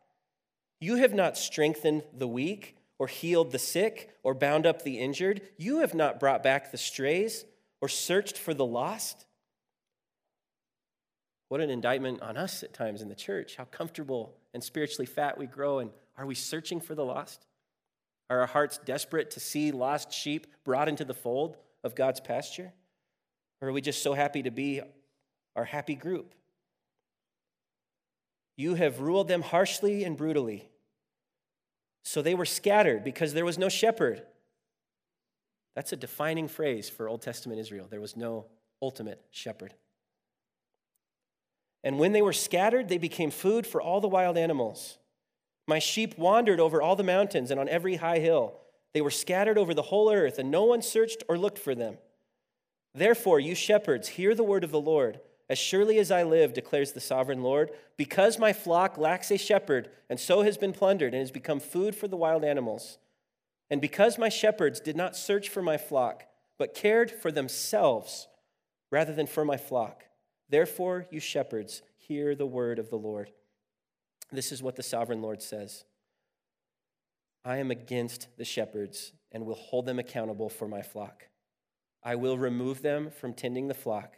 You 0.79 0.95
have 0.97 1.13
not 1.13 1.35
strengthened 1.35 2.03
the 2.13 2.27
weak, 2.27 2.77
or 2.99 3.07
healed 3.07 3.51
the 3.51 3.59
sick, 3.59 4.11
or 4.23 4.33
bound 4.33 4.65
up 4.65 4.83
the 4.83 4.99
injured. 4.99 5.41
You 5.57 5.79
have 5.79 5.93
not 5.93 6.19
brought 6.19 6.43
back 6.43 6.71
the 6.71 6.77
strays, 6.77 7.43
or 7.81 7.89
searched 7.89 8.37
for 8.37 8.53
the 8.53 8.65
lost. 8.65 9.25
What 11.47 11.61
an 11.61 11.69
indictment 11.69 12.21
on 12.21 12.37
us 12.37 12.61
at 12.61 12.73
times 12.73 13.01
in 13.01 13.09
the 13.09 13.15
church. 13.15 13.55
How 13.55 13.65
comfortable 13.65 14.35
and 14.53 14.63
spiritually 14.63 15.07
fat 15.07 15.37
we 15.37 15.47
grow. 15.47 15.79
And 15.79 15.91
are 16.17 16.25
we 16.25 16.35
searching 16.35 16.79
for 16.79 16.93
the 16.93 17.05
lost? 17.05 17.47
Are 18.29 18.41
our 18.41 18.47
hearts 18.47 18.77
desperate 18.85 19.31
to 19.31 19.39
see 19.39 19.71
lost 19.71 20.13
sheep 20.13 20.45
brought 20.63 20.87
into 20.87 21.03
the 21.03 21.15
fold 21.15 21.57
of 21.83 21.95
God's 21.95 22.19
pasture? 22.19 22.73
Or 23.61 23.69
are 23.69 23.73
we 23.73 23.81
just 23.81 24.03
so 24.03 24.13
happy 24.13 24.43
to 24.43 24.51
be 24.51 24.81
our 25.55 25.65
happy 25.65 25.95
group? 25.95 26.33
You 28.57 28.75
have 28.75 28.99
ruled 28.99 29.27
them 29.27 29.41
harshly 29.41 30.03
and 30.03 30.17
brutally. 30.17 30.69
So 32.03 32.21
they 32.21 32.35
were 32.35 32.45
scattered 32.45 33.03
because 33.03 33.33
there 33.33 33.45
was 33.45 33.57
no 33.57 33.69
shepherd. 33.69 34.21
That's 35.75 35.93
a 35.93 35.97
defining 35.97 36.47
phrase 36.47 36.89
for 36.89 37.07
Old 37.07 37.21
Testament 37.21 37.59
Israel. 37.59 37.87
There 37.89 38.01
was 38.01 38.17
no 38.17 38.47
ultimate 38.81 39.21
shepherd. 39.31 39.73
And 41.83 41.99
when 41.99 42.11
they 42.11 42.21
were 42.21 42.33
scattered, 42.33 42.89
they 42.89 42.97
became 42.97 43.31
food 43.31 43.65
for 43.65 43.81
all 43.81 44.01
the 44.01 44.07
wild 44.07 44.37
animals. 44.37 44.97
My 45.67 45.79
sheep 45.79 46.17
wandered 46.17 46.59
over 46.59 46.81
all 46.81 46.95
the 46.95 47.03
mountains 47.03 47.51
and 47.51 47.59
on 47.59 47.69
every 47.69 47.95
high 47.95 48.19
hill. 48.19 48.59
They 48.93 49.01
were 49.01 49.11
scattered 49.11 49.57
over 49.57 49.73
the 49.73 49.83
whole 49.83 50.11
earth, 50.11 50.39
and 50.39 50.49
no 50.49 50.63
one 50.63 50.81
searched 50.81 51.23
or 51.29 51.37
looked 51.37 51.59
for 51.59 51.75
them. 51.75 51.97
Therefore, 52.93 53.39
you 53.39 53.55
shepherds, 53.55 54.09
hear 54.09 54.33
the 54.33 54.43
word 54.43 54.63
of 54.63 54.71
the 54.71 54.81
Lord. 54.81 55.19
As 55.49 55.57
surely 55.57 55.97
as 55.97 56.11
I 56.11 56.23
live, 56.23 56.53
declares 56.53 56.91
the 56.91 56.99
sovereign 56.99 57.41
Lord, 57.41 57.71
because 57.97 58.37
my 58.37 58.53
flock 58.53 58.97
lacks 58.97 59.31
a 59.31 59.37
shepherd, 59.37 59.89
and 60.09 60.19
so 60.19 60.43
has 60.43 60.57
been 60.57 60.73
plundered, 60.73 61.13
and 61.13 61.21
has 61.21 61.31
become 61.31 61.59
food 61.59 61.95
for 61.95 62.07
the 62.07 62.17
wild 62.17 62.43
animals, 62.43 62.99
and 63.69 63.81
because 63.81 64.17
my 64.17 64.29
shepherds 64.29 64.79
did 64.79 64.95
not 64.95 65.15
search 65.15 65.49
for 65.49 65.61
my 65.61 65.77
flock, 65.77 66.25
but 66.57 66.73
cared 66.73 67.11
for 67.11 67.31
themselves 67.31 68.27
rather 68.91 69.13
than 69.13 69.27
for 69.27 69.45
my 69.45 69.57
flock, 69.57 70.05
therefore, 70.49 71.05
you 71.11 71.19
shepherds, 71.19 71.81
hear 71.97 72.35
the 72.35 72.47
word 72.47 72.79
of 72.79 72.89
the 72.89 72.97
Lord. 72.97 73.31
This 74.31 74.51
is 74.51 74.63
what 74.63 74.75
the 74.75 74.83
sovereign 74.83 75.21
Lord 75.21 75.41
says 75.41 75.83
I 77.43 77.57
am 77.57 77.71
against 77.71 78.27
the 78.37 78.45
shepherds 78.45 79.13
and 79.31 79.45
will 79.45 79.55
hold 79.55 79.85
them 79.85 79.99
accountable 79.99 80.49
for 80.49 80.67
my 80.67 80.81
flock. 80.81 81.27
I 82.03 82.15
will 82.15 82.37
remove 82.37 82.81
them 82.81 83.11
from 83.11 83.33
tending 83.33 83.67
the 83.67 83.73
flock 83.73 84.15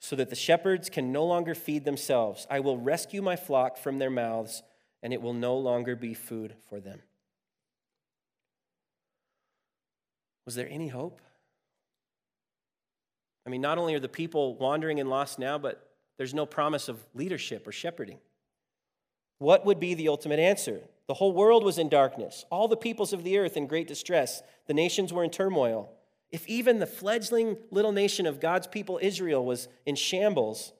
so 0.00 0.16
that 0.16 0.30
the 0.30 0.36
shepherds 0.36 0.90
can 0.90 1.12
no 1.12 1.24
longer 1.24 1.54
feed 1.54 1.84
themselves. 1.84 2.46
I 2.50 2.60
will 2.60 2.76
rescue 2.76 3.22
my 3.22 3.36
flock 3.36 3.78
from 3.78 3.98
their 3.98 4.10
mouths, 4.10 4.62
and 5.02 5.12
it 5.12 5.22
will 5.22 5.32
no 5.32 5.56
longer 5.56 5.96
be 5.96 6.12
food 6.12 6.54
for 6.68 6.80
them. 6.80 7.00
Was 10.44 10.54
there 10.54 10.68
any 10.68 10.88
hope? 10.88 11.22
I 13.46 13.50
mean, 13.50 13.62
not 13.62 13.78
only 13.78 13.94
are 13.94 14.00
the 14.00 14.08
people 14.08 14.56
wandering 14.56 15.00
and 15.00 15.08
lost 15.08 15.38
now, 15.38 15.58
but 15.58 15.90
there's 16.18 16.34
no 16.34 16.46
promise 16.46 16.88
of 16.88 17.02
leadership 17.14 17.66
or 17.66 17.72
shepherding. 17.72 18.18
What 19.38 19.64
would 19.64 19.80
be 19.80 19.94
the 19.94 20.08
ultimate 20.08 20.38
answer? 20.38 20.82
The 21.06 21.14
whole 21.14 21.32
world 21.32 21.64
was 21.64 21.78
in 21.78 21.88
darkness, 21.88 22.44
all 22.50 22.66
the 22.66 22.76
peoples 22.76 23.12
of 23.12 23.24
the 23.24 23.38
earth 23.38 23.56
in 23.56 23.66
great 23.66 23.88
distress, 23.88 24.42
the 24.66 24.74
nations 24.74 25.12
were 25.12 25.24
in 25.24 25.30
turmoil. 25.30 25.92
If 26.30 26.46
even 26.48 26.78
the 26.78 26.86
fledgling 26.86 27.58
little 27.70 27.92
nation 27.92 28.26
of 28.26 28.40
God's 28.40 28.66
people, 28.66 28.98
Israel, 29.02 29.44
was 29.44 29.68
in 29.84 29.96
shambles, 29.96 30.72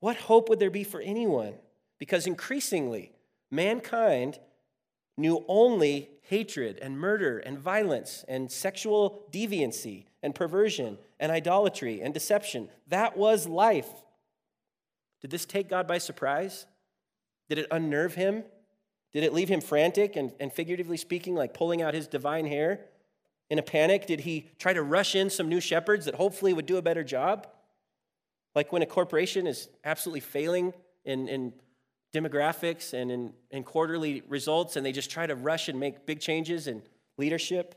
what 0.00 0.16
hope 0.16 0.48
would 0.48 0.58
there 0.58 0.70
be 0.70 0.84
for 0.84 1.00
anyone? 1.00 1.54
Because 1.98 2.26
increasingly, 2.26 3.12
mankind 3.50 4.40
knew 5.16 5.44
only 5.46 6.10
hatred 6.22 6.78
and 6.82 6.98
murder 6.98 7.38
and 7.38 7.58
violence 7.58 8.24
and 8.26 8.50
sexual 8.50 9.22
deviancy 9.30 10.06
and 10.22 10.34
perversion 10.34 10.98
and 11.20 11.30
idolatry 11.30 12.00
and 12.00 12.12
deception. 12.12 12.68
That 12.88 13.16
was 13.16 13.46
life. 13.46 13.88
Did 15.20 15.30
this 15.30 15.44
take 15.44 15.68
God 15.68 15.86
by 15.86 15.98
surprise? 15.98 16.66
Did 17.48 17.58
it 17.58 17.68
unnerve 17.70 18.14
him? 18.14 18.44
Did 19.12 19.24
it 19.24 19.32
leave 19.32 19.48
him 19.48 19.60
frantic 19.60 20.16
and, 20.16 20.32
and 20.40 20.52
figuratively 20.52 20.96
speaking, 20.96 21.34
like 21.34 21.54
pulling 21.54 21.82
out 21.82 21.94
his 21.94 22.06
divine 22.06 22.46
hair? 22.46 22.80
In 23.50 23.58
a 23.58 23.62
panic, 23.62 24.06
did 24.06 24.20
he 24.20 24.48
try 24.58 24.72
to 24.72 24.82
rush 24.82 25.14
in 25.14 25.28
some 25.28 25.48
new 25.48 25.60
shepherds 25.60 26.06
that 26.06 26.14
hopefully 26.14 26.52
would 26.52 26.66
do 26.66 26.78
a 26.78 26.82
better 26.82 27.04
job? 27.04 27.46
Like 28.54 28.72
when 28.72 28.82
a 28.82 28.86
corporation 28.86 29.46
is 29.46 29.68
absolutely 29.84 30.20
failing 30.20 30.72
in, 31.04 31.28
in 31.28 31.52
demographics 32.14 32.92
and 32.94 33.10
in, 33.10 33.32
in 33.50 33.64
quarterly 33.64 34.22
results, 34.28 34.76
and 34.76 34.84
they 34.84 34.92
just 34.92 35.10
try 35.10 35.26
to 35.26 35.34
rush 35.34 35.68
and 35.68 35.78
make 35.78 36.06
big 36.06 36.20
changes 36.20 36.66
in 36.66 36.82
leadership? 37.18 37.74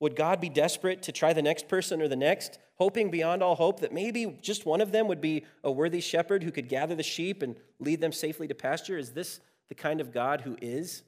Would 0.00 0.14
God 0.14 0.40
be 0.40 0.48
desperate 0.48 1.02
to 1.02 1.12
try 1.12 1.32
the 1.32 1.42
next 1.42 1.68
person 1.68 2.00
or 2.00 2.08
the 2.08 2.16
next, 2.16 2.58
hoping 2.76 3.10
beyond 3.10 3.42
all 3.42 3.56
hope 3.56 3.80
that 3.80 3.92
maybe 3.92 4.38
just 4.40 4.64
one 4.64 4.80
of 4.80 4.92
them 4.92 5.08
would 5.08 5.20
be 5.20 5.44
a 5.64 5.72
worthy 5.72 6.00
shepherd 6.00 6.44
who 6.44 6.52
could 6.52 6.68
gather 6.68 6.94
the 6.94 7.02
sheep 7.02 7.42
and 7.42 7.56
lead 7.80 8.00
them 8.00 8.12
safely 8.12 8.46
to 8.46 8.54
pasture? 8.54 8.96
Is 8.96 9.10
this 9.10 9.40
the 9.68 9.74
kind 9.74 10.00
of 10.00 10.12
God 10.12 10.42
who 10.42 10.56
is? 10.60 11.02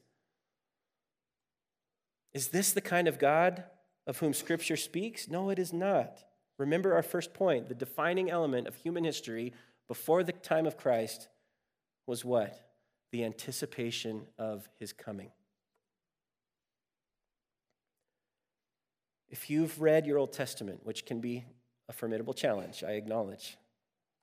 Is 2.33 2.49
this 2.49 2.71
the 2.71 2.81
kind 2.81 3.07
of 3.07 3.19
God 3.19 3.63
of 4.07 4.19
whom 4.19 4.33
Scripture 4.33 4.77
speaks? 4.77 5.27
No, 5.27 5.49
it 5.49 5.59
is 5.59 5.73
not. 5.73 6.23
Remember 6.57 6.93
our 6.93 7.03
first 7.03 7.33
point 7.33 7.69
the 7.69 7.75
defining 7.75 8.29
element 8.29 8.67
of 8.67 8.75
human 8.75 9.03
history 9.03 9.53
before 9.87 10.23
the 10.23 10.31
time 10.31 10.65
of 10.65 10.77
Christ 10.77 11.27
was 12.07 12.23
what? 12.23 12.59
The 13.11 13.25
anticipation 13.25 14.27
of 14.37 14.69
his 14.79 14.93
coming. 14.93 15.31
If 19.29 19.49
you've 19.49 19.81
read 19.81 20.05
your 20.05 20.17
Old 20.17 20.33
Testament, 20.33 20.81
which 20.83 21.05
can 21.05 21.21
be 21.21 21.45
a 21.89 21.93
formidable 21.93 22.33
challenge, 22.33 22.83
I 22.83 22.91
acknowledge, 22.91 23.57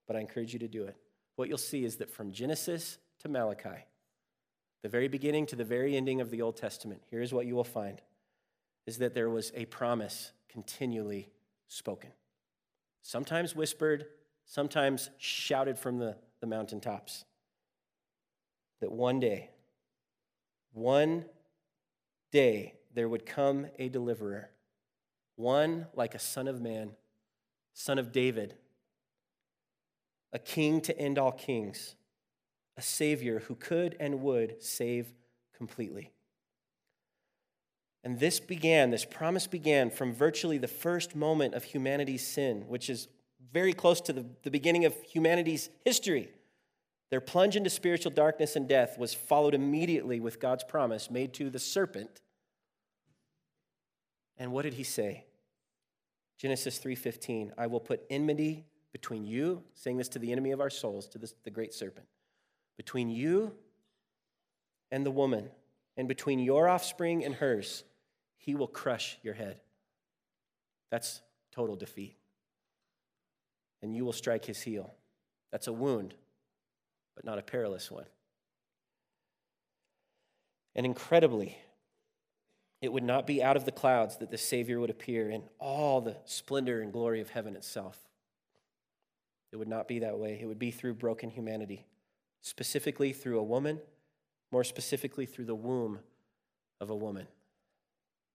but 0.07 0.16
I 0.16 0.20
encourage 0.20 0.53
you 0.53 0.59
to 0.59 0.68
do 0.68 0.85
it, 0.85 0.96
what 1.37 1.48
you'll 1.48 1.59
see 1.59 1.85
is 1.85 1.96
that 1.96 2.11
from 2.11 2.31
Genesis 2.31 2.98
to 3.20 3.29
Malachi, 3.29 3.85
the 4.83 4.88
very 4.88 5.09
beginning 5.09 5.47
to 5.47 5.57
the 5.57 5.64
very 5.64 5.97
ending 5.97 6.21
of 6.21 6.31
the 6.31 6.43
Old 6.43 6.57
Testament, 6.57 7.03
here's 7.11 7.33
what 7.33 7.47
you 7.47 7.55
will 7.55 7.64
find 7.64 8.01
is 8.87 8.99
that 8.99 9.14
there 9.14 9.29
was 9.29 9.53
a 9.55 9.67
promise 9.67 10.33
continually 10.49 11.29
spoken. 11.67 12.11
Sometimes 13.03 13.55
whispered, 13.55 14.07
sometimes 14.47 15.11
shouted 15.19 15.79
from 15.79 15.99
the, 15.99 16.17
the 16.41 16.47
mountaintops. 16.47 17.25
That 18.81 18.91
one 18.91 19.21
day, 19.21 19.51
one 20.73 21.27
day, 22.33 22.75
there 22.95 23.09
would 23.09 23.27
come 23.27 23.67
a 23.79 23.88
deliverer 23.88 24.51
one 25.38 25.87
like 25.95 26.17
a 26.17 26.19
son 26.19 26.49
of 26.49 26.61
man, 26.61 26.91
son 27.73 27.99
of 27.99 28.11
David, 28.11 28.57
a 30.33 30.38
king 30.38 30.81
to 30.81 30.99
end 30.99 31.17
all 31.17 31.31
kings, 31.31 31.95
a 32.79 32.83
savior 32.83 33.41
who 33.41 33.57
could 33.57 33.97
and 33.99 34.23
would 34.23 34.62
save 34.62 35.12
completely. 35.55 36.12
And 38.05 38.21
this 38.21 38.38
began, 38.38 38.91
this 38.91 39.05
promise 39.05 39.49
began 39.49 39.91
from 39.91 40.14
virtually 40.14 40.59
the 40.59 40.69
first 40.69 41.17
moment 41.17 41.55
of 41.55 41.64
humanity's 41.64 42.25
sin, 42.25 42.64
which 42.69 42.88
is 42.88 43.09
very 43.53 43.73
close 43.73 44.01
to 44.03 44.12
the, 44.12 44.25
the 44.45 44.51
beginning 44.51 44.85
of 44.85 44.95
humanity's 45.03 45.69
history. 45.85 46.31
Their 47.11 47.21
plunge 47.21 47.57
into 47.57 47.69
spiritual 47.69 48.12
darkness 48.12 48.55
and 48.55 48.69
death 48.69 48.97
was 48.97 49.12
followed 49.12 49.55
immediately 49.55 50.21
with 50.21 50.38
God's 50.38 50.62
promise 50.62 51.11
made 51.11 51.35
to 51.35 51.51
the 51.51 51.59
serpent. 51.59 52.21
And 54.37 54.53
what 54.53 54.62
did 54.62 54.75
he 54.75 54.85
say? 54.85 55.25
Genesis 56.38 56.79
3:15, 56.79 57.53
I 57.59 57.67
will 57.67 57.81
put 57.81 58.07
enmity 58.09 58.67
between 58.93 59.27
you, 59.27 59.64
saying 59.75 59.97
this 59.97 60.09
to 60.11 60.21
the 60.21 60.31
enemy 60.31 60.53
of 60.53 60.61
our 60.61 60.71
souls, 60.71 61.09
to 61.09 61.19
this, 61.19 61.35
the 61.43 61.51
great 61.51 61.75
serpent, 61.75 62.07
between 62.79 63.11
you 63.11 63.53
and 64.91 65.05
the 65.05 65.11
woman, 65.11 65.51
and 65.99 66.09
between 66.09 66.38
your 66.38 66.67
offspring 66.67 67.23
and 67.23 67.35
hers, 67.35 67.85
he 68.38 68.55
will 68.55 68.67
crush 68.67 69.19
your 69.23 69.35
head. 69.35 69.61
That's 70.91 71.21
total 71.53 71.77
defeat. 71.77 72.17
And 73.83 73.95
you 73.95 74.07
will 74.07 74.14
strike 74.14 74.47
his 74.47 74.62
heel. 74.62 74.95
That's 75.53 75.67
a 75.67 75.73
wound, 75.73 76.14
but 77.14 77.27
not 77.27 77.38
a 77.38 77.43
perilous 77.43 77.91
one. 77.91 78.07
And 80.75 80.87
incredibly, 80.87 81.59
it 82.81 82.93
would 82.93 83.03
not 83.03 83.27
be 83.27 83.43
out 83.43 83.57
of 83.57 83.64
the 83.64 83.73
clouds 83.73 84.19
that 84.19 84.31
the 84.31 84.38
Savior 84.38 84.79
would 84.79 84.91
appear 84.91 85.29
in 85.29 85.43
all 85.59 86.01
the 86.01 86.17
splendor 86.25 86.81
and 86.81 86.93
glory 86.93 87.21
of 87.21 87.31
heaven 87.31 87.57
itself. 87.57 87.99
It 89.51 89.57
would 89.57 89.69
not 89.69 89.88
be 89.88 89.99
that 90.01 90.19
way. 90.19 90.38
It 90.41 90.47
would 90.47 90.59
be 90.59 90.71
through 90.71 90.95
broken 90.95 91.31
humanity, 91.31 91.85
specifically 92.40 93.12
through 93.12 93.38
a 93.38 93.42
woman, 93.42 93.81
more 94.51 94.64
specifically 94.64 95.27
through 95.27 95.44
the 95.44 95.55
womb 95.55 95.98
of 96.81 96.90
a 96.90 96.96
woman, 96.96 97.27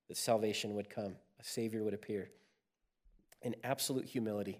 that 0.07 0.17
salvation 0.17 0.75
would 0.75 0.89
come, 0.89 1.15
a 1.39 1.43
Savior 1.43 1.83
would 1.83 1.93
appear. 1.93 2.29
In 3.41 3.55
absolute 3.63 4.05
humility, 4.05 4.59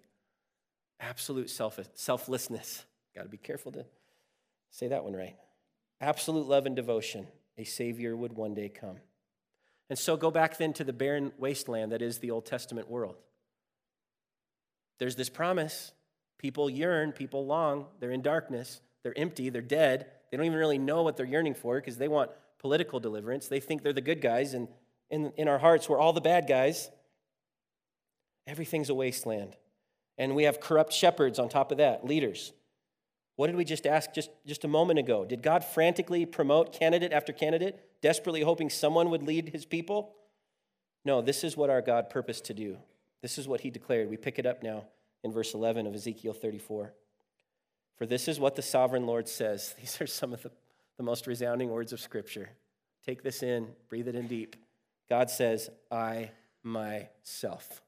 absolute 0.99 1.49
self- 1.49 1.79
selflessness. 1.93 2.86
Got 3.15 3.23
to 3.23 3.29
be 3.29 3.38
careful 3.38 3.71
to 3.73 3.86
say 4.71 4.88
that 4.88 5.03
one 5.03 5.13
right. 5.13 5.36
Absolute 6.01 6.47
love 6.47 6.65
and 6.65 6.75
devotion, 6.75 7.27
a 7.58 7.63
Savior 7.63 8.15
would 8.15 8.34
one 8.34 8.53
day 8.53 8.69
come. 8.69 8.97
And 9.89 9.99
so 9.99 10.17
go 10.17 10.32
back 10.32 10.58
then 10.58 10.73
to 10.73 10.84
the 10.84 10.93
barren 10.93 11.32
wasteland 11.38 11.91
that 11.91 12.01
is 12.01 12.17
the 12.17 12.32
Old 12.32 12.45
Testament 12.45 12.89
world. 12.89 13.15
There's 14.97 15.15
this 15.15 15.29
promise. 15.29 15.91
People 16.39 16.69
yearn, 16.69 17.12
people 17.12 17.45
long, 17.45 17.86
they're 17.99 18.12
in 18.12 18.21
darkness, 18.21 18.82
they're 19.04 19.18
empty, 19.18 19.50
they're 19.50 19.62
dead. 19.62 20.08
They 20.32 20.38
don't 20.38 20.46
even 20.46 20.58
really 20.58 20.78
know 20.78 21.04
what 21.04 21.18
they're 21.18 21.26
yearning 21.26 21.54
for 21.54 21.76
because 21.80 21.98
they 21.98 22.08
want 22.08 22.32
political 22.60 23.00
deliverance. 23.00 23.48
They 23.48 23.60
think 23.60 23.84
they're 23.84 23.94
the 23.94 24.02
good 24.02 24.22
guys, 24.22 24.54
and 24.54 24.68
in, 25.10 25.32
in 25.38 25.48
our 25.48 25.60
hearts, 25.60 25.88
we're 25.88 26.00
all 26.00 26.13
the 26.13 26.22
bad 26.22 26.48
guys. 26.48 26.89
Everything's 28.48 28.89
a 28.89 28.96
wasteland. 28.96 29.56
And 30.18 30.36
we 30.36 30.44
have 30.44 30.60
corrupt 30.60 30.94
shepherds 30.94 31.39
on 31.39 31.50
top 31.50 31.72
of 31.72 31.78
that, 31.78 32.06
leaders. 32.06 32.54
What 33.36 33.48
did 33.48 33.56
we 33.56 33.66
just 33.66 33.86
ask 33.86 34.13
just, 34.13 34.30
just 34.46 34.63
a 34.63 34.68
moment 34.68 35.00
ago? 35.00 35.26
Did 35.26 35.42
God 35.42 35.63
frantically 35.63 36.26
promote 36.26 36.72
candidate 36.72 37.12
after 37.12 37.34
candidate, 37.34 37.80
desperately 38.02 38.42
hoping 38.42 38.70
someone 38.70 39.10
would 39.10 39.24
lead 39.24 39.50
his 39.50 39.66
people? 39.66 40.13
No, 41.04 41.22
this 41.22 41.44
is 41.44 41.58
what 41.58 41.70
our 41.70 41.82
God 41.82 42.10
purposed 42.10 42.46
to 42.46 42.54
do. 42.54 42.78
This 43.22 43.38
is 43.38 43.48
what 43.48 43.62
he 43.62 43.70
declared. 43.70 44.10
We 44.10 44.18
pick 44.18 44.38
it 44.38 44.46
up 44.46 44.62
now 44.62 44.86
in 45.24 45.32
verse 45.32 45.54
11 45.54 45.88
of 45.88 45.96
Ezekiel 45.96 46.34
34. 46.34 46.94
For 47.97 48.06
this 48.06 48.27
is 48.27 48.39
what 48.39 48.56
the 48.56 48.62
sovereign 48.62 49.06
Lord 49.06 49.27
says. 49.27 49.75
These 49.79 50.01
are 50.01 50.08
some 50.08 50.34
of 50.34 50.43
the, 50.43 50.51
the 50.97 51.03
most 51.03 51.27
resounding 51.27 51.69
words 51.69 51.93
of 51.93 51.99
Scripture. 51.99 52.49
Take 53.06 53.23
this 53.23 53.43
in, 53.43 53.67
breathe 53.89 54.08
it 54.08 54.15
in 54.15 54.27
deep. 54.27 54.56
God 55.10 55.29
says, 55.29 55.69
I 55.91 56.32
myself. 56.63 57.82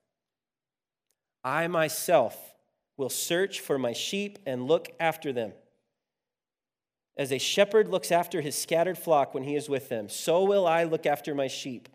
I 1.44 1.68
myself 1.68 2.38
will 2.98 3.10
search 3.10 3.60
for 3.60 3.78
my 3.78 3.94
sheep 3.94 4.40
and 4.46 4.68
look 4.68 4.90
after 5.00 5.32
them. 5.32 5.54
As 7.18 7.32
a 7.32 7.38
shepherd 7.38 7.88
looks 7.88 8.12
after 8.12 8.42
his 8.42 8.58
scattered 8.58 8.98
flock 8.98 9.34
when 9.34 9.44
he 9.44 9.56
is 9.56 9.70
with 9.70 9.88
them, 9.88 10.10
so 10.10 10.44
will 10.44 10.68
I 10.68 10.84
look 10.84 11.06
after 11.06 11.34
my 11.34 11.48
sheep. 11.48 11.88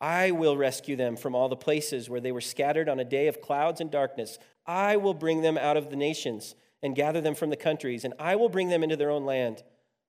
I 0.00 0.30
will 0.30 0.56
rescue 0.56 0.96
them 0.96 1.16
from 1.16 1.34
all 1.34 1.48
the 1.48 1.56
places 1.56 2.08
where 2.08 2.20
they 2.20 2.32
were 2.32 2.40
scattered 2.40 2.88
on 2.88 3.00
a 3.00 3.04
day 3.04 3.28
of 3.28 3.40
clouds 3.40 3.80
and 3.80 3.90
darkness. 3.90 4.38
I 4.66 4.96
will 4.96 5.14
bring 5.14 5.42
them 5.42 5.58
out 5.58 5.76
of 5.76 5.90
the 5.90 5.96
nations 5.96 6.54
and 6.82 6.96
gather 6.96 7.20
them 7.20 7.34
from 7.34 7.50
the 7.50 7.56
countries, 7.56 8.04
and 8.04 8.14
I 8.18 8.36
will 8.36 8.48
bring 8.48 8.68
them 8.68 8.82
into 8.82 8.96
their 8.96 9.10
own 9.10 9.24
land. 9.24 9.62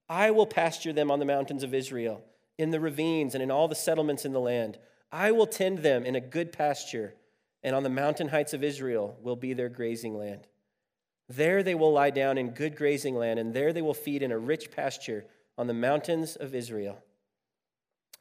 I 0.09 0.31
will 0.31 0.47
pasture 0.47 0.93
them 0.93 1.11
on 1.11 1.19
the 1.19 1.25
mountains 1.25 1.63
of 1.63 1.73
Israel, 1.73 2.23
in 2.57 2.71
the 2.71 2.79
ravines, 2.79 3.33
and 3.33 3.43
in 3.43 3.51
all 3.51 3.67
the 3.67 3.75
settlements 3.75 4.25
in 4.25 4.33
the 4.33 4.39
land. 4.39 4.77
I 5.11 5.31
will 5.31 5.47
tend 5.47 5.79
them 5.79 6.05
in 6.05 6.15
a 6.15 6.21
good 6.21 6.51
pasture 6.51 7.15
and 7.63 7.75
on 7.75 7.83
the 7.83 7.89
mountain 7.89 8.27
heights 8.27 8.53
of 8.53 8.63
Israel 8.63 9.17
will 9.21 9.35
be 9.35 9.53
their 9.53 9.69
grazing 9.69 10.17
land. 10.17 10.47
There 11.29 11.63
they 11.63 11.75
will 11.75 11.93
lie 11.93 12.09
down 12.09 12.37
in 12.37 12.49
good 12.49 12.75
grazing 12.75 13.15
land, 13.15 13.39
and 13.39 13.53
there 13.53 13.71
they 13.71 13.81
will 13.81 13.93
feed 13.93 14.21
in 14.21 14.31
a 14.31 14.37
rich 14.37 14.69
pasture 14.69 15.25
on 15.57 15.67
the 15.67 15.73
mountains 15.73 16.35
of 16.35 16.53
Israel. 16.53 16.99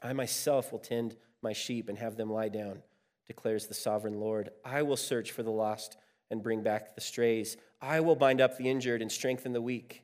I 0.03 0.13
myself 0.13 0.71
will 0.71 0.79
tend 0.79 1.17
my 1.43 1.53
sheep 1.53 1.89
and 1.89 1.99
have 1.99 2.17
them 2.17 2.33
lie 2.33 2.49
down, 2.49 2.83
declares 3.27 3.67
the 3.67 3.75
sovereign 3.75 4.21
Lord. 4.21 4.51
I 4.65 4.83
will 4.83 4.97
search 4.97 5.33
for 5.33 5.43
the 5.43 5.51
lost 5.51 5.97
and 6.33 6.43
bring 6.43 6.63
back 6.63 6.97
the 6.97 7.01
strays. 7.01 7.57
I 7.81 8.01
will 8.01 8.17
bind 8.17 8.41
up 8.41 8.57
the 8.57 8.69
injured 8.69 9.03
and 9.03 9.13
strengthen 9.13 9.53
the 9.53 9.63
weak, 9.63 10.03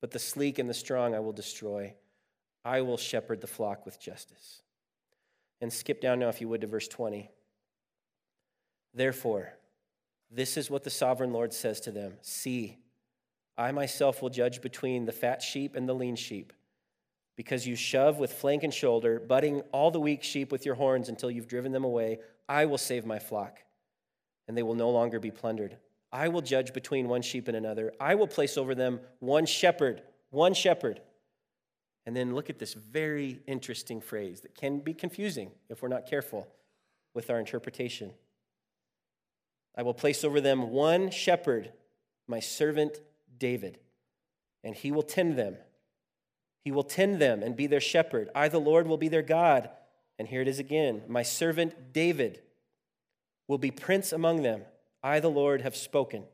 but 0.00 0.10
the 0.10 0.18
sleek 0.18 0.58
and 0.58 0.68
the 0.68 0.74
strong 0.74 1.14
I 1.14 1.20
will 1.20 1.32
destroy. 1.32 1.94
I 2.64 2.82
will 2.82 2.98
shepherd 2.98 3.40
the 3.40 3.46
flock 3.46 3.86
with 3.86 3.98
justice. 3.98 4.62
And 5.60 5.72
skip 5.72 6.00
down 6.00 6.18
now, 6.18 6.28
if 6.28 6.40
you 6.40 6.48
would, 6.48 6.60
to 6.60 6.66
verse 6.66 6.88
20. 6.88 7.30
Therefore, 8.92 9.54
this 10.30 10.56
is 10.56 10.70
what 10.70 10.82
the 10.82 10.90
sovereign 10.90 11.32
Lord 11.32 11.52
says 11.52 11.80
to 11.80 11.92
them 11.92 12.14
See, 12.20 12.78
I 13.56 13.70
myself 13.72 14.20
will 14.20 14.30
judge 14.30 14.60
between 14.60 15.04
the 15.04 15.12
fat 15.12 15.42
sheep 15.42 15.76
and 15.76 15.88
the 15.88 15.94
lean 15.94 16.16
sheep, 16.16 16.52
because 17.36 17.66
you 17.66 17.76
shove 17.76 18.18
with 18.18 18.32
flank 18.32 18.64
and 18.64 18.74
shoulder, 18.74 19.20
butting 19.20 19.60
all 19.72 19.90
the 19.90 20.00
weak 20.00 20.22
sheep 20.22 20.50
with 20.50 20.66
your 20.66 20.74
horns 20.74 21.08
until 21.08 21.30
you've 21.30 21.48
driven 21.48 21.72
them 21.72 21.84
away. 21.84 22.18
I 22.48 22.66
will 22.66 22.78
save 22.78 23.06
my 23.06 23.18
flock, 23.18 23.60
and 24.52 24.58
they 24.58 24.62
will 24.62 24.74
no 24.74 24.90
longer 24.90 25.18
be 25.18 25.30
plundered. 25.30 25.78
I 26.12 26.28
will 26.28 26.42
judge 26.42 26.74
between 26.74 27.08
one 27.08 27.22
sheep 27.22 27.48
and 27.48 27.56
another. 27.56 27.94
I 27.98 28.16
will 28.16 28.26
place 28.26 28.58
over 28.58 28.74
them 28.74 29.00
one 29.18 29.46
shepherd, 29.46 30.02
one 30.28 30.52
shepherd. 30.52 31.00
And 32.04 32.14
then 32.14 32.34
look 32.34 32.50
at 32.50 32.58
this 32.58 32.74
very 32.74 33.40
interesting 33.46 34.02
phrase 34.02 34.42
that 34.42 34.54
can 34.54 34.80
be 34.80 34.92
confusing 34.92 35.52
if 35.70 35.80
we're 35.80 35.88
not 35.88 36.06
careful 36.06 36.46
with 37.14 37.30
our 37.30 37.38
interpretation. 37.38 38.12
I 39.74 39.84
will 39.84 39.94
place 39.94 40.22
over 40.22 40.38
them 40.38 40.68
one 40.68 41.08
shepherd, 41.08 41.72
my 42.26 42.40
servant 42.40 43.00
David, 43.38 43.78
and 44.62 44.76
he 44.76 44.92
will 44.92 45.02
tend 45.02 45.38
them. 45.38 45.56
He 46.62 46.72
will 46.72 46.84
tend 46.84 47.22
them 47.22 47.42
and 47.42 47.56
be 47.56 47.66
their 47.66 47.80
shepherd. 47.80 48.28
I, 48.34 48.48
the 48.48 48.60
Lord, 48.60 48.86
will 48.86 48.98
be 48.98 49.08
their 49.08 49.22
God. 49.22 49.70
And 50.18 50.28
here 50.28 50.42
it 50.42 50.48
is 50.48 50.58
again 50.58 51.04
My 51.08 51.22
servant 51.22 51.94
David 51.94 52.42
will 53.48 53.58
be 53.58 53.70
prince 53.70 54.12
among 54.12 54.42
them. 54.42 54.62
I, 55.02 55.20
the 55.20 55.30
Lord, 55.30 55.62
have 55.62 55.76
spoken. 55.76 56.24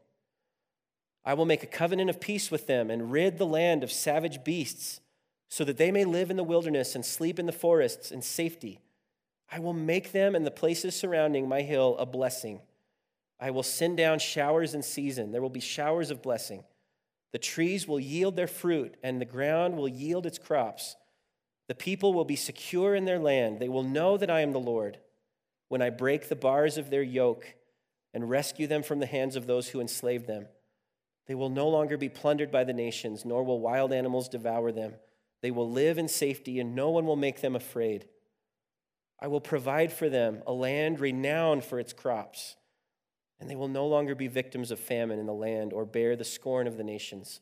I 1.24 1.34
will 1.34 1.46
make 1.46 1.62
a 1.62 1.66
covenant 1.66 2.10
of 2.10 2.20
peace 2.20 2.50
with 2.50 2.66
them 2.66 2.90
and 2.90 3.10
rid 3.10 3.38
the 3.38 3.46
land 3.46 3.82
of 3.82 3.92
savage 3.92 4.44
beasts, 4.44 5.00
so 5.48 5.64
that 5.64 5.78
they 5.78 5.90
may 5.90 6.04
live 6.04 6.30
in 6.30 6.36
the 6.36 6.44
wilderness 6.44 6.94
and 6.94 7.04
sleep 7.04 7.38
in 7.38 7.46
the 7.46 7.52
forests 7.52 8.10
in 8.12 8.22
safety. 8.22 8.80
I 9.50 9.60
will 9.60 9.72
make 9.72 10.12
them 10.12 10.34
and 10.34 10.44
the 10.44 10.50
places 10.50 10.94
surrounding 10.94 11.48
my 11.48 11.62
hill 11.62 11.96
a 11.98 12.04
blessing. 12.04 12.60
I 13.40 13.50
will 13.50 13.62
send 13.62 13.96
down 13.96 14.18
showers 14.18 14.74
in 14.74 14.82
season. 14.82 15.32
There 15.32 15.40
will 15.40 15.48
be 15.48 15.60
showers 15.60 16.10
of 16.10 16.22
blessing. 16.22 16.64
The 17.32 17.38
trees 17.38 17.86
will 17.88 18.00
yield 18.00 18.36
their 18.36 18.46
fruit, 18.46 18.96
and 19.02 19.20
the 19.20 19.26
ground 19.26 19.76
will 19.76 19.88
yield 19.88 20.26
its 20.26 20.38
crops. 20.38 20.96
The 21.68 21.74
people 21.74 22.12
will 22.12 22.24
be 22.24 22.36
secure 22.36 22.94
in 22.94 23.04
their 23.04 23.18
land. 23.18 23.58
They 23.58 23.68
will 23.68 23.82
know 23.82 24.16
that 24.16 24.30
I 24.30 24.40
am 24.40 24.52
the 24.52 24.60
Lord 24.60 24.98
when 25.68 25.82
I 25.82 25.90
break 25.90 26.28
the 26.28 26.36
bars 26.36 26.78
of 26.78 26.90
their 26.90 27.02
yoke 27.02 27.54
and 28.14 28.28
rescue 28.28 28.66
them 28.66 28.82
from 28.82 29.00
the 29.00 29.06
hands 29.06 29.36
of 29.36 29.46
those 29.46 29.68
who 29.68 29.80
enslaved 29.80 30.26
them. 30.26 30.46
They 31.26 31.34
will 31.34 31.50
no 31.50 31.68
longer 31.68 31.96
be 31.96 32.08
plundered 32.08 32.50
by 32.50 32.64
the 32.64 32.72
nations, 32.72 33.24
nor 33.24 33.44
will 33.44 33.60
wild 33.60 33.92
animals 33.92 34.28
devour 34.28 34.72
them. 34.72 34.94
They 35.42 35.50
will 35.50 35.70
live 35.70 35.98
in 35.98 36.08
safety, 36.08 36.58
and 36.58 36.74
no 36.74 36.90
one 36.90 37.04
will 37.04 37.16
make 37.16 37.42
them 37.42 37.54
afraid. 37.54 38.06
I 39.20 39.26
will 39.26 39.40
provide 39.40 39.92
for 39.92 40.08
them 40.08 40.42
a 40.46 40.52
land 40.52 41.00
renowned 41.00 41.64
for 41.64 41.78
its 41.78 41.92
crops 41.92 42.56
and 43.40 43.48
they 43.48 43.56
will 43.56 43.68
no 43.68 43.86
longer 43.86 44.14
be 44.14 44.28
victims 44.28 44.70
of 44.70 44.80
famine 44.80 45.18
in 45.18 45.26
the 45.26 45.32
land 45.32 45.72
or 45.72 45.84
bear 45.84 46.16
the 46.16 46.24
scorn 46.24 46.66
of 46.66 46.76
the 46.76 46.84
nations. 46.84 47.40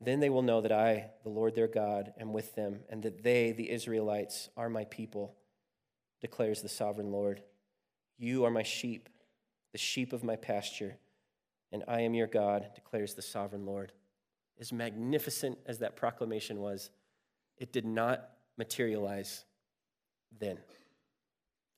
Then 0.00 0.20
they 0.20 0.30
will 0.30 0.42
know 0.42 0.60
that 0.60 0.72
I, 0.72 1.10
the 1.22 1.28
Lord 1.28 1.54
their 1.54 1.68
God, 1.68 2.12
am 2.18 2.32
with 2.32 2.54
them, 2.54 2.80
and 2.88 3.02
that 3.02 3.22
they, 3.22 3.52
the 3.52 3.70
Israelites, 3.70 4.48
are 4.56 4.70
my 4.70 4.84
people, 4.84 5.36
declares 6.20 6.62
the 6.62 6.68
sovereign 6.68 7.10
Lord. 7.10 7.42
You 8.18 8.44
are 8.44 8.50
my 8.50 8.62
sheep, 8.62 9.08
the 9.72 9.78
sheep 9.78 10.12
of 10.12 10.24
my 10.24 10.36
pasture, 10.36 10.96
and 11.72 11.84
I 11.88 12.00
am 12.02 12.14
your 12.14 12.26
God, 12.26 12.68
declares 12.74 13.14
the 13.14 13.22
sovereign 13.22 13.64
Lord. 13.64 13.92
As 14.58 14.72
magnificent 14.72 15.58
as 15.66 15.78
that 15.78 15.96
proclamation 15.96 16.60
was, 16.60 16.90
it 17.56 17.72
did 17.72 17.86
not 17.86 18.28
materialize 18.58 19.44
then. 20.38 20.58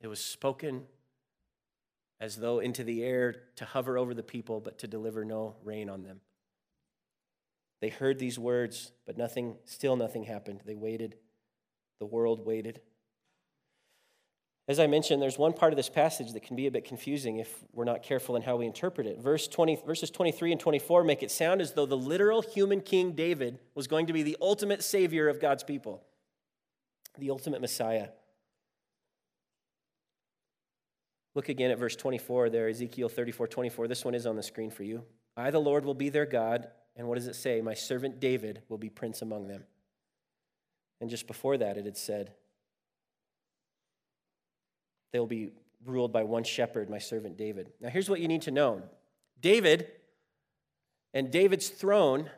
It 0.01 0.09
was 0.09 0.25
spoken 0.25 0.83
as 2.21 2.37
though 2.37 2.59
into 2.61 2.85
the 2.85 3.03
air 3.03 3.35
to 3.57 3.65
hover 3.65 3.99
over 3.99 4.15
the 4.15 4.23
people, 4.23 4.61
but 4.61 4.79
to 4.79 4.87
deliver 4.87 5.25
no 5.25 5.57
rain 5.65 5.89
on 5.89 6.03
them. 6.03 6.21
They 7.81 7.89
heard 7.89 8.19
these 8.19 8.39
words, 8.39 8.93
but 9.07 9.19
nothing, 9.19 9.57
still 9.65 9.97
nothing 9.97 10.23
happened. 10.23 10.61
They 10.65 10.77
waited. 10.77 11.17
The 11.99 12.07
world 12.07 12.47
waited. 12.47 12.81
As 14.69 14.79
I 14.79 14.87
mentioned, 14.87 15.21
there's 15.21 15.39
one 15.39 15.53
part 15.53 15.73
of 15.73 15.77
this 15.77 15.89
passage 15.89 16.33
that 16.33 16.45
can 16.45 16.55
be 16.55 16.67
a 16.67 16.71
bit 16.71 16.85
confusing 16.85 17.39
if 17.39 17.53
we're 17.73 17.85
not 17.85 18.03
careful 18.03 18.37
in 18.37 18.43
how 18.43 18.57
we 18.57 18.67
interpret 18.67 19.09
it. 19.09 19.19
Verse 19.19 19.49
20, 19.49 19.83
verses 19.85 20.11
23 20.11 20.53
and 20.53 20.61
24 20.61 21.03
make 21.03 21.23
it 21.23 21.33
sound 21.33 21.61
as 21.61 21.73
though 21.73 21.87
the 21.87 21.97
literal 21.97 22.43
human 22.43 22.81
king 22.81 23.13
David 23.13 23.59
was 23.75 23.89
going 23.89 24.07
to 24.07 24.13
be 24.13 24.23
the 24.23 24.37
ultimate 24.41 24.85
savior 24.85 25.29
of 25.29 25.41
God's 25.41 25.65
people, 25.65 26.05
the 27.19 27.31
ultimate 27.31 27.61
Messiah. 27.61 28.09
Look 31.35 31.49
again 31.49 31.71
at 31.71 31.79
verse 31.79 31.97
24 31.97 32.51
there, 32.51 32.69
Ezekiel 32.69 33.09
34 33.09 33.49
24. 33.49 33.89
This 33.89 34.05
one 34.05 34.15
is 34.15 34.27
on 34.27 34.37
the 34.37 34.43
screen 34.43 34.71
for 34.71 34.85
you. 34.85 35.03
I, 35.37 35.51
the 35.51 35.59
Lord, 35.59 35.85
will 35.85 35.95
be 35.95 36.09
their 36.09 36.27
God. 36.27 36.69
And 36.95 37.09
what 37.09 37.17
does 37.17 37.27
it 37.27 37.35
say? 37.35 37.63
My 37.63 37.75
servant 37.75 38.21
David 38.21 38.63
will 38.69 38.79
be 38.79 38.91
prince 38.91 39.23
among 39.23 39.49
them. 39.49 39.65
And 41.01 41.09
just 41.09 41.27
before 41.27 41.57
that, 41.57 41.79
it 41.79 41.87
had 41.87 41.97
said, 41.97 42.35
They 45.13 45.19
will 45.19 45.27
be 45.27 45.51
ruled 45.85 46.13
by 46.13 46.25
one 46.25 46.45
shepherd, 46.45 46.89
my 46.89 46.99
servant 46.99 47.37
David. 47.37 47.73
Now, 47.81 47.89
here's 47.91 48.09
what 48.09 48.21
you 48.21 48.29
need 48.29 48.43
to 48.43 48.51
know 48.51 48.83
David 49.41 49.89
and 51.15 51.31
David's 51.31 51.69
throne 51.69 52.31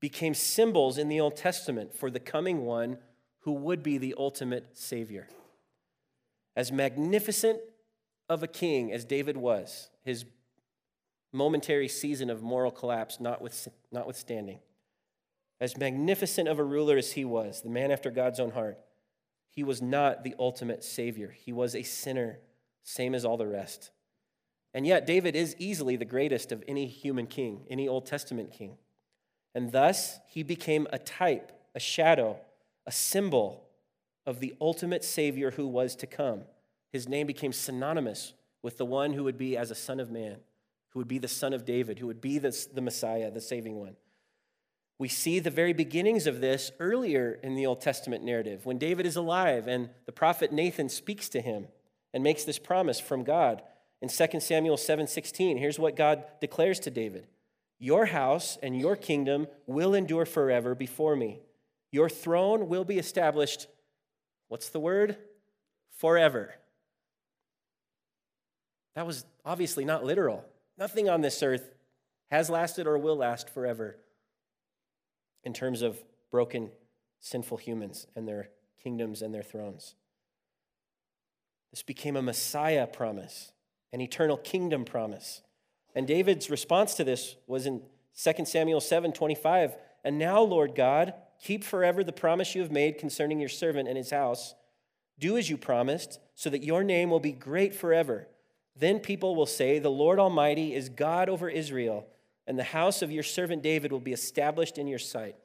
became 0.00 0.32
symbols 0.32 0.96
in 0.96 1.08
the 1.08 1.20
Old 1.20 1.36
Testament 1.36 1.94
for 1.94 2.10
the 2.10 2.20
coming 2.20 2.64
one 2.64 2.96
who 3.40 3.52
would 3.52 3.82
be 3.82 3.98
the 3.98 4.14
ultimate 4.16 4.78
Savior. 4.78 5.28
As 6.56 6.72
magnificent 6.72 7.60
of 8.28 8.42
a 8.42 8.48
king 8.48 8.92
as 8.92 9.04
David 9.04 9.36
was, 9.36 9.90
his 10.02 10.24
momentary 11.32 11.88
season 11.88 12.30
of 12.30 12.42
moral 12.42 12.70
collapse 12.70 13.18
notwithstanding, 13.20 14.60
as 15.60 15.76
magnificent 15.76 16.48
of 16.48 16.58
a 16.58 16.64
ruler 16.64 16.96
as 16.96 17.12
he 17.12 17.24
was, 17.24 17.60
the 17.60 17.68
man 17.68 17.90
after 17.90 18.10
God's 18.10 18.40
own 18.40 18.52
heart, 18.52 18.78
he 19.50 19.64
was 19.64 19.82
not 19.82 20.24
the 20.24 20.34
ultimate 20.38 20.84
savior. 20.84 21.34
He 21.36 21.52
was 21.52 21.74
a 21.74 21.82
sinner, 21.82 22.38
same 22.82 23.14
as 23.14 23.24
all 23.24 23.36
the 23.36 23.46
rest. 23.46 23.90
And 24.72 24.86
yet, 24.86 25.06
David 25.06 25.34
is 25.34 25.56
easily 25.58 25.96
the 25.96 26.04
greatest 26.04 26.52
of 26.52 26.62
any 26.68 26.86
human 26.86 27.26
king, 27.26 27.66
any 27.68 27.88
Old 27.88 28.06
Testament 28.06 28.52
king. 28.52 28.78
And 29.54 29.72
thus, 29.72 30.20
he 30.28 30.44
became 30.44 30.86
a 30.92 30.98
type, 30.98 31.50
a 31.74 31.80
shadow, 31.80 32.38
a 32.86 32.92
symbol 32.92 33.66
of 34.26 34.38
the 34.38 34.54
ultimate 34.60 35.04
Savior 35.04 35.50
who 35.50 35.66
was 35.66 35.96
to 35.96 36.06
come. 36.06 36.42
His 36.92 37.08
name 37.08 37.26
became 37.26 37.52
synonymous 37.52 38.34
with 38.62 38.78
the 38.78 38.84
one 38.84 39.12
who 39.12 39.24
would 39.24 39.38
be 39.38 39.56
as 39.56 39.72
a 39.72 39.74
son 39.74 39.98
of 39.98 40.10
man, 40.10 40.36
who 40.90 41.00
would 41.00 41.08
be 41.08 41.18
the 41.18 41.28
son 41.28 41.52
of 41.52 41.64
David, 41.64 41.98
who 41.98 42.06
would 42.06 42.20
be 42.20 42.38
the, 42.38 42.66
the 42.72 42.80
Messiah, 42.80 43.30
the 43.30 43.40
saving 43.40 43.76
one. 43.76 43.96
We 45.00 45.08
see 45.08 45.38
the 45.38 45.48
very 45.48 45.72
beginnings 45.72 46.26
of 46.26 46.42
this 46.42 46.72
earlier 46.78 47.40
in 47.42 47.54
the 47.54 47.64
Old 47.64 47.80
Testament 47.80 48.22
narrative 48.22 48.66
when 48.66 48.76
David 48.76 49.06
is 49.06 49.16
alive 49.16 49.66
and 49.66 49.88
the 50.04 50.12
prophet 50.12 50.52
Nathan 50.52 50.90
speaks 50.90 51.30
to 51.30 51.40
him 51.40 51.68
and 52.12 52.22
makes 52.22 52.44
this 52.44 52.58
promise 52.58 53.00
from 53.00 53.24
God. 53.24 53.62
In 54.02 54.10
2 54.10 54.42
Samuel 54.42 54.76
7:16, 54.76 55.56
here's 55.56 55.78
what 55.78 55.96
God 55.96 56.24
declares 56.42 56.78
to 56.80 56.90
David. 56.90 57.26
Your 57.78 58.04
house 58.04 58.58
and 58.62 58.78
your 58.78 58.94
kingdom 58.94 59.46
will 59.66 59.94
endure 59.94 60.26
forever 60.26 60.74
before 60.74 61.16
me. 61.16 61.40
Your 61.90 62.10
throne 62.10 62.68
will 62.68 62.84
be 62.84 62.98
established 62.98 63.68
What's 64.48 64.68
the 64.68 64.80
word? 64.80 65.16
Forever. 65.92 66.56
That 68.96 69.06
was 69.06 69.24
obviously 69.46 69.86
not 69.86 70.04
literal. 70.04 70.44
Nothing 70.76 71.08
on 71.08 71.22
this 71.22 71.42
earth 71.42 71.72
has 72.30 72.50
lasted 72.50 72.86
or 72.86 72.98
will 72.98 73.16
last 73.16 73.48
forever 73.48 73.96
in 75.44 75.52
terms 75.52 75.82
of 75.82 76.02
broken, 76.30 76.70
sinful 77.20 77.58
humans 77.58 78.06
and 78.14 78.26
their 78.26 78.50
kingdoms 78.82 79.22
and 79.22 79.34
their 79.34 79.42
thrones. 79.42 79.94
This 81.70 81.82
became 81.82 82.16
a 82.16 82.22
Messiah 82.22 82.86
promise, 82.86 83.52
an 83.92 84.00
eternal 84.00 84.36
kingdom 84.36 84.84
promise. 84.84 85.42
And 85.94 86.06
David's 86.06 86.50
response 86.50 86.94
to 86.94 87.04
this 87.04 87.36
was 87.46 87.66
in 87.66 87.82
2 88.16 88.44
Samuel 88.44 88.80
7 88.80 89.12
25. 89.12 89.76
And 90.04 90.18
now, 90.18 90.40
Lord 90.40 90.74
God, 90.74 91.14
Keep 91.42 91.64
forever 91.64 92.04
the 92.04 92.12
promise 92.12 92.54
you 92.54 92.60
have 92.60 92.70
made 92.70 92.98
concerning 92.98 93.40
your 93.40 93.48
servant 93.48 93.88
and 93.88 93.96
his 93.96 94.10
house. 94.10 94.54
Do 95.18 95.36
as 95.36 95.48
you 95.48 95.56
promised, 95.56 96.20
so 96.34 96.50
that 96.50 96.62
your 96.62 96.84
name 96.84 97.10
will 97.10 97.20
be 97.20 97.32
great 97.32 97.74
forever. 97.74 98.28
Then 98.76 99.00
people 99.00 99.34
will 99.34 99.46
say, 99.46 99.78
The 99.78 99.90
Lord 99.90 100.18
Almighty 100.18 100.74
is 100.74 100.88
God 100.88 101.28
over 101.28 101.48
Israel, 101.48 102.06
and 102.50 102.58
the 102.58 102.64
house 102.64 103.00
of 103.00 103.12
your 103.12 103.22
servant 103.22 103.62
David 103.62 103.92
will 103.92 104.00
be 104.00 104.12
established 104.12 104.76
in 104.76 104.88
your 104.88 104.98
sight. 104.98 105.36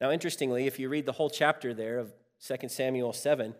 Now, 0.00 0.10
interestingly, 0.10 0.66
if 0.66 0.78
you 0.78 0.88
read 0.88 1.04
the 1.04 1.12
whole 1.12 1.28
chapter 1.28 1.74
there 1.74 1.98
of 1.98 2.10
2 2.42 2.70
Samuel 2.70 3.12
7, 3.12 3.54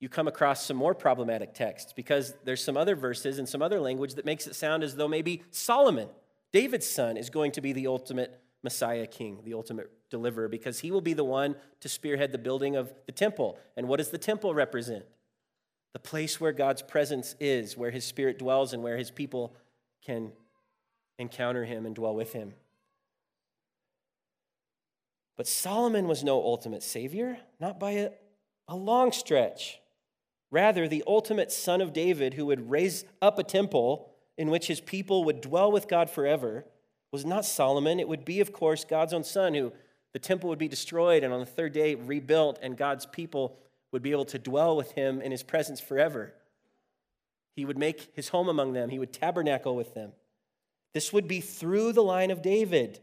you 0.00 0.08
come 0.08 0.26
across 0.26 0.66
some 0.66 0.76
more 0.76 0.92
problematic 0.92 1.54
texts 1.54 1.92
because 1.94 2.34
there's 2.42 2.64
some 2.64 2.76
other 2.76 2.96
verses 2.96 3.38
and 3.38 3.48
some 3.48 3.62
other 3.62 3.78
language 3.78 4.14
that 4.14 4.24
makes 4.24 4.48
it 4.48 4.56
sound 4.56 4.82
as 4.82 4.96
though 4.96 5.06
maybe 5.06 5.44
Solomon, 5.52 6.08
David's 6.52 6.90
son, 6.90 7.16
is 7.16 7.30
going 7.30 7.52
to 7.52 7.60
be 7.60 7.72
the 7.72 7.86
ultimate 7.86 8.40
Messiah 8.64 9.06
king, 9.06 9.42
the 9.44 9.54
ultimate 9.54 9.88
deliverer, 10.10 10.48
because 10.48 10.80
he 10.80 10.90
will 10.90 11.00
be 11.00 11.14
the 11.14 11.22
one 11.22 11.54
to 11.78 11.88
spearhead 11.88 12.32
the 12.32 12.38
building 12.38 12.74
of 12.74 12.92
the 13.06 13.12
temple. 13.12 13.56
And 13.76 13.86
what 13.86 13.98
does 13.98 14.10
the 14.10 14.18
temple 14.18 14.52
represent? 14.52 15.04
The 15.92 16.00
place 16.00 16.40
where 16.40 16.50
God's 16.50 16.82
presence 16.82 17.36
is, 17.38 17.76
where 17.76 17.92
his 17.92 18.04
spirit 18.04 18.40
dwells, 18.40 18.72
and 18.72 18.82
where 18.82 18.96
his 18.96 19.12
people 19.12 19.54
can 20.04 20.32
encounter 21.18 21.64
him 21.64 21.86
and 21.86 21.94
dwell 21.94 22.14
with 22.14 22.32
him. 22.32 22.54
But 25.36 25.46
Solomon 25.46 26.08
was 26.08 26.22
no 26.22 26.42
ultimate 26.42 26.82
savior, 26.82 27.38
not 27.58 27.80
by 27.80 27.92
a, 27.92 28.10
a 28.68 28.76
long 28.76 29.12
stretch. 29.12 29.80
Rather, 30.50 30.86
the 30.86 31.04
ultimate 31.06 31.50
son 31.50 31.80
of 31.80 31.92
David 31.92 32.34
who 32.34 32.46
would 32.46 32.70
raise 32.70 33.04
up 33.22 33.38
a 33.38 33.42
temple 33.42 34.10
in 34.36 34.50
which 34.50 34.66
his 34.66 34.80
people 34.80 35.24
would 35.24 35.40
dwell 35.40 35.72
with 35.72 35.88
God 35.88 36.10
forever 36.10 36.64
was 37.10 37.24
not 37.24 37.44
Solomon. 37.44 38.00
It 38.00 38.08
would 38.08 38.24
be, 38.24 38.40
of 38.40 38.52
course, 38.52 38.84
God's 38.84 39.12
own 39.12 39.24
son, 39.24 39.54
who 39.54 39.72
the 40.12 40.18
temple 40.18 40.50
would 40.50 40.58
be 40.58 40.68
destroyed 40.68 41.24
and 41.24 41.32
on 41.32 41.40
the 41.40 41.46
third 41.46 41.72
day 41.72 41.94
rebuilt, 41.94 42.58
and 42.62 42.76
God's 42.76 43.06
people 43.06 43.58
would 43.92 44.02
be 44.02 44.10
able 44.10 44.24
to 44.26 44.38
dwell 44.38 44.76
with 44.76 44.92
him 44.92 45.20
in 45.20 45.30
his 45.30 45.42
presence 45.42 45.80
forever. 45.80 46.34
He 47.56 47.64
would 47.64 47.78
make 47.78 48.10
his 48.14 48.28
home 48.28 48.48
among 48.48 48.72
them, 48.72 48.90
he 48.90 48.98
would 48.98 49.12
tabernacle 49.12 49.76
with 49.76 49.94
them. 49.94 50.12
This 50.94 51.12
would 51.12 51.26
be 51.26 51.40
through 51.40 51.92
the 51.92 52.02
line 52.02 52.30
of 52.30 52.42
David. 52.42 53.00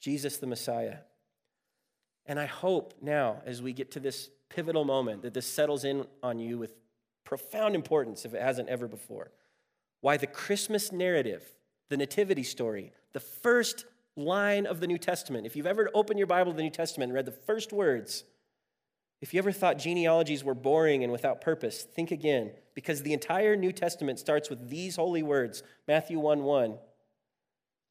Jesus 0.00 0.36
the 0.36 0.46
Messiah. 0.46 0.98
And 2.26 2.38
I 2.38 2.46
hope 2.46 2.94
now, 3.00 3.42
as 3.44 3.62
we 3.62 3.72
get 3.72 3.92
to 3.92 4.00
this 4.00 4.30
pivotal 4.48 4.84
moment, 4.84 5.22
that 5.22 5.34
this 5.34 5.46
settles 5.46 5.84
in 5.84 6.06
on 6.22 6.38
you 6.38 6.58
with 6.58 6.74
profound 7.24 7.74
importance 7.74 8.24
if 8.24 8.34
it 8.34 8.42
hasn't 8.42 8.68
ever 8.68 8.86
before. 8.86 9.32
Why 10.00 10.16
the 10.16 10.26
Christmas 10.26 10.92
narrative, 10.92 11.42
the 11.88 11.96
Nativity 11.96 12.42
story, 12.42 12.92
the 13.14 13.20
first 13.20 13.86
line 14.16 14.66
of 14.66 14.80
the 14.80 14.86
New 14.86 14.98
Testament, 14.98 15.46
if 15.46 15.56
you've 15.56 15.66
ever 15.66 15.90
opened 15.94 16.18
your 16.18 16.26
Bible 16.26 16.52
to 16.52 16.56
the 16.56 16.62
New 16.62 16.70
Testament 16.70 17.08
and 17.08 17.14
read 17.14 17.26
the 17.26 17.32
first 17.32 17.72
words, 17.72 18.24
if 19.20 19.32
you 19.32 19.38
ever 19.38 19.52
thought 19.52 19.78
genealogies 19.78 20.44
were 20.44 20.54
boring 20.54 21.02
and 21.02 21.12
without 21.12 21.40
purpose, 21.40 21.82
think 21.82 22.10
again, 22.10 22.50
because 22.74 23.02
the 23.02 23.12
entire 23.12 23.56
New 23.56 23.72
Testament 23.72 24.18
starts 24.18 24.50
with 24.50 24.68
these 24.68 24.96
holy 24.96 25.22
words 25.22 25.62
Matthew 25.88 26.18
1 26.18 26.42
1. 26.42 26.78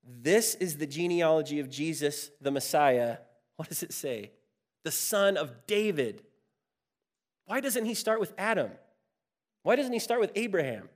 This 0.05 0.55
is 0.55 0.77
the 0.77 0.85
genealogy 0.85 1.59
of 1.59 1.69
Jesus, 1.69 2.29
the 2.41 2.51
Messiah. 2.51 3.17
What 3.55 3.69
does 3.69 3.83
it 3.83 3.93
say? 3.93 4.31
The 4.83 4.91
son 4.91 5.37
of 5.37 5.65
David. 5.65 6.23
Why 7.45 7.61
doesn't 7.61 7.85
he 7.85 7.93
start 7.93 8.19
with 8.19 8.33
Adam? 8.37 8.71
Why 9.63 9.75
doesn't 9.75 9.93
he 9.93 9.99
start 9.99 10.19
with 10.19 10.31
Abraham? 10.35 10.89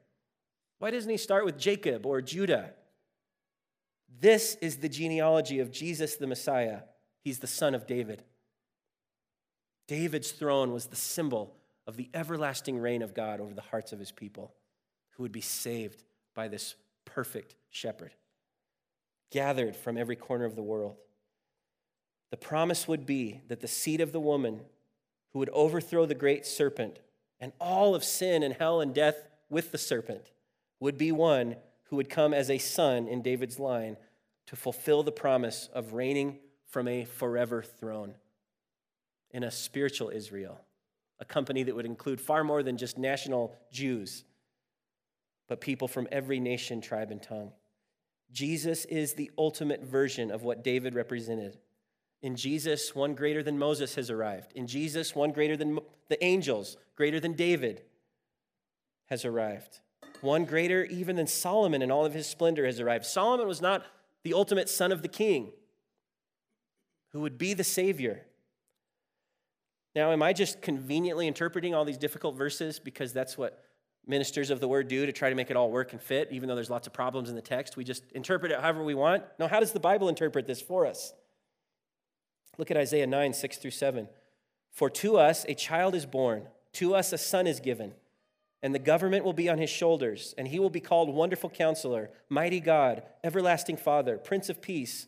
Why 0.80 0.92
doesn't 0.92 1.10
he 1.10 1.18
start 1.18 1.46
with 1.46 1.58
Jacob 1.58 2.06
or 2.06 2.22
Judah? 2.22 2.74
This 4.20 4.56
is 4.62 4.78
the 4.78 4.90
genealogy 4.90 5.60
of 5.60 5.72
Jesus 5.72 6.16
the 6.16 6.28
Messiah. 6.28 6.82
He's 7.24 7.40
the 7.40 7.48
son 7.48 7.76
of 7.76 7.88
David. 7.88 8.24
David's 9.88 10.32
throne 10.32 10.74
was 10.74 10.88
the 10.88 10.96
symbol 10.96 11.56
of 11.86 11.96
the 11.96 12.10
everlasting 12.14 12.78
reign 12.78 13.02
of 13.02 13.14
God 13.14 13.40
over 13.40 13.54
the 13.54 13.62
hearts 13.62 13.94
of 13.94 14.00
his 14.00 14.12
people 14.12 14.54
who 15.12 15.24
would 15.24 15.32
be 15.32 15.42
saved 15.42 16.04
by 16.36 16.48
this 16.48 16.76
perfect 17.06 17.56
shepherd, 17.70 18.14
gathered 19.32 19.76
from 19.76 19.98
every 19.98 20.16
corner 20.16 20.46
of 20.46 20.56
the 20.56 20.62
world. 20.62 20.98
The 22.30 22.38
promise 22.38 22.88
would 22.88 23.06
be 23.06 23.42
that 23.48 23.62
the 23.62 23.68
seed 23.68 24.02
of 24.02 24.12
the 24.12 24.20
woman 24.20 24.60
who 25.32 25.40
would 25.40 25.50
overthrow 25.54 26.06
the 26.06 26.16
great 26.16 26.46
serpent 26.46 27.00
and 27.40 27.54
all 27.60 27.96
of 27.96 28.04
sin 28.04 28.44
and 28.44 28.54
hell 28.54 28.82
and 28.82 28.94
death 28.94 29.28
with 29.50 29.72
the 29.72 29.78
serpent 29.78 30.32
would 30.80 30.98
be 30.98 31.12
one 31.12 31.56
who 31.84 31.96
would 31.96 32.10
come 32.10 32.34
as 32.34 32.50
a 32.50 32.58
son 32.58 33.08
in 33.08 33.22
David's 33.22 33.60
line 33.60 33.96
to 34.48 34.56
fulfill 34.56 35.04
the 35.04 35.12
promise 35.12 35.70
of 35.74 35.94
reigning 35.94 36.40
from 36.66 36.88
a 36.88 37.06
forever 37.06 37.62
throne 37.62 38.16
in 39.38 39.44
a 39.44 39.52
spiritual 39.52 40.10
Israel, 40.10 40.60
a 41.20 41.26
company 41.26 41.62
that 41.62 41.76
would 41.76 41.86
include 41.86 42.20
far 42.20 42.44
more 42.44 42.64
than 42.64 42.76
just 42.76 42.98
national 42.98 43.56
Jews, 43.72 44.26
but 45.48 45.62
people 45.62 45.88
from 45.88 46.08
every 46.12 46.40
nation, 46.40 46.82
tribe, 46.82 47.12
and 47.12 47.22
tongue. 47.22 47.52
Jesus 48.32 48.84
is 48.86 49.14
the 49.14 49.30
ultimate 49.38 49.84
version 49.84 50.32
of 50.32 50.42
what 50.42 50.64
David 50.64 50.96
represented. 50.96 51.60
In 52.24 52.36
Jesus, 52.36 52.96
one 52.96 53.14
greater 53.14 53.44
than 53.44 53.60
Moses 53.60 53.94
has 53.94 54.10
arrived. 54.10 54.54
In 54.54 54.66
Jesus, 54.66 55.14
one 55.14 55.32
greater 55.32 55.56
than 55.56 55.78
the 56.10 56.22
angels, 56.24 56.76
greater 56.96 57.20
than 57.20 57.34
David, 57.34 57.84
has 59.06 59.24
arrived. 59.24 59.82
One 60.22 60.46
greater 60.46 60.84
even 60.86 61.16
than 61.16 61.28
Solomon 61.28 61.84
in 61.84 61.92
all 61.92 62.08
of 62.08 62.16
his 62.16 62.26
splendor 62.26 62.66
has 62.66 62.80
arrived. 62.80 63.06
Solomon 63.06 63.48
was 63.48 63.62
not 63.62 63.86
the 64.24 64.34
ultimate 64.34 64.68
son 64.68 64.92
of 64.92 65.04
the 65.04 65.08
king 65.08 65.52
who 67.12 67.20
would 67.20 67.38
be 67.38 67.54
the 67.54 67.64
Savior. 67.64 68.24
Now, 69.96 70.12
am 70.12 70.22
I 70.22 70.34
just 70.34 70.62
conveniently 70.62 71.28
interpreting 71.28 71.74
all 71.74 71.86
these 71.86 71.98
difficult 71.98 72.36
verses 72.36 72.80
because 72.80 73.14
that's 73.14 73.38
what 73.38 73.64
ministers 74.06 74.50
of 74.50 74.60
the 74.60 74.68
word 74.68 74.88
do 74.88 75.06
to 75.06 75.12
try 75.12 75.30
to 75.30 75.36
make 75.36 75.50
it 75.50 75.58
all 75.58 75.72
work 75.72 75.92
and 75.92 76.02
fit, 76.02 76.30
even 76.32 76.48
though 76.48 76.56
there's 76.56 76.70
lots 76.70 76.88
of 76.88 76.94
problems 76.94 77.30
in 77.30 77.36
the 77.36 77.42
text? 77.42 77.78
We 77.78 77.84
just 77.84 78.04
interpret 78.12 78.52
it 78.52 78.60
however 78.60 78.84
we 78.84 78.94
want? 78.94 79.24
No, 79.40 79.48
how 79.48 79.60
does 79.60 79.72
the 79.72 79.80
Bible 79.80 80.10
interpret 80.10 80.48
this 80.48 80.62
for 80.62 80.86
us? 80.86 81.14
Look 82.58 82.72
at 82.72 82.78
Isaiah 82.78 83.08
9, 83.08 83.34
6 83.34 83.58
through 83.58 83.72
7. 83.72 84.08
For 84.72 84.90
to 84.90 85.18
us 85.18 85.46
a 85.48 85.56
child 85.56 85.96
is 85.96 86.06
born, 86.06 86.48
to 86.74 86.96
us 86.96 87.12
a 87.14 87.18
son 87.18 87.48
is 87.48 87.60
given, 87.60 87.94
and 88.62 88.74
the 88.74 88.80
government 88.80 89.24
will 89.24 89.34
be 89.34 89.50
on 89.50 89.58
his 89.58 89.70
shoulders, 89.70 90.34
and 90.38 90.48
he 90.48 90.60
will 90.60 90.70
be 90.70 90.80
called 90.80 91.14
Wonderful 91.14 91.50
Counselor, 91.50 92.10
Mighty 92.30 92.60
God, 92.60 93.04
Everlasting 93.24 93.78
Father, 93.78 94.18
Prince 94.18 94.50
of 94.50 94.62
Peace. 94.62 95.08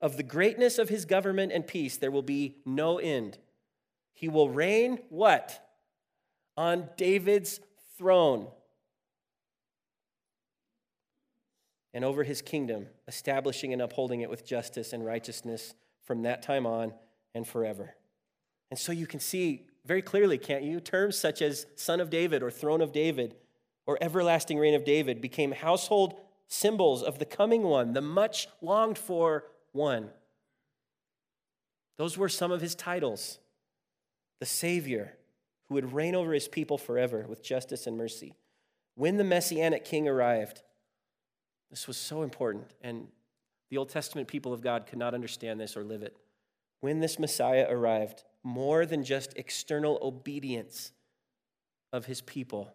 Of 0.00 0.16
the 0.16 0.22
greatness 0.22 0.78
of 0.78 0.88
his 0.88 1.04
government 1.04 1.50
and 1.52 1.66
peace, 1.66 1.96
there 1.96 2.10
will 2.10 2.22
be 2.22 2.56
no 2.64 2.98
end. 2.98 3.38
He 4.18 4.28
will 4.28 4.50
reign 4.50 4.98
what? 5.10 5.64
On 6.56 6.88
David's 6.96 7.60
throne 7.96 8.48
and 11.94 12.04
over 12.04 12.24
his 12.24 12.42
kingdom, 12.42 12.88
establishing 13.06 13.72
and 13.72 13.80
upholding 13.80 14.22
it 14.22 14.28
with 14.28 14.44
justice 14.44 14.92
and 14.92 15.06
righteousness 15.06 15.72
from 16.02 16.22
that 16.22 16.42
time 16.42 16.66
on 16.66 16.94
and 17.32 17.46
forever. 17.46 17.94
And 18.72 18.78
so 18.78 18.90
you 18.90 19.06
can 19.06 19.20
see 19.20 19.66
very 19.86 20.02
clearly, 20.02 20.36
can't 20.36 20.64
you? 20.64 20.80
Terms 20.80 21.16
such 21.16 21.40
as 21.40 21.66
Son 21.76 22.00
of 22.00 22.10
David 22.10 22.42
or 22.42 22.50
Throne 22.50 22.80
of 22.80 22.90
David 22.90 23.36
or 23.86 23.98
Everlasting 24.00 24.58
Reign 24.58 24.74
of 24.74 24.84
David 24.84 25.20
became 25.20 25.52
household 25.52 26.14
symbols 26.48 27.04
of 27.04 27.20
the 27.20 27.24
coming 27.24 27.62
one, 27.62 27.92
the 27.92 28.02
much 28.02 28.48
longed 28.60 28.98
for 28.98 29.44
one. 29.70 30.10
Those 31.98 32.18
were 32.18 32.28
some 32.28 32.50
of 32.50 32.60
his 32.60 32.74
titles 32.74 33.38
the 34.40 34.46
Savior 34.46 35.14
who 35.68 35.74
would 35.74 35.92
reign 35.92 36.14
over 36.14 36.32
his 36.32 36.48
people 36.48 36.78
forever 36.78 37.26
with 37.28 37.42
justice 37.42 37.86
and 37.86 37.96
mercy. 37.96 38.34
When 38.94 39.16
the 39.16 39.24
Messianic 39.24 39.84
king 39.84 40.08
arrived, 40.08 40.62
this 41.70 41.86
was 41.86 41.96
so 41.96 42.22
important, 42.22 42.72
and 42.80 43.08
the 43.70 43.76
Old 43.76 43.90
Testament 43.90 44.28
people 44.28 44.52
of 44.52 44.62
God 44.62 44.86
could 44.86 44.98
not 44.98 45.14
understand 45.14 45.60
this 45.60 45.76
or 45.76 45.84
live 45.84 46.02
it. 46.02 46.16
When 46.80 47.00
this 47.00 47.18
Messiah 47.18 47.66
arrived, 47.68 48.24
more 48.42 48.86
than 48.86 49.04
just 49.04 49.36
external 49.36 49.98
obedience 50.00 50.92
of 51.92 52.06
his 52.06 52.20
people 52.22 52.72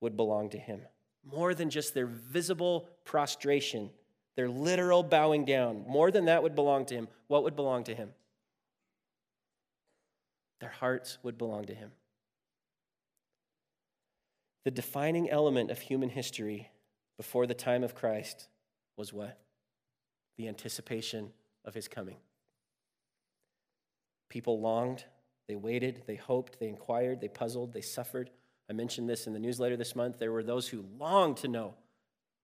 would 0.00 0.16
belong 0.16 0.50
to 0.50 0.58
him. 0.58 0.82
More 1.24 1.54
than 1.54 1.70
just 1.70 1.94
their 1.94 2.06
visible 2.06 2.88
prostration, 3.04 3.90
their 4.36 4.48
literal 4.48 5.02
bowing 5.02 5.44
down. 5.44 5.84
More 5.86 6.10
than 6.10 6.26
that 6.26 6.42
would 6.42 6.54
belong 6.54 6.86
to 6.86 6.94
him. 6.94 7.08
What 7.28 7.44
would 7.44 7.56
belong 7.56 7.84
to 7.84 7.94
him? 7.94 8.10
Their 10.60 10.70
hearts 10.70 11.18
would 11.22 11.38
belong 11.38 11.64
to 11.66 11.74
him. 11.74 11.92
The 14.64 14.70
defining 14.70 15.30
element 15.30 15.70
of 15.70 15.78
human 15.78 16.10
history 16.10 16.70
before 17.16 17.46
the 17.46 17.54
time 17.54 17.82
of 17.82 17.94
Christ 17.94 18.48
was 18.96 19.12
what? 19.12 19.38
the 20.40 20.48
anticipation 20.48 21.30
of 21.66 21.74
his 21.74 21.86
coming. 21.86 22.16
People 24.30 24.58
longed, 24.58 25.04
they 25.48 25.54
waited, 25.54 26.04
they 26.06 26.14
hoped, 26.14 26.58
they 26.58 26.68
inquired, 26.68 27.20
they 27.20 27.28
puzzled, 27.28 27.74
they 27.74 27.82
suffered. 27.82 28.30
I 28.70 28.72
mentioned 28.72 29.06
this 29.06 29.26
in 29.26 29.34
the 29.34 29.38
newsletter 29.38 29.76
this 29.76 29.94
month. 29.94 30.18
There 30.18 30.32
were 30.32 30.42
those 30.42 30.68
who 30.68 30.86
longed 30.98 31.36
to 31.38 31.48
know 31.48 31.74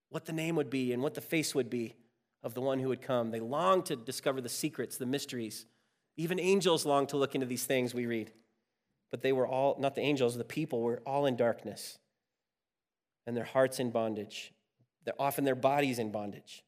what 0.09 0.25
the 0.25 0.31
name 0.31 0.55
would 0.57 0.69
be 0.69 0.93
and 0.93 1.01
what 1.01 1.15
the 1.15 1.21
face 1.21 1.55
would 1.55 1.71
be 1.71 1.95
of 2.43 2.53
the 2.53 2.61
one 2.61 2.77
who 2.77 2.89
would 2.89 3.01
come. 3.01 3.31
They 3.31 3.39
longed 3.39 3.87
to 3.87 3.95
discover 3.95 4.41
the 4.41 4.49
secrets, 4.49 4.97
the 4.97 5.07
mysteries. 5.07 5.65
Even 6.17 6.39
angels 6.39 6.85
longed 6.85 7.09
to 7.09 7.17
look 7.17 7.35
into 7.35 7.47
these 7.47 7.65
things 7.65 7.93
we 7.93 8.05
read. 8.05 8.31
But 9.11 9.21
they 9.21 9.31
were 9.31 9.47
all, 9.47 9.77
not 9.79 9.95
the 9.95 10.01
angels, 10.01 10.35
the 10.35 10.43
people 10.43 10.81
were 10.81 11.01
all 11.05 11.25
in 11.25 11.35
darkness 11.35 11.97
and 13.25 13.37
their 13.37 13.43
hearts 13.43 13.79
in 13.79 13.91
bondage. 13.91 14.53
They're 15.05 15.13
often 15.19 15.45
their 15.45 15.55
bodies 15.55 15.99
in 15.99 16.11
bondage. 16.11 16.63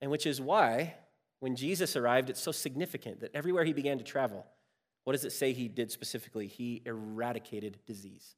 And 0.00 0.10
which 0.10 0.26
is 0.26 0.40
why, 0.40 0.94
when 1.40 1.56
Jesus 1.56 1.94
arrived, 1.94 2.30
it's 2.30 2.40
so 2.40 2.52
significant 2.52 3.20
that 3.20 3.34
everywhere 3.34 3.64
he 3.64 3.72
began 3.72 3.98
to 3.98 4.04
travel, 4.04 4.46
what 5.04 5.12
does 5.12 5.24
it 5.24 5.32
say 5.32 5.52
he 5.52 5.68
did 5.68 5.90
specifically? 5.90 6.46
He 6.46 6.82
eradicated 6.84 7.78
disease 7.86 8.36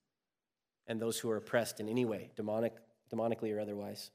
and 0.86 1.00
those 1.00 1.18
who 1.18 1.30
are 1.30 1.36
oppressed 1.36 1.80
in 1.80 1.88
any 1.88 2.04
way, 2.04 2.30
demonic, 2.36 2.74
demonically 3.12 3.54
or 3.54 3.60
otherwise. 3.60 4.10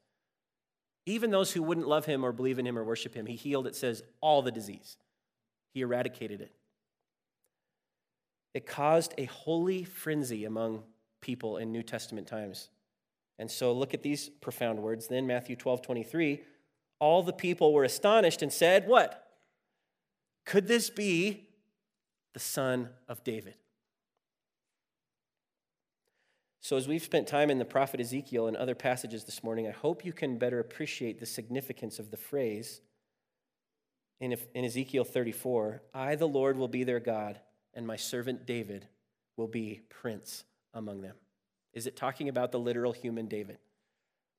Even 1.05 1.31
those 1.31 1.51
who 1.51 1.63
wouldn't 1.63 1.87
love 1.87 2.05
him 2.05 2.23
or 2.23 2.31
believe 2.31 2.59
in 2.59 2.65
him 2.65 2.77
or 2.77 2.83
worship 2.83 3.13
him, 3.13 3.25
he 3.27 3.35
healed, 3.35 3.67
it 3.67 3.75
says, 3.75 4.03
all 4.21 4.41
the 4.41 4.51
disease. 4.51 4.97
He 5.75 5.81
eradicated 5.81 6.41
it. 6.41 6.51
It 8.55 8.65
caused 8.65 9.13
a 9.17 9.25
holy 9.25 9.83
frenzy 9.83 10.45
among 10.45 10.83
people 11.21 11.57
in 11.57 11.71
New 11.71 11.83
Testament 11.83 12.25
times. 12.25 12.69
And 13.37 13.51
so 13.51 13.73
look 13.73 13.93
at 13.93 14.01
these 14.01 14.29
profound 14.29 14.79
words 14.79 15.07
then, 15.07 15.27
Matthew 15.27 15.55
12, 15.55 15.83
23 15.83 16.41
all 16.99 17.23
the 17.23 17.33
people 17.33 17.73
were 17.73 17.83
astonished 17.83 18.41
and 18.41 18.51
said, 18.51 18.87
What? 18.87 19.21
Could 20.45 20.67
this 20.67 20.89
be 20.89 21.49
the 22.33 22.39
son 22.39 22.89
of 23.09 23.23
David? 23.23 23.55
So, 26.61 26.77
as 26.77 26.87
we've 26.87 27.03
spent 27.03 27.27
time 27.27 27.49
in 27.49 27.59
the 27.59 27.65
prophet 27.65 27.99
Ezekiel 27.99 28.47
and 28.47 28.55
other 28.55 28.75
passages 28.75 29.25
this 29.25 29.43
morning, 29.43 29.67
I 29.67 29.71
hope 29.71 30.05
you 30.05 30.13
can 30.13 30.37
better 30.37 30.59
appreciate 30.59 31.19
the 31.19 31.25
significance 31.25 31.99
of 31.99 32.11
the 32.11 32.17
phrase 32.17 32.79
in, 34.19 34.37
Ezekiel 34.55 35.03
34 35.03 35.81
I, 35.93 36.15
the 36.15 36.27
Lord, 36.27 36.57
will 36.57 36.67
be 36.67 36.83
their 36.83 36.99
God, 36.99 37.39
and 37.73 37.85
my 37.85 37.95
servant 37.95 38.45
David 38.45 38.87
will 39.37 39.47
be 39.47 39.81
prince 39.89 40.43
among 40.73 41.01
them. 41.01 41.15
Is 41.73 41.87
it 41.87 41.95
talking 41.95 42.29
about 42.29 42.51
the 42.51 42.59
literal 42.59 42.93
human 42.93 43.27
David? 43.27 43.57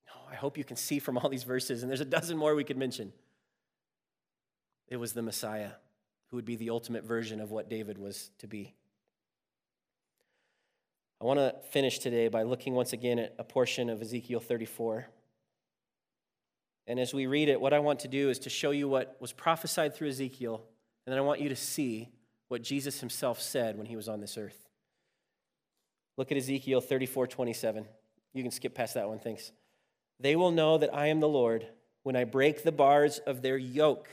No, 0.07 0.31
I 0.31 0.35
hope 0.35 0.57
you 0.57 0.63
can 0.63 0.77
see 0.77 0.99
from 0.99 1.17
all 1.17 1.29
these 1.29 1.43
verses, 1.43 1.83
and 1.83 1.89
there's 1.89 2.01
a 2.01 2.05
dozen 2.05 2.37
more 2.37 2.55
we 2.55 2.63
could 2.63 2.77
mention. 2.77 3.13
it 4.87 4.97
was 4.97 5.13
the 5.13 5.21
Messiah 5.21 5.71
who 6.27 6.37
would 6.37 6.45
be 6.45 6.55
the 6.55 6.69
ultimate 6.69 7.03
version 7.03 7.39
of 7.39 7.51
what 7.51 7.69
David 7.69 7.97
was 7.97 8.31
to 8.39 8.47
be. 8.47 8.73
I 11.21 11.25
want 11.25 11.39
to 11.39 11.55
finish 11.71 11.99
today 11.99 12.27
by 12.27 12.43
looking 12.43 12.73
once 12.73 12.93
again 12.93 13.17
at 13.17 13.33
a 13.39 13.43
portion 13.43 13.89
of 13.89 14.01
Ezekiel 14.01 14.39
34. 14.39 15.07
And 16.87 16.99
as 16.99 17.13
we 17.13 17.27
read 17.27 17.49
it, 17.49 17.59
what 17.59 17.73
I 17.73 17.79
want 17.79 17.99
to 18.01 18.07
do 18.07 18.29
is 18.29 18.39
to 18.39 18.49
show 18.49 18.71
you 18.71 18.87
what 18.87 19.17
was 19.19 19.33
prophesied 19.33 19.93
through 19.93 20.07
Ezekiel, 20.07 20.63
and 21.05 21.11
then 21.11 21.19
I 21.19 21.21
want 21.21 21.41
you 21.41 21.49
to 21.49 21.55
see 21.55 22.09
what 22.47 22.61
Jesus 22.61 23.01
himself 23.01 23.41
said 23.41 23.77
when 23.77 23.85
he 23.85 23.97
was 23.97 24.07
on 24.07 24.21
this 24.21 24.37
earth. 24.37 24.67
Look 26.15 26.31
at 26.31 26.37
Ezekiel 26.37 26.81
34 26.81 27.27
27. 27.27 27.85
You 28.33 28.41
can 28.41 28.51
skip 28.51 28.73
past 28.73 28.93
that 28.93 29.07
one, 29.07 29.19
thanks. 29.19 29.51
They 30.19 30.35
will 30.35 30.51
know 30.51 30.77
that 30.77 30.93
I 30.93 31.07
am 31.07 31.19
the 31.19 31.27
Lord 31.27 31.67
when 32.03 32.15
I 32.15 32.23
break 32.23 32.63
the 32.63 32.71
bars 32.71 33.19
of 33.19 33.41
their 33.41 33.57
yoke. 33.57 34.07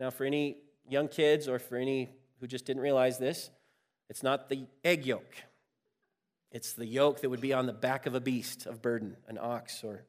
Now, 0.00 0.10
for 0.10 0.24
any 0.24 0.56
young 0.88 1.08
kids 1.08 1.48
or 1.48 1.58
for 1.58 1.76
any 1.76 2.10
who 2.40 2.46
just 2.46 2.66
didn't 2.66 2.82
realize 2.82 3.18
this, 3.18 3.50
it's 4.10 4.22
not 4.22 4.48
the 4.48 4.66
egg 4.84 5.06
yolk. 5.06 5.34
It's 6.50 6.72
the 6.72 6.86
yoke 6.86 7.20
that 7.20 7.30
would 7.30 7.40
be 7.40 7.52
on 7.52 7.66
the 7.66 7.72
back 7.72 8.06
of 8.06 8.14
a 8.14 8.20
beast 8.20 8.66
of 8.66 8.80
burden, 8.80 9.16
an 9.28 9.38
ox 9.40 9.84
or 9.84 10.04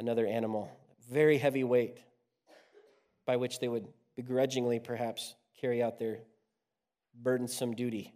another 0.00 0.26
animal. 0.26 0.68
Very 1.08 1.38
heavy 1.38 1.62
weight 1.62 1.98
by 3.26 3.36
which 3.36 3.60
they 3.60 3.68
would 3.68 3.86
begrudgingly, 4.16 4.80
perhaps, 4.80 5.36
carry 5.60 5.82
out 5.82 5.98
their 5.98 6.20
burdensome 7.14 7.74
duty. 7.74 8.14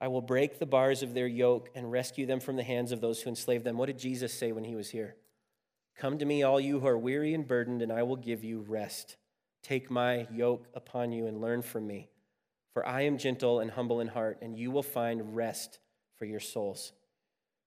I 0.00 0.08
will 0.08 0.22
break 0.22 0.58
the 0.58 0.66
bars 0.66 1.02
of 1.02 1.12
their 1.12 1.26
yoke 1.26 1.70
and 1.74 1.90
rescue 1.90 2.24
them 2.24 2.40
from 2.40 2.56
the 2.56 2.62
hands 2.62 2.92
of 2.92 3.00
those 3.00 3.20
who 3.20 3.30
enslave 3.30 3.64
them. 3.64 3.76
What 3.76 3.86
did 3.86 3.98
Jesus 3.98 4.32
say 4.32 4.52
when 4.52 4.64
he 4.64 4.74
was 4.74 4.90
here? 4.90 5.16
Come 5.98 6.18
to 6.18 6.24
me, 6.24 6.42
all 6.42 6.60
you 6.60 6.80
who 6.80 6.86
are 6.86 6.98
weary 6.98 7.34
and 7.34 7.46
burdened, 7.46 7.82
and 7.82 7.92
I 7.92 8.02
will 8.02 8.16
give 8.16 8.44
you 8.44 8.64
rest. 8.68 9.16
Take 9.62 9.90
my 9.90 10.26
yoke 10.32 10.66
upon 10.74 11.12
you 11.12 11.26
and 11.26 11.40
learn 11.40 11.62
from 11.62 11.86
me. 11.86 12.10
For 12.72 12.86
I 12.86 13.02
am 13.02 13.18
gentle 13.18 13.60
and 13.60 13.70
humble 13.70 14.00
in 14.00 14.08
heart, 14.08 14.38
and 14.42 14.56
you 14.56 14.70
will 14.70 14.82
find 14.82 15.34
rest 15.34 15.78
for 16.18 16.26
your 16.26 16.40
souls. 16.40 16.92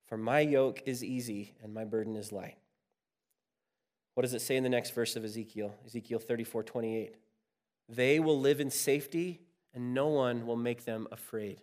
For 0.06 0.18
my 0.18 0.40
yoke 0.40 0.82
is 0.88 1.04
easy 1.04 1.56
and 1.62 1.72
my 1.72 1.86
burden 1.86 2.16
is 2.16 2.32
light. 2.32 2.58
What 4.20 4.24
does 4.24 4.34
it 4.34 4.42
say 4.42 4.58
in 4.58 4.64
the 4.64 4.70
next 4.70 4.90
verse 4.90 5.16
of 5.16 5.24
Ezekiel? 5.24 5.74
Ezekiel 5.86 6.20
34 6.20 6.62
28. 6.64 7.16
They 7.88 8.20
will 8.20 8.38
live 8.38 8.60
in 8.60 8.70
safety, 8.70 9.40
and 9.74 9.94
no 9.94 10.08
one 10.08 10.46
will 10.46 10.58
make 10.58 10.84
them 10.84 11.08
afraid. 11.10 11.62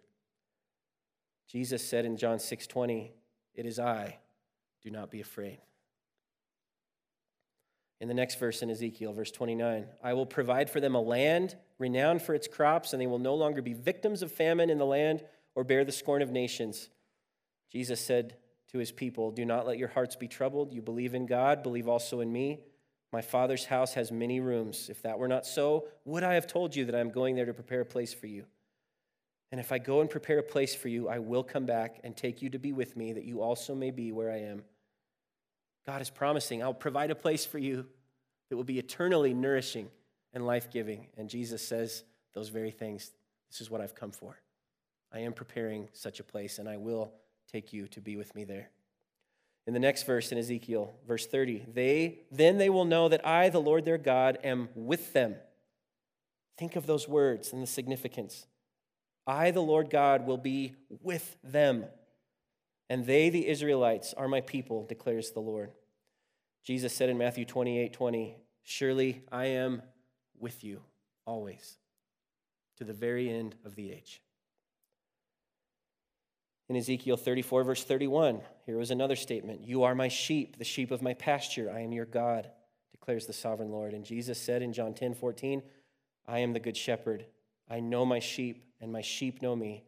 Jesus 1.47 1.87
said 1.87 2.07
in 2.07 2.17
John 2.17 2.39
6:20, 2.39 3.13
"It 3.53 3.67
is 3.67 3.79
I, 3.79 4.21
do 4.83 4.91
not 4.91 5.11
be 5.11 5.21
afraid." 5.21 5.61
In 8.01 8.09
the 8.09 8.15
next 8.15 8.37
verse 8.37 8.63
in 8.63 8.71
Ezekiel, 8.71 9.13
verse 9.13 9.31
29, 9.31 9.87
I 10.03 10.15
will 10.15 10.25
provide 10.25 10.71
for 10.71 10.81
them 10.81 10.95
a 10.95 11.01
land 11.03 11.59
renowned 11.77 12.23
for 12.23 12.35
its 12.35 12.49
crops, 12.49 12.95
and 12.95 13.03
they 13.03 13.07
will 13.07 13.19
no 13.19 13.35
longer 13.35 13.61
be 13.61 13.75
victims 13.75 14.23
of 14.23 14.33
famine 14.33 14.71
in 14.71 14.79
the 14.79 14.87
land 14.87 15.23
or 15.55 15.63
bear 15.63 15.85
the 15.85 15.93
scorn 15.93 16.23
of 16.23 16.31
nations. 16.31 16.89
Jesus 17.71 18.01
said 18.01 18.39
to 18.73 18.79
his 18.79 18.93
people, 18.93 19.31
Do 19.31 19.45
not 19.45 19.67
let 19.67 19.79
your 19.79 19.89
hearts 19.89 20.17
be 20.17 20.29
troubled. 20.29 20.73
You 20.73 20.83
believe 20.83 21.15
in 21.15 21.27
God, 21.27 21.63
believe 21.63 21.89
also 21.89 22.21
in 22.21 22.33
me. 22.33 22.61
My 23.13 23.23
Father's 23.23 23.65
house 23.65 23.95
has 23.95 24.11
many 24.11 24.41
rooms. 24.41 24.89
If 24.91 25.03
that 25.03 25.19
were 25.19 25.29
not 25.29 25.47
so, 25.47 25.87
would 26.05 26.25
I 26.25 26.35
have 26.35 26.47
told 26.47 26.75
you 26.75 26.85
that 26.87 26.95
I 26.95 27.01
am 27.01 27.11
going 27.11 27.37
there 27.37 27.47
to 27.47 27.55
prepare 27.55 27.81
a 27.81 27.87
place 27.87 28.13
for 28.13 28.27
you? 28.27 28.45
And 29.53 29.61
if 29.61 29.71
I 29.71 29.79
go 29.79 30.01
and 30.01 30.11
prepare 30.11 30.39
a 30.39 30.43
place 30.43 30.75
for 30.75 30.89
you, 30.89 31.09
I 31.09 31.21
will 31.21 31.45
come 31.45 31.67
back 31.67 32.01
and 32.03 32.17
take 32.17 32.43
you 32.43 32.51
to 32.51 32.59
be 32.59 32.73
with 32.73 32.97
me, 32.97 33.13
that 33.13 33.25
you 33.25 33.41
also 33.41 33.75
may 33.75 33.91
be 33.91 34.11
where 34.11 34.31
I 34.31 34.41
am. 34.41 34.65
God 35.87 36.03
is 36.03 36.11
promising, 36.11 36.63
I'll 36.63 36.75
provide 36.75 37.13
a 37.13 37.15
place 37.15 37.47
for 37.47 37.59
you 37.59 37.87
that 38.51 38.57
will 38.57 38.65
be 38.65 38.79
eternally 38.79 39.33
nourishing 39.33 39.89
and 40.33 40.45
life 40.45 40.71
giving. 40.71 41.07
And 41.17 41.31
Jesus 41.31 41.67
says 41.67 42.03
those 42.35 42.49
very 42.49 42.73
things. 42.73 43.13
This 43.51 43.61
is 43.61 43.71
what 43.71 43.81
I've 43.81 43.95
come 43.95 44.11
for. 44.11 44.37
I 45.13 45.21
am 45.21 45.33
preparing 45.33 45.89
such 45.93 46.19
a 46.19 46.25
place, 46.25 46.59
and 46.59 46.69
I 46.69 46.77
will 46.77 47.13
take 47.51 47.73
you 47.73 47.87
to 47.89 48.01
be 48.01 48.17
with 48.17 48.35
me 48.35 48.45
there. 48.45 48.71
In 49.67 49.75
the 49.75 49.81
next 49.81 50.05
verse 50.05 50.31
in 50.31 50.39
Ezekiel, 50.39 50.95
verse 51.07 51.27
30, 51.27 51.67
they 51.73 52.21
then 52.31 52.59
they 52.59 52.71
will 52.71 52.85
know 52.85 53.09
that 53.09 53.27
I, 53.27 53.49
the 53.49 53.61
Lord 53.61 53.85
their 53.85 53.99
God, 53.99 54.39
am 54.45 54.69
with 54.75 55.13
them. 55.13 55.35
Think 56.57 56.77
of 56.77 56.87
those 56.87 57.09
words 57.09 57.53
and 57.53 57.63
the 57.63 57.67
significance. 57.67 58.47
I, 59.27 59.51
the 59.51 59.61
Lord 59.61 59.91
God, 59.91 60.25
will 60.25 60.39
be 60.39 60.75
with 61.03 61.37
them. 61.43 61.87
And 62.89 63.05
they, 63.05 63.29
the 63.29 63.49
Israelites, 63.49 64.15
are 64.15 64.29
my 64.29 64.41
people, 64.41 64.87
declares 64.87 65.33
the 65.33 65.41
Lord. 65.41 65.73
Jesus 66.63 66.93
said 66.93 67.09
in 67.09 67.19
Matthew 67.19 67.45
28 67.45 67.93
20, 67.93 68.37
Surely 68.63 69.23
I 69.33 69.47
am 69.47 69.83
with 70.39 70.63
you 70.63 70.81
always, 71.25 71.79
to 72.77 72.85
the 72.85 72.93
very 72.93 73.31
end 73.31 73.57
of 73.65 73.75
the 73.75 73.93
age. 73.93 74.21
In 76.69 76.77
Ezekiel 76.77 77.17
34, 77.17 77.63
verse 77.63 77.85
31, 77.85 78.41
here 78.65 78.77
was 78.77 78.91
another 78.91 79.17
statement 79.17 79.61
You 79.63 79.85
are 79.85 79.95
my 79.95 80.09
sheep, 80.09 80.59
the 80.59 80.65
sheep 80.65 80.91
of 80.91 81.03
my 81.03 81.15
pasture. 81.15 81.71
I 81.71 81.81
am 81.81 81.93
your 81.93 82.07
God, 82.07 82.51
declares 82.91 83.27
the 83.27 83.33
sovereign 83.33 83.71
Lord. 83.71 83.95
And 83.95 84.05
Jesus 84.05 84.41
said 84.41 84.63
in 84.63 84.73
John 84.73 84.93
10 84.93 85.15
14, 85.15 85.63
I 86.27 86.41
am 86.41 86.53
the 86.53 86.61
good 86.61 86.77
shepherd. 86.77 87.27
I 87.71 87.81
know 87.81 88.05
my 88.05 88.19
sheep, 88.19 88.65
and 88.81 88.93
my 88.93 89.01
sheep 89.01 89.43
know 89.43 89.55
me, 89.55 89.85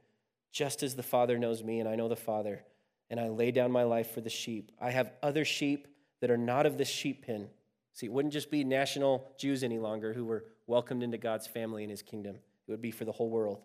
just 0.53 0.83
as 0.83 0.95
the 0.95 1.03
Father 1.03 1.39
knows 1.39 1.65
me, 1.65 1.81
and 1.81 1.89
I 1.89 1.97
know 1.97 2.09
the 2.09 2.17
Father, 2.17 2.65
and 3.11 3.19
I 3.19 3.29
lay 3.29 3.51
down 3.51 3.73
my 3.73 3.85
life 3.85 4.13
for 4.13 4.21
the 4.21 4.31
sheep. 4.31 4.71
I 4.81 4.91
have 4.91 5.13
other 5.23 5.45
sheep 5.45 5.89
that 6.21 6.31
are 6.31 6.37
not 6.37 6.67
of 6.67 6.79
this 6.79 6.89
sheep 6.89 7.27
pen. 7.27 7.49
See, 7.93 8.07
it 8.07 8.13
wouldn't 8.13 8.33
just 8.33 8.51
be 8.51 8.63
national 8.63 9.33
Jews 9.37 9.65
any 9.65 9.79
longer 9.79 10.13
who 10.13 10.25
were 10.25 10.45
welcomed 10.69 11.03
into 11.03 11.19
God's 11.19 11.47
family 11.47 11.83
and 11.83 11.91
his 11.91 12.03
kingdom, 12.03 12.37
it 12.37 12.71
would 12.71 12.83
be 12.83 12.93
for 12.93 13.05
the 13.05 13.13
whole 13.13 13.31
world. 13.31 13.63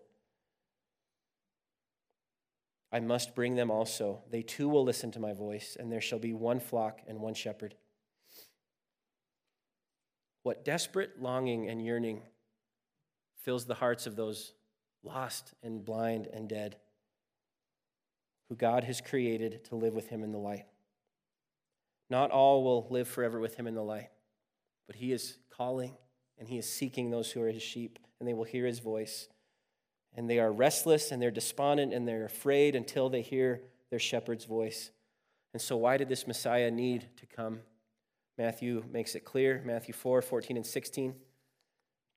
I 2.94 3.00
must 3.00 3.34
bring 3.34 3.56
them 3.56 3.72
also. 3.72 4.22
They 4.30 4.44
too 4.44 4.70
will 4.70 4.84
listen 4.84 5.12
to 5.12 5.20
my 5.20 5.34
voice, 5.34 5.76
and 5.80 5.92
there 5.92 6.00
shall 6.00 6.20
be 6.20 6.34
one 6.34 6.60
flock 6.60 7.02
and 7.08 7.20
one 7.20 7.34
shepherd. 7.34 7.74
What 10.44 10.64
desperate 10.64 11.20
longing 11.20 11.68
and 11.68 11.84
yearning 11.84 12.22
fills 13.42 13.66
the 13.66 13.74
hearts 13.74 14.06
of 14.06 14.16
those 14.16 14.54
lost 15.04 15.56
and 15.64 15.84
blind 15.84 16.28
and 16.32 16.48
dead 16.48 16.78
who 18.48 18.56
God 18.56 18.84
has 18.84 19.02
created 19.02 19.64
to 19.66 19.76
live 19.76 19.96
with 19.96 20.10
him 20.10 20.24
in 20.24 20.32
the 20.32 20.38
light. 20.38 20.66
Not 22.10 22.30
all 22.30 22.64
will 22.64 22.88
live 22.92 23.08
forever 23.08 23.40
with 23.40 23.56
him 23.56 23.66
in 23.66 23.74
the 23.74 23.82
light, 23.82 24.10
but 24.86 24.98
he 24.98 25.12
is 25.12 25.38
calling 25.50 25.98
and 26.38 26.48
he 26.48 26.58
is 26.58 26.70
seeking 26.70 27.10
those 27.10 27.32
who 27.32 27.42
are 27.42 27.50
his 27.50 27.64
sheep, 27.64 28.00
and 28.20 28.28
they 28.28 28.34
will 28.34 28.44
hear 28.44 28.66
his 28.66 28.80
voice. 28.80 29.30
And 30.16 30.30
they 30.30 30.40
are 30.40 30.52
restless 30.52 31.12
and 31.12 31.22
they're 31.22 31.32
despondent 31.32 31.94
and 31.94 32.08
they're 32.08 32.26
afraid 32.26 32.76
until 32.76 33.10
they 33.10 33.22
hear 33.22 33.62
their 33.90 34.00
shepherd's 34.00 34.46
voice. 34.46 34.92
And 35.54 35.62
so, 35.62 35.78
why 35.78 35.98
did 35.98 36.10
this 36.10 36.28
Messiah 36.28 36.72
need 36.72 37.08
to 37.18 37.26
come? 37.26 37.60
Matthew 38.38 38.84
makes 38.92 39.16
it 39.16 39.24
clear 39.24 39.62
Matthew 39.66 39.94
4 39.94 40.22
14 40.22 40.58
and 40.58 40.66
16 40.66 41.16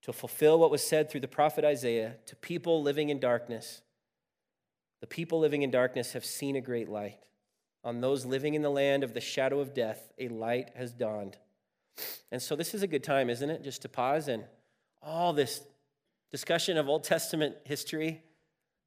to 0.03 0.13
fulfill 0.13 0.59
what 0.59 0.71
was 0.71 0.87
said 0.87 1.11
through 1.11 1.21
the 1.21 1.29
prophet 1.29 1.65
Isaiah 1.65 2.17
to 2.27 2.37
people 2.37 2.83
living 2.83 3.09
in 3.09 3.19
darkness. 3.19 3.83
The 5.01 5.07
people 5.07 5.41
living 5.41 5.63
in 5.63 5.71
darkness 5.71 6.13
have 6.13 6.25
seen 6.25 6.57
a 6.57 6.61
great 6.61 6.89
light. 6.89 7.19
On 7.85 8.01
those 8.01 8.25
living 8.25 8.55
in 8.55 8.63
the 8.63 8.71
land 8.71 9.05
of 9.05 9.15
the 9.15 9.21
shadow 9.21 9.61
of 9.61 9.75
death, 9.75 10.11
a 10.19 10.29
light 10.29 10.71
has 10.75 10.93
dawned. 10.93 11.37
And 12.33 12.43
so, 12.43 12.57
this 12.57 12.75
is 12.75 12.83
a 12.83 12.87
good 12.87 13.05
time, 13.05 13.31
isn't 13.31 13.51
it? 13.51 13.63
Just 13.63 13.83
to 13.83 13.89
pause 13.89 14.29
and 14.29 14.45
all 15.03 15.33
this 15.33 15.61
discussion 16.31 16.77
of 16.77 16.89
Old 16.89 17.05
Testament 17.05 17.57
history. 17.65 18.23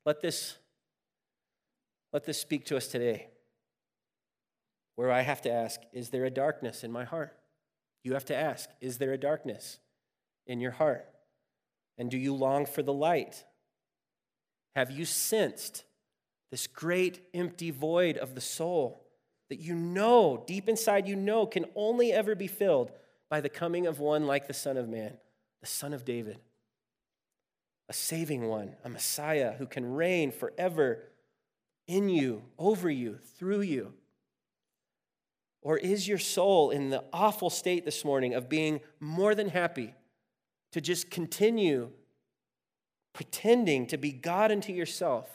Let 0.05 0.21
this, 0.21 0.57
let 2.13 2.25
this 2.25 2.39
speak 2.39 2.65
to 2.65 2.77
us 2.77 2.87
today. 2.87 3.29
Where 4.95 5.11
I 5.11 5.21
have 5.21 5.41
to 5.43 5.51
ask, 5.51 5.79
is 5.93 6.09
there 6.09 6.25
a 6.25 6.29
darkness 6.29 6.83
in 6.83 6.91
my 6.91 7.05
heart? 7.05 7.37
You 8.03 8.13
have 8.13 8.25
to 8.25 8.35
ask, 8.35 8.69
is 8.81 8.97
there 8.97 9.13
a 9.13 9.17
darkness? 9.17 9.79
in 10.49 10.59
your 10.59 10.71
heart? 10.71 11.07
And 11.97 12.11
do 12.11 12.17
you 12.17 12.33
long 12.33 12.65
for 12.65 12.81
the 12.81 12.91
light? 12.91 13.45
Have 14.75 14.91
you 14.91 15.05
sensed 15.05 15.85
this 16.51 16.67
great 16.67 17.21
empty 17.33 17.71
void 17.71 18.17
of 18.17 18.35
the 18.35 18.41
soul 18.41 19.05
that 19.49 19.59
you 19.59 19.75
know, 19.75 20.43
deep 20.45 20.67
inside 20.67 21.07
you 21.07 21.15
know, 21.15 21.45
can 21.45 21.65
only 21.75 22.11
ever 22.11 22.35
be 22.35 22.47
filled 22.47 22.91
by 23.29 23.39
the 23.39 23.49
coming 23.49 23.87
of 23.87 23.99
one 23.99 24.25
like 24.25 24.47
the 24.47 24.53
Son 24.53 24.75
of 24.75 24.89
Man, 24.89 25.17
the 25.61 25.67
Son 25.67 25.93
of 25.93 26.03
David? 26.03 26.39
A 27.89 27.93
saving 27.93 28.47
one, 28.47 28.75
a 28.83 28.89
Messiah 28.89 29.53
who 29.53 29.65
can 29.65 29.93
reign 29.93 30.31
forever 30.31 31.03
in 31.87 32.07
you, 32.07 32.43
over 32.59 32.89
you, 32.89 33.17
through 33.37 33.61
you. 33.61 33.93
Or 35.61 35.77
is 35.77 36.07
your 36.07 36.19
soul 36.19 36.69
in 36.69 36.91
the 36.91 37.03
awful 37.11 37.49
state 37.49 37.85
this 37.85 38.05
morning 38.05 38.35
of 38.35 38.47
being 38.47 38.79
more 38.99 39.33
than 39.33 39.49
happy 39.49 39.95
to 40.71 40.81
just 40.81 41.09
continue 41.09 41.89
pretending 43.11 43.87
to 43.87 43.97
be 43.97 44.11
God 44.11 44.51
unto 44.51 44.71
yourself 44.71 45.27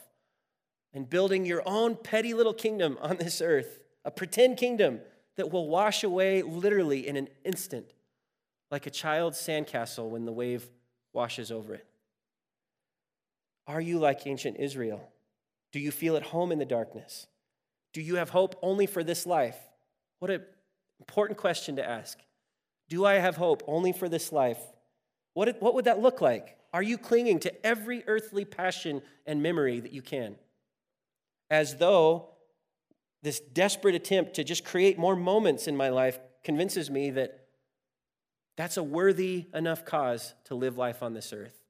and 0.93 1.09
building 1.09 1.45
your 1.45 1.61
own 1.65 1.95
petty 1.95 2.33
little 2.33 2.53
kingdom 2.53 2.97
on 3.01 3.17
this 3.17 3.41
earth, 3.41 3.81
a 4.05 4.11
pretend 4.11 4.57
kingdom 4.57 5.01
that 5.35 5.51
will 5.51 5.67
wash 5.67 6.05
away 6.05 6.41
literally 6.41 7.05
in 7.05 7.17
an 7.17 7.27
instant, 7.43 7.91
like 8.71 8.87
a 8.87 8.89
child's 8.89 9.37
sandcastle 9.37 10.09
when 10.09 10.23
the 10.23 10.31
wave 10.31 10.65
washes 11.11 11.51
over 11.51 11.75
it? 11.75 11.85
Are 13.67 13.81
you 13.81 13.99
like 13.99 14.27
ancient 14.27 14.57
Israel? 14.57 15.09
Do 15.71 15.79
you 15.79 15.91
feel 15.91 16.15
at 16.15 16.23
home 16.23 16.51
in 16.51 16.59
the 16.59 16.65
darkness? 16.65 17.27
Do 17.93 18.01
you 18.01 18.15
have 18.15 18.29
hope 18.29 18.57
only 18.61 18.85
for 18.85 19.03
this 19.03 19.25
life? 19.25 19.57
What 20.19 20.31
an 20.31 20.41
important 20.99 21.37
question 21.37 21.75
to 21.77 21.87
ask. 21.87 22.19
Do 22.89 23.05
I 23.05 23.15
have 23.15 23.35
hope 23.35 23.63
only 23.67 23.91
for 23.91 24.07
this 24.07 24.31
life? 24.31 24.59
What, 25.33 25.61
what 25.61 25.73
would 25.73 25.85
that 25.85 26.01
look 26.01 26.21
like? 26.21 26.57
Are 26.73 26.83
you 26.83 26.97
clinging 26.97 27.39
to 27.39 27.65
every 27.65 28.03
earthly 28.07 28.45
passion 28.45 29.01
and 29.25 29.41
memory 29.41 29.79
that 29.79 29.93
you 29.93 30.01
can? 30.01 30.35
As 31.49 31.77
though 31.77 32.29
this 33.23 33.39
desperate 33.39 33.95
attempt 33.95 34.35
to 34.35 34.43
just 34.43 34.63
create 34.63 34.99
more 34.99 35.15
moments 35.15 35.67
in 35.67 35.75
my 35.75 35.89
life 35.89 36.19
convinces 36.43 36.91
me 36.91 37.09
that 37.11 37.47
that's 38.55 38.77
a 38.77 38.83
worthy 38.83 39.47
enough 39.53 39.83
cause 39.83 40.33
to 40.45 40.55
live 40.55 40.77
life 40.77 41.01
on 41.01 41.13
this 41.13 41.33
earth. 41.33 41.64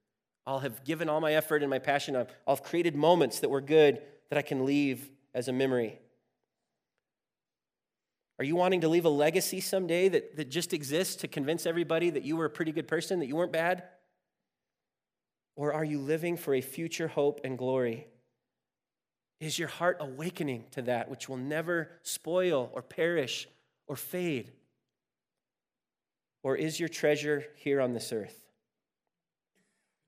I'll 0.48 0.60
have 0.60 0.84
given 0.84 1.10
all 1.10 1.20
my 1.20 1.34
effort 1.34 1.64
and 1.64 1.70
my 1.70 1.80
passion. 1.80 2.16
I'll 2.16 2.28
have 2.48 2.64
created 2.64 2.96
moments 2.96 3.40
that 3.40 3.50
were 3.50 3.62
good 3.62 4.02
that 4.30 4.38
I 4.38 4.42
can 4.42 4.66
leave 4.66 5.10
as 5.34 5.48
a 5.48 5.54
memory. 5.54 6.00
Are 8.38 8.46
you 8.46 8.56
wanting 8.56 8.82
to 8.82 8.90
leave 8.90 9.06
a 9.06 9.10
legacy 9.10 9.62
someday 9.62 10.10
that, 10.10 10.36
that 10.36 10.50
just 10.50 10.74
exists 10.74 11.16
to 11.18 11.28
convince 11.28 11.66
everybody 11.66 12.10
that 12.10 12.24
you 12.24 12.36
were 12.36 12.46
a 12.46 12.50
pretty 12.50 12.72
good 12.72 12.88
person, 12.88 13.20
that 13.20 13.28
you 13.28 13.36
weren't 13.36 13.54
bad? 13.54 13.84
Or 15.56 15.74
are 15.74 15.86
you 15.86 16.00
living 16.00 16.36
for 16.36 16.54
a 16.54 16.62
future 16.62 17.08
hope 17.08 17.40
and 17.44 17.58
glory? 17.58 18.08
Is 19.40 19.58
your 19.58 19.70
heart 19.70 19.98
awakening 20.00 20.66
to 20.72 20.82
that 20.84 21.10
which 21.10 21.30
will 21.30 21.38
never 21.38 21.92
spoil 22.04 22.70
or 22.74 22.82
perish 22.82 23.48
or 23.88 23.96
fade? 23.96 24.52
Or 26.44 26.56
is 26.56 26.80
your 26.80 26.90
treasure 26.90 27.46
here 27.56 27.80
on 27.80 27.94
this 27.94 28.12
earth? 28.12 28.45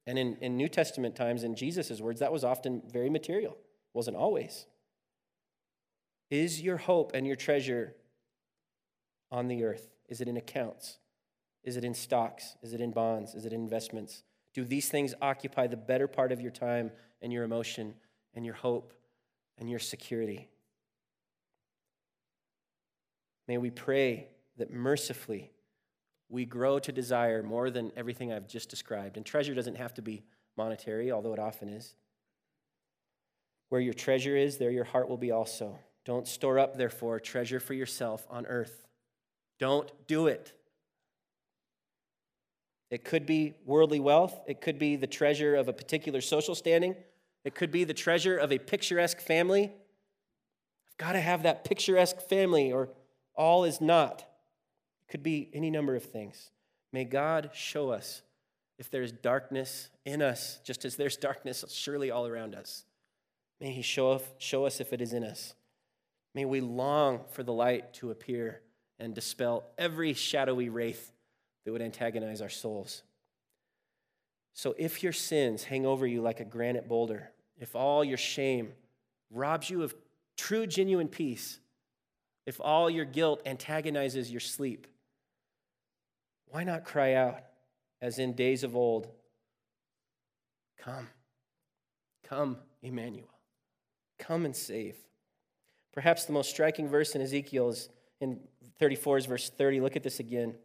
And 0.07 0.17
in, 0.17 0.37
in 0.37 0.55
New 0.55 0.69
Testament 0.69 1.15
times, 1.15 1.43
in 1.43 1.53
Jesus' 1.53 1.99
words, 1.99 2.21
that 2.21 2.31
was 2.31 2.45
often 2.45 2.81
very 2.89 3.09
material, 3.09 3.57
wasn't 3.93 4.15
always. 4.15 4.65
Is 6.29 6.61
your 6.61 6.77
hope 6.77 7.11
and 7.13 7.27
your 7.27 7.35
treasure 7.35 7.93
on 9.29 9.49
the 9.49 9.65
earth? 9.65 9.89
Is 10.07 10.21
it 10.21 10.29
in 10.29 10.37
accounts? 10.37 10.99
Is 11.63 11.75
it 11.75 11.83
in 11.83 11.93
stocks? 11.93 12.55
Is 12.63 12.71
it 12.71 12.79
in 12.79 12.91
bonds? 12.91 13.35
Is 13.35 13.45
it 13.45 13.51
in 13.51 13.61
investments? 13.61 14.23
Do 14.53 14.63
these 14.63 14.87
things 14.87 15.13
occupy 15.21 15.67
the 15.67 15.77
better 15.77 16.07
part 16.07 16.31
of 16.31 16.39
your 16.39 16.51
time 16.51 16.91
and 17.21 17.33
your 17.33 17.43
emotion 17.43 17.93
and 18.33 18.45
your 18.45 18.55
hope 18.55 18.93
and 19.57 19.69
your 19.69 19.79
security? 19.79 20.47
May 23.47 23.57
we 23.57 23.71
pray 23.71 24.29
that 24.57 24.71
mercifully 24.71 25.51
we 26.29 26.45
grow 26.45 26.79
to 26.79 26.91
desire 26.91 27.41
more 27.41 27.69
than 27.69 27.91
everything 27.95 28.31
I've 28.31 28.47
just 28.47 28.69
described. 28.69 29.17
And 29.17 29.25
treasure 29.25 29.53
doesn't 29.53 29.77
have 29.77 29.93
to 29.95 30.01
be 30.01 30.23
monetary, 30.57 31.11
although 31.11 31.33
it 31.33 31.39
often 31.39 31.69
is. 31.69 31.95
Where 33.69 33.81
your 33.81 33.93
treasure 33.93 34.35
is, 34.35 34.57
there 34.57 34.71
your 34.71 34.83
heart 34.83 35.09
will 35.09 35.17
be 35.17 35.31
also. 35.31 35.79
Don't 36.05 36.27
store 36.27 36.59
up, 36.59 36.77
therefore, 36.77 37.19
treasure 37.19 37.59
for 37.59 37.73
yourself 37.73 38.25
on 38.29 38.45
earth. 38.45 38.87
Don't 39.59 39.91
do 40.07 40.27
it. 40.27 40.53
It 42.89 43.03
could 43.03 43.25
be 43.25 43.55
worldly 43.65 43.99
wealth, 43.99 44.39
it 44.47 44.61
could 44.61 44.79
be 44.79 44.95
the 44.95 45.07
treasure 45.07 45.55
of 45.55 45.67
a 45.67 45.73
particular 45.73 46.21
social 46.21 46.55
standing, 46.55 46.95
it 47.43 47.53
could 47.53 47.71
be 47.71 47.83
the 47.83 47.93
treasure 47.93 48.37
of 48.37 48.51
a 48.51 48.57
picturesque 48.57 49.19
family. 49.19 49.65
I've 49.65 50.97
got 50.97 51.11
to 51.11 51.19
have 51.19 51.43
that 51.43 51.65
picturesque 51.65 52.21
family, 52.21 52.71
or 52.71 52.89
all 53.35 53.65
is 53.65 53.81
not. 53.81 54.25
Could 55.09 55.23
be 55.23 55.49
any 55.53 55.69
number 55.69 55.95
of 55.95 56.03
things. 56.03 56.51
May 56.91 57.05
God 57.05 57.51
show 57.53 57.91
us 57.91 58.21
if 58.77 58.89
there's 58.91 59.11
darkness 59.11 59.89
in 60.05 60.21
us, 60.21 60.59
just 60.63 60.85
as 60.85 60.95
there's 60.95 61.17
darkness 61.17 61.63
surely 61.69 62.11
all 62.11 62.27
around 62.27 62.55
us. 62.55 62.85
May 63.59 63.71
He 63.71 63.81
show, 63.81 64.21
show 64.37 64.65
us 64.65 64.79
if 64.79 64.93
it 64.93 65.01
is 65.01 65.13
in 65.13 65.23
us. 65.23 65.55
May 66.35 66.45
we 66.45 66.61
long 66.61 67.21
for 67.31 67.43
the 67.43 67.53
light 67.53 67.93
to 67.95 68.11
appear 68.11 68.61
and 68.99 69.13
dispel 69.13 69.63
every 69.77 70.13
shadowy 70.13 70.69
wraith 70.69 71.11
that 71.65 71.71
would 71.71 71.81
antagonize 71.81 72.41
our 72.41 72.49
souls. 72.49 73.03
So 74.53 74.75
if 74.77 75.03
your 75.03 75.13
sins 75.13 75.63
hang 75.63 75.85
over 75.85 76.05
you 76.07 76.21
like 76.21 76.39
a 76.39 76.45
granite 76.45 76.87
boulder, 76.87 77.31
if 77.59 77.75
all 77.75 78.03
your 78.03 78.17
shame 78.17 78.73
robs 79.31 79.69
you 79.69 79.83
of 79.83 79.95
true, 80.35 80.67
genuine 80.67 81.07
peace, 81.07 81.59
if 82.45 82.59
all 82.61 82.89
your 82.89 83.05
guilt 83.05 83.41
antagonizes 83.45 84.31
your 84.31 84.39
sleep, 84.39 84.87
why 86.49 86.63
not 86.63 86.85
cry 86.85 87.13
out 87.13 87.39
as 88.01 88.19
in 88.19 88.33
days 88.33 88.63
of 88.63 88.75
old? 88.75 89.07
Come, 90.77 91.07
come, 92.23 92.57
Emmanuel. 92.81 93.29
Come 94.19 94.45
and 94.45 94.55
save. 94.55 94.95
Perhaps 95.93 96.25
the 96.25 96.33
most 96.33 96.49
striking 96.49 96.87
verse 96.87 97.15
in 97.15 97.21
Ezekiel 97.21 97.69
is 97.69 97.89
in 98.19 98.39
34 98.79 99.17
is 99.17 99.25
verse 99.25 99.49
30. 99.49 99.81
Look 99.81 99.95
at 99.95 100.03
this 100.03 100.19
again. 100.19 100.55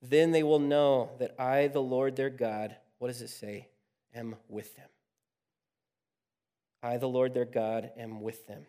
Then 0.00 0.32
they 0.32 0.42
will 0.42 0.58
know 0.58 1.10
that 1.18 1.34
I, 1.40 1.68
the 1.68 1.82
Lord 1.82 2.16
their 2.16 2.30
God, 2.30 2.76
what 2.98 3.08
does 3.08 3.22
it 3.22 3.30
say? 3.30 3.68
Am 4.14 4.36
with 4.48 4.76
them. 4.76 4.88
I, 6.82 6.96
the 6.96 7.08
Lord 7.08 7.34
their 7.34 7.44
God, 7.44 7.90
am 7.96 8.20
with 8.20 8.46
them. 8.46 8.66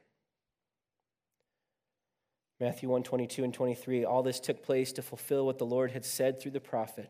Matthew 2.60 2.90
1 2.90 3.04
22 3.04 3.44
and 3.44 3.54
23. 3.54 4.06
All 4.06 4.22
this 4.22 4.40
took 4.40 4.64
place 4.64 4.92
to 4.94 5.02
fulfill 5.02 5.46
what 5.46 5.58
the 5.58 5.66
Lord 5.66 5.92
had 5.92 6.06
said 6.06 6.40
through 6.40 6.52
the 6.52 6.60
prophet. 6.60 7.10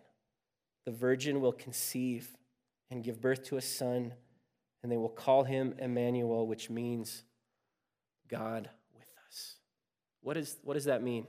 The 0.86 0.91
virgin 0.91 1.41
will 1.41 1.52
conceive 1.52 2.36
and 2.91 3.04
give 3.04 3.22
birth 3.22 3.43
to 3.45 3.58
a 3.58 3.62
son, 3.62 4.14
and 4.82 4.91
they 4.91 4.97
will 4.97 5.10
call 5.10 5.43
him 5.43 5.76
Emmanuel, 5.78 6.47
which 6.47 6.70
means 6.70 7.24
God 8.28 8.70
with 8.93 9.08
us. 9.28 9.56
What, 10.22 10.38
is, 10.38 10.58
what 10.64 10.76
does 10.76 10.86
that 10.86 11.04
mean? 11.04 11.28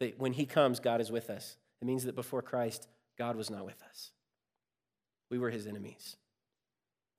That 0.00 0.18
when 0.18 0.32
he 0.32 0.46
comes, 0.46 0.80
God 0.80 1.00
is 1.00 1.10
with 1.10 1.30
us. 1.30 1.56
It 1.80 1.86
means 1.86 2.04
that 2.04 2.14
before 2.14 2.42
Christ, 2.42 2.88
God 3.16 3.36
was 3.36 3.50
not 3.50 3.64
with 3.64 3.82
us. 3.88 4.12
We 5.30 5.38
were 5.38 5.50
his 5.50 5.66
enemies. 5.66 6.16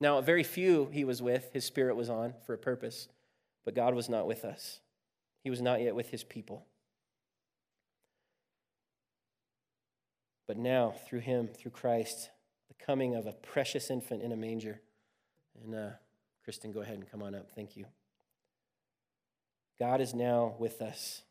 Now, 0.01 0.21
very 0.21 0.43
few 0.43 0.89
he 0.91 1.03
was 1.03 1.21
with, 1.21 1.51
his 1.53 1.65
spirit 1.65 1.95
was 1.95 2.09
on 2.09 2.33
for 2.45 2.53
a 2.53 2.57
purpose, 2.57 3.09
but 3.65 3.75
God 3.75 3.93
was 3.93 4.09
not 4.09 4.27
with 4.27 4.45
us. 4.45 4.79
He 5.43 5.49
was 5.49 5.61
not 5.61 5.81
yet 5.81 5.95
with 5.95 6.09
his 6.09 6.23
people. 6.23 6.65
But 10.47 10.57
now, 10.57 10.95
through 11.07 11.19
him, 11.19 11.47
through 11.47 11.71
Christ, 11.71 12.29
the 12.67 12.85
coming 12.85 13.15
of 13.15 13.27
a 13.27 13.33
precious 13.33 13.89
infant 13.89 14.23
in 14.23 14.31
a 14.31 14.35
manger. 14.35 14.81
And 15.63 15.75
uh, 15.75 15.89
Kristen, 16.43 16.71
go 16.71 16.81
ahead 16.81 16.95
and 16.95 17.09
come 17.09 17.21
on 17.21 17.35
up. 17.35 17.51
Thank 17.55 17.77
you. 17.77 17.85
God 19.77 20.01
is 20.01 20.13
now 20.13 20.55
with 20.59 20.81
us. 20.81 21.21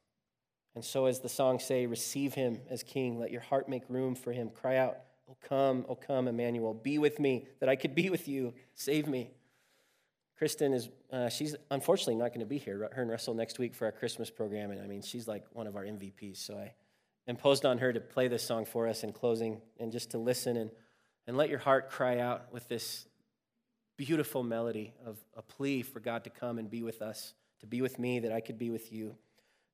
And 0.74 0.84
so, 0.84 1.06
as 1.06 1.20
the 1.20 1.28
songs 1.28 1.64
say, 1.64 1.86
receive 1.86 2.34
him 2.34 2.60
as 2.70 2.82
king. 2.82 3.18
Let 3.18 3.32
your 3.32 3.40
heart 3.40 3.68
make 3.68 3.82
room 3.88 4.14
for 4.14 4.32
him. 4.32 4.50
Cry 4.50 4.76
out, 4.76 4.98
Oh, 5.30 5.36
come, 5.46 5.84
oh, 5.88 5.94
come, 5.94 6.26
Emmanuel. 6.26 6.72
Be 6.72 6.98
with 6.98 7.18
me, 7.18 7.46
that 7.60 7.68
I 7.68 7.76
could 7.76 7.94
be 7.94 8.08
with 8.08 8.28
you. 8.28 8.54
Save 8.74 9.06
me. 9.06 9.30
Kristen 10.38 10.72
is, 10.72 10.88
uh, 11.12 11.28
she's 11.28 11.56
unfortunately 11.72 12.14
not 12.14 12.28
going 12.28 12.40
to 12.40 12.46
be 12.46 12.58
here. 12.58 12.88
Her 12.92 13.02
and 13.02 13.10
Russell 13.10 13.34
next 13.34 13.58
week 13.58 13.74
for 13.74 13.86
our 13.86 13.92
Christmas 13.92 14.30
program. 14.30 14.70
And 14.70 14.80
I 14.80 14.86
mean, 14.86 15.02
she's 15.02 15.26
like 15.26 15.44
one 15.52 15.66
of 15.66 15.74
our 15.74 15.82
MVPs. 15.82 16.36
So 16.36 16.56
I 16.56 16.72
imposed 17.26 17.66
on 17.66 17.78
her 17.78 17.92
to 17.92 18.00
play 18.00 18.28
this 18.28 18.44
song 18.44 18.64
for 18.64 18.86
us 18.86 19.02
in 19.02 19.12
closing 19.12 19.60
and 19.80 19.90
just 19.90 20.12
to 20.12 20.18
listen 20.18 20.56
and, 20.56 20.70
and 21.26 21.36
let 21.36 21.50
your 21.50 21.58
heart 21.58 21.90
cry 21.90 22.20
out 22.20 22.52
with 22.52 22.68
this 22.68 23.08
beautiful 23.96 24.44
melody 24.44 24.94
of 25.04 25.18
a 25.36 25.42
plea 25.42 25.82
for 25.82 25.98
God 25.98 26.22
to 26.22 26.30
come 26.30 26.58
and 26.58 26.70
be 26.70 26.84
with 26.84 27.02
us, 27.02 27.34
to 27.58 27.66
be 27.66 27.82
with 27.82 27.98
me, 27.98 28.20
that 28.20 28.30
I 28.30 28.40
could 28.40 28.58
be 28.58 28.70
with 28.70 28.92
you. 28.92 29.16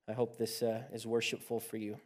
I 0.09 0.15
hope 0.15 0.39
this 0.39 0.63
uh, 0.63 0.83
is 0.95 1.07
worshipful 1.07 1.61
for 1.61 1.77
you. 1.77 1.99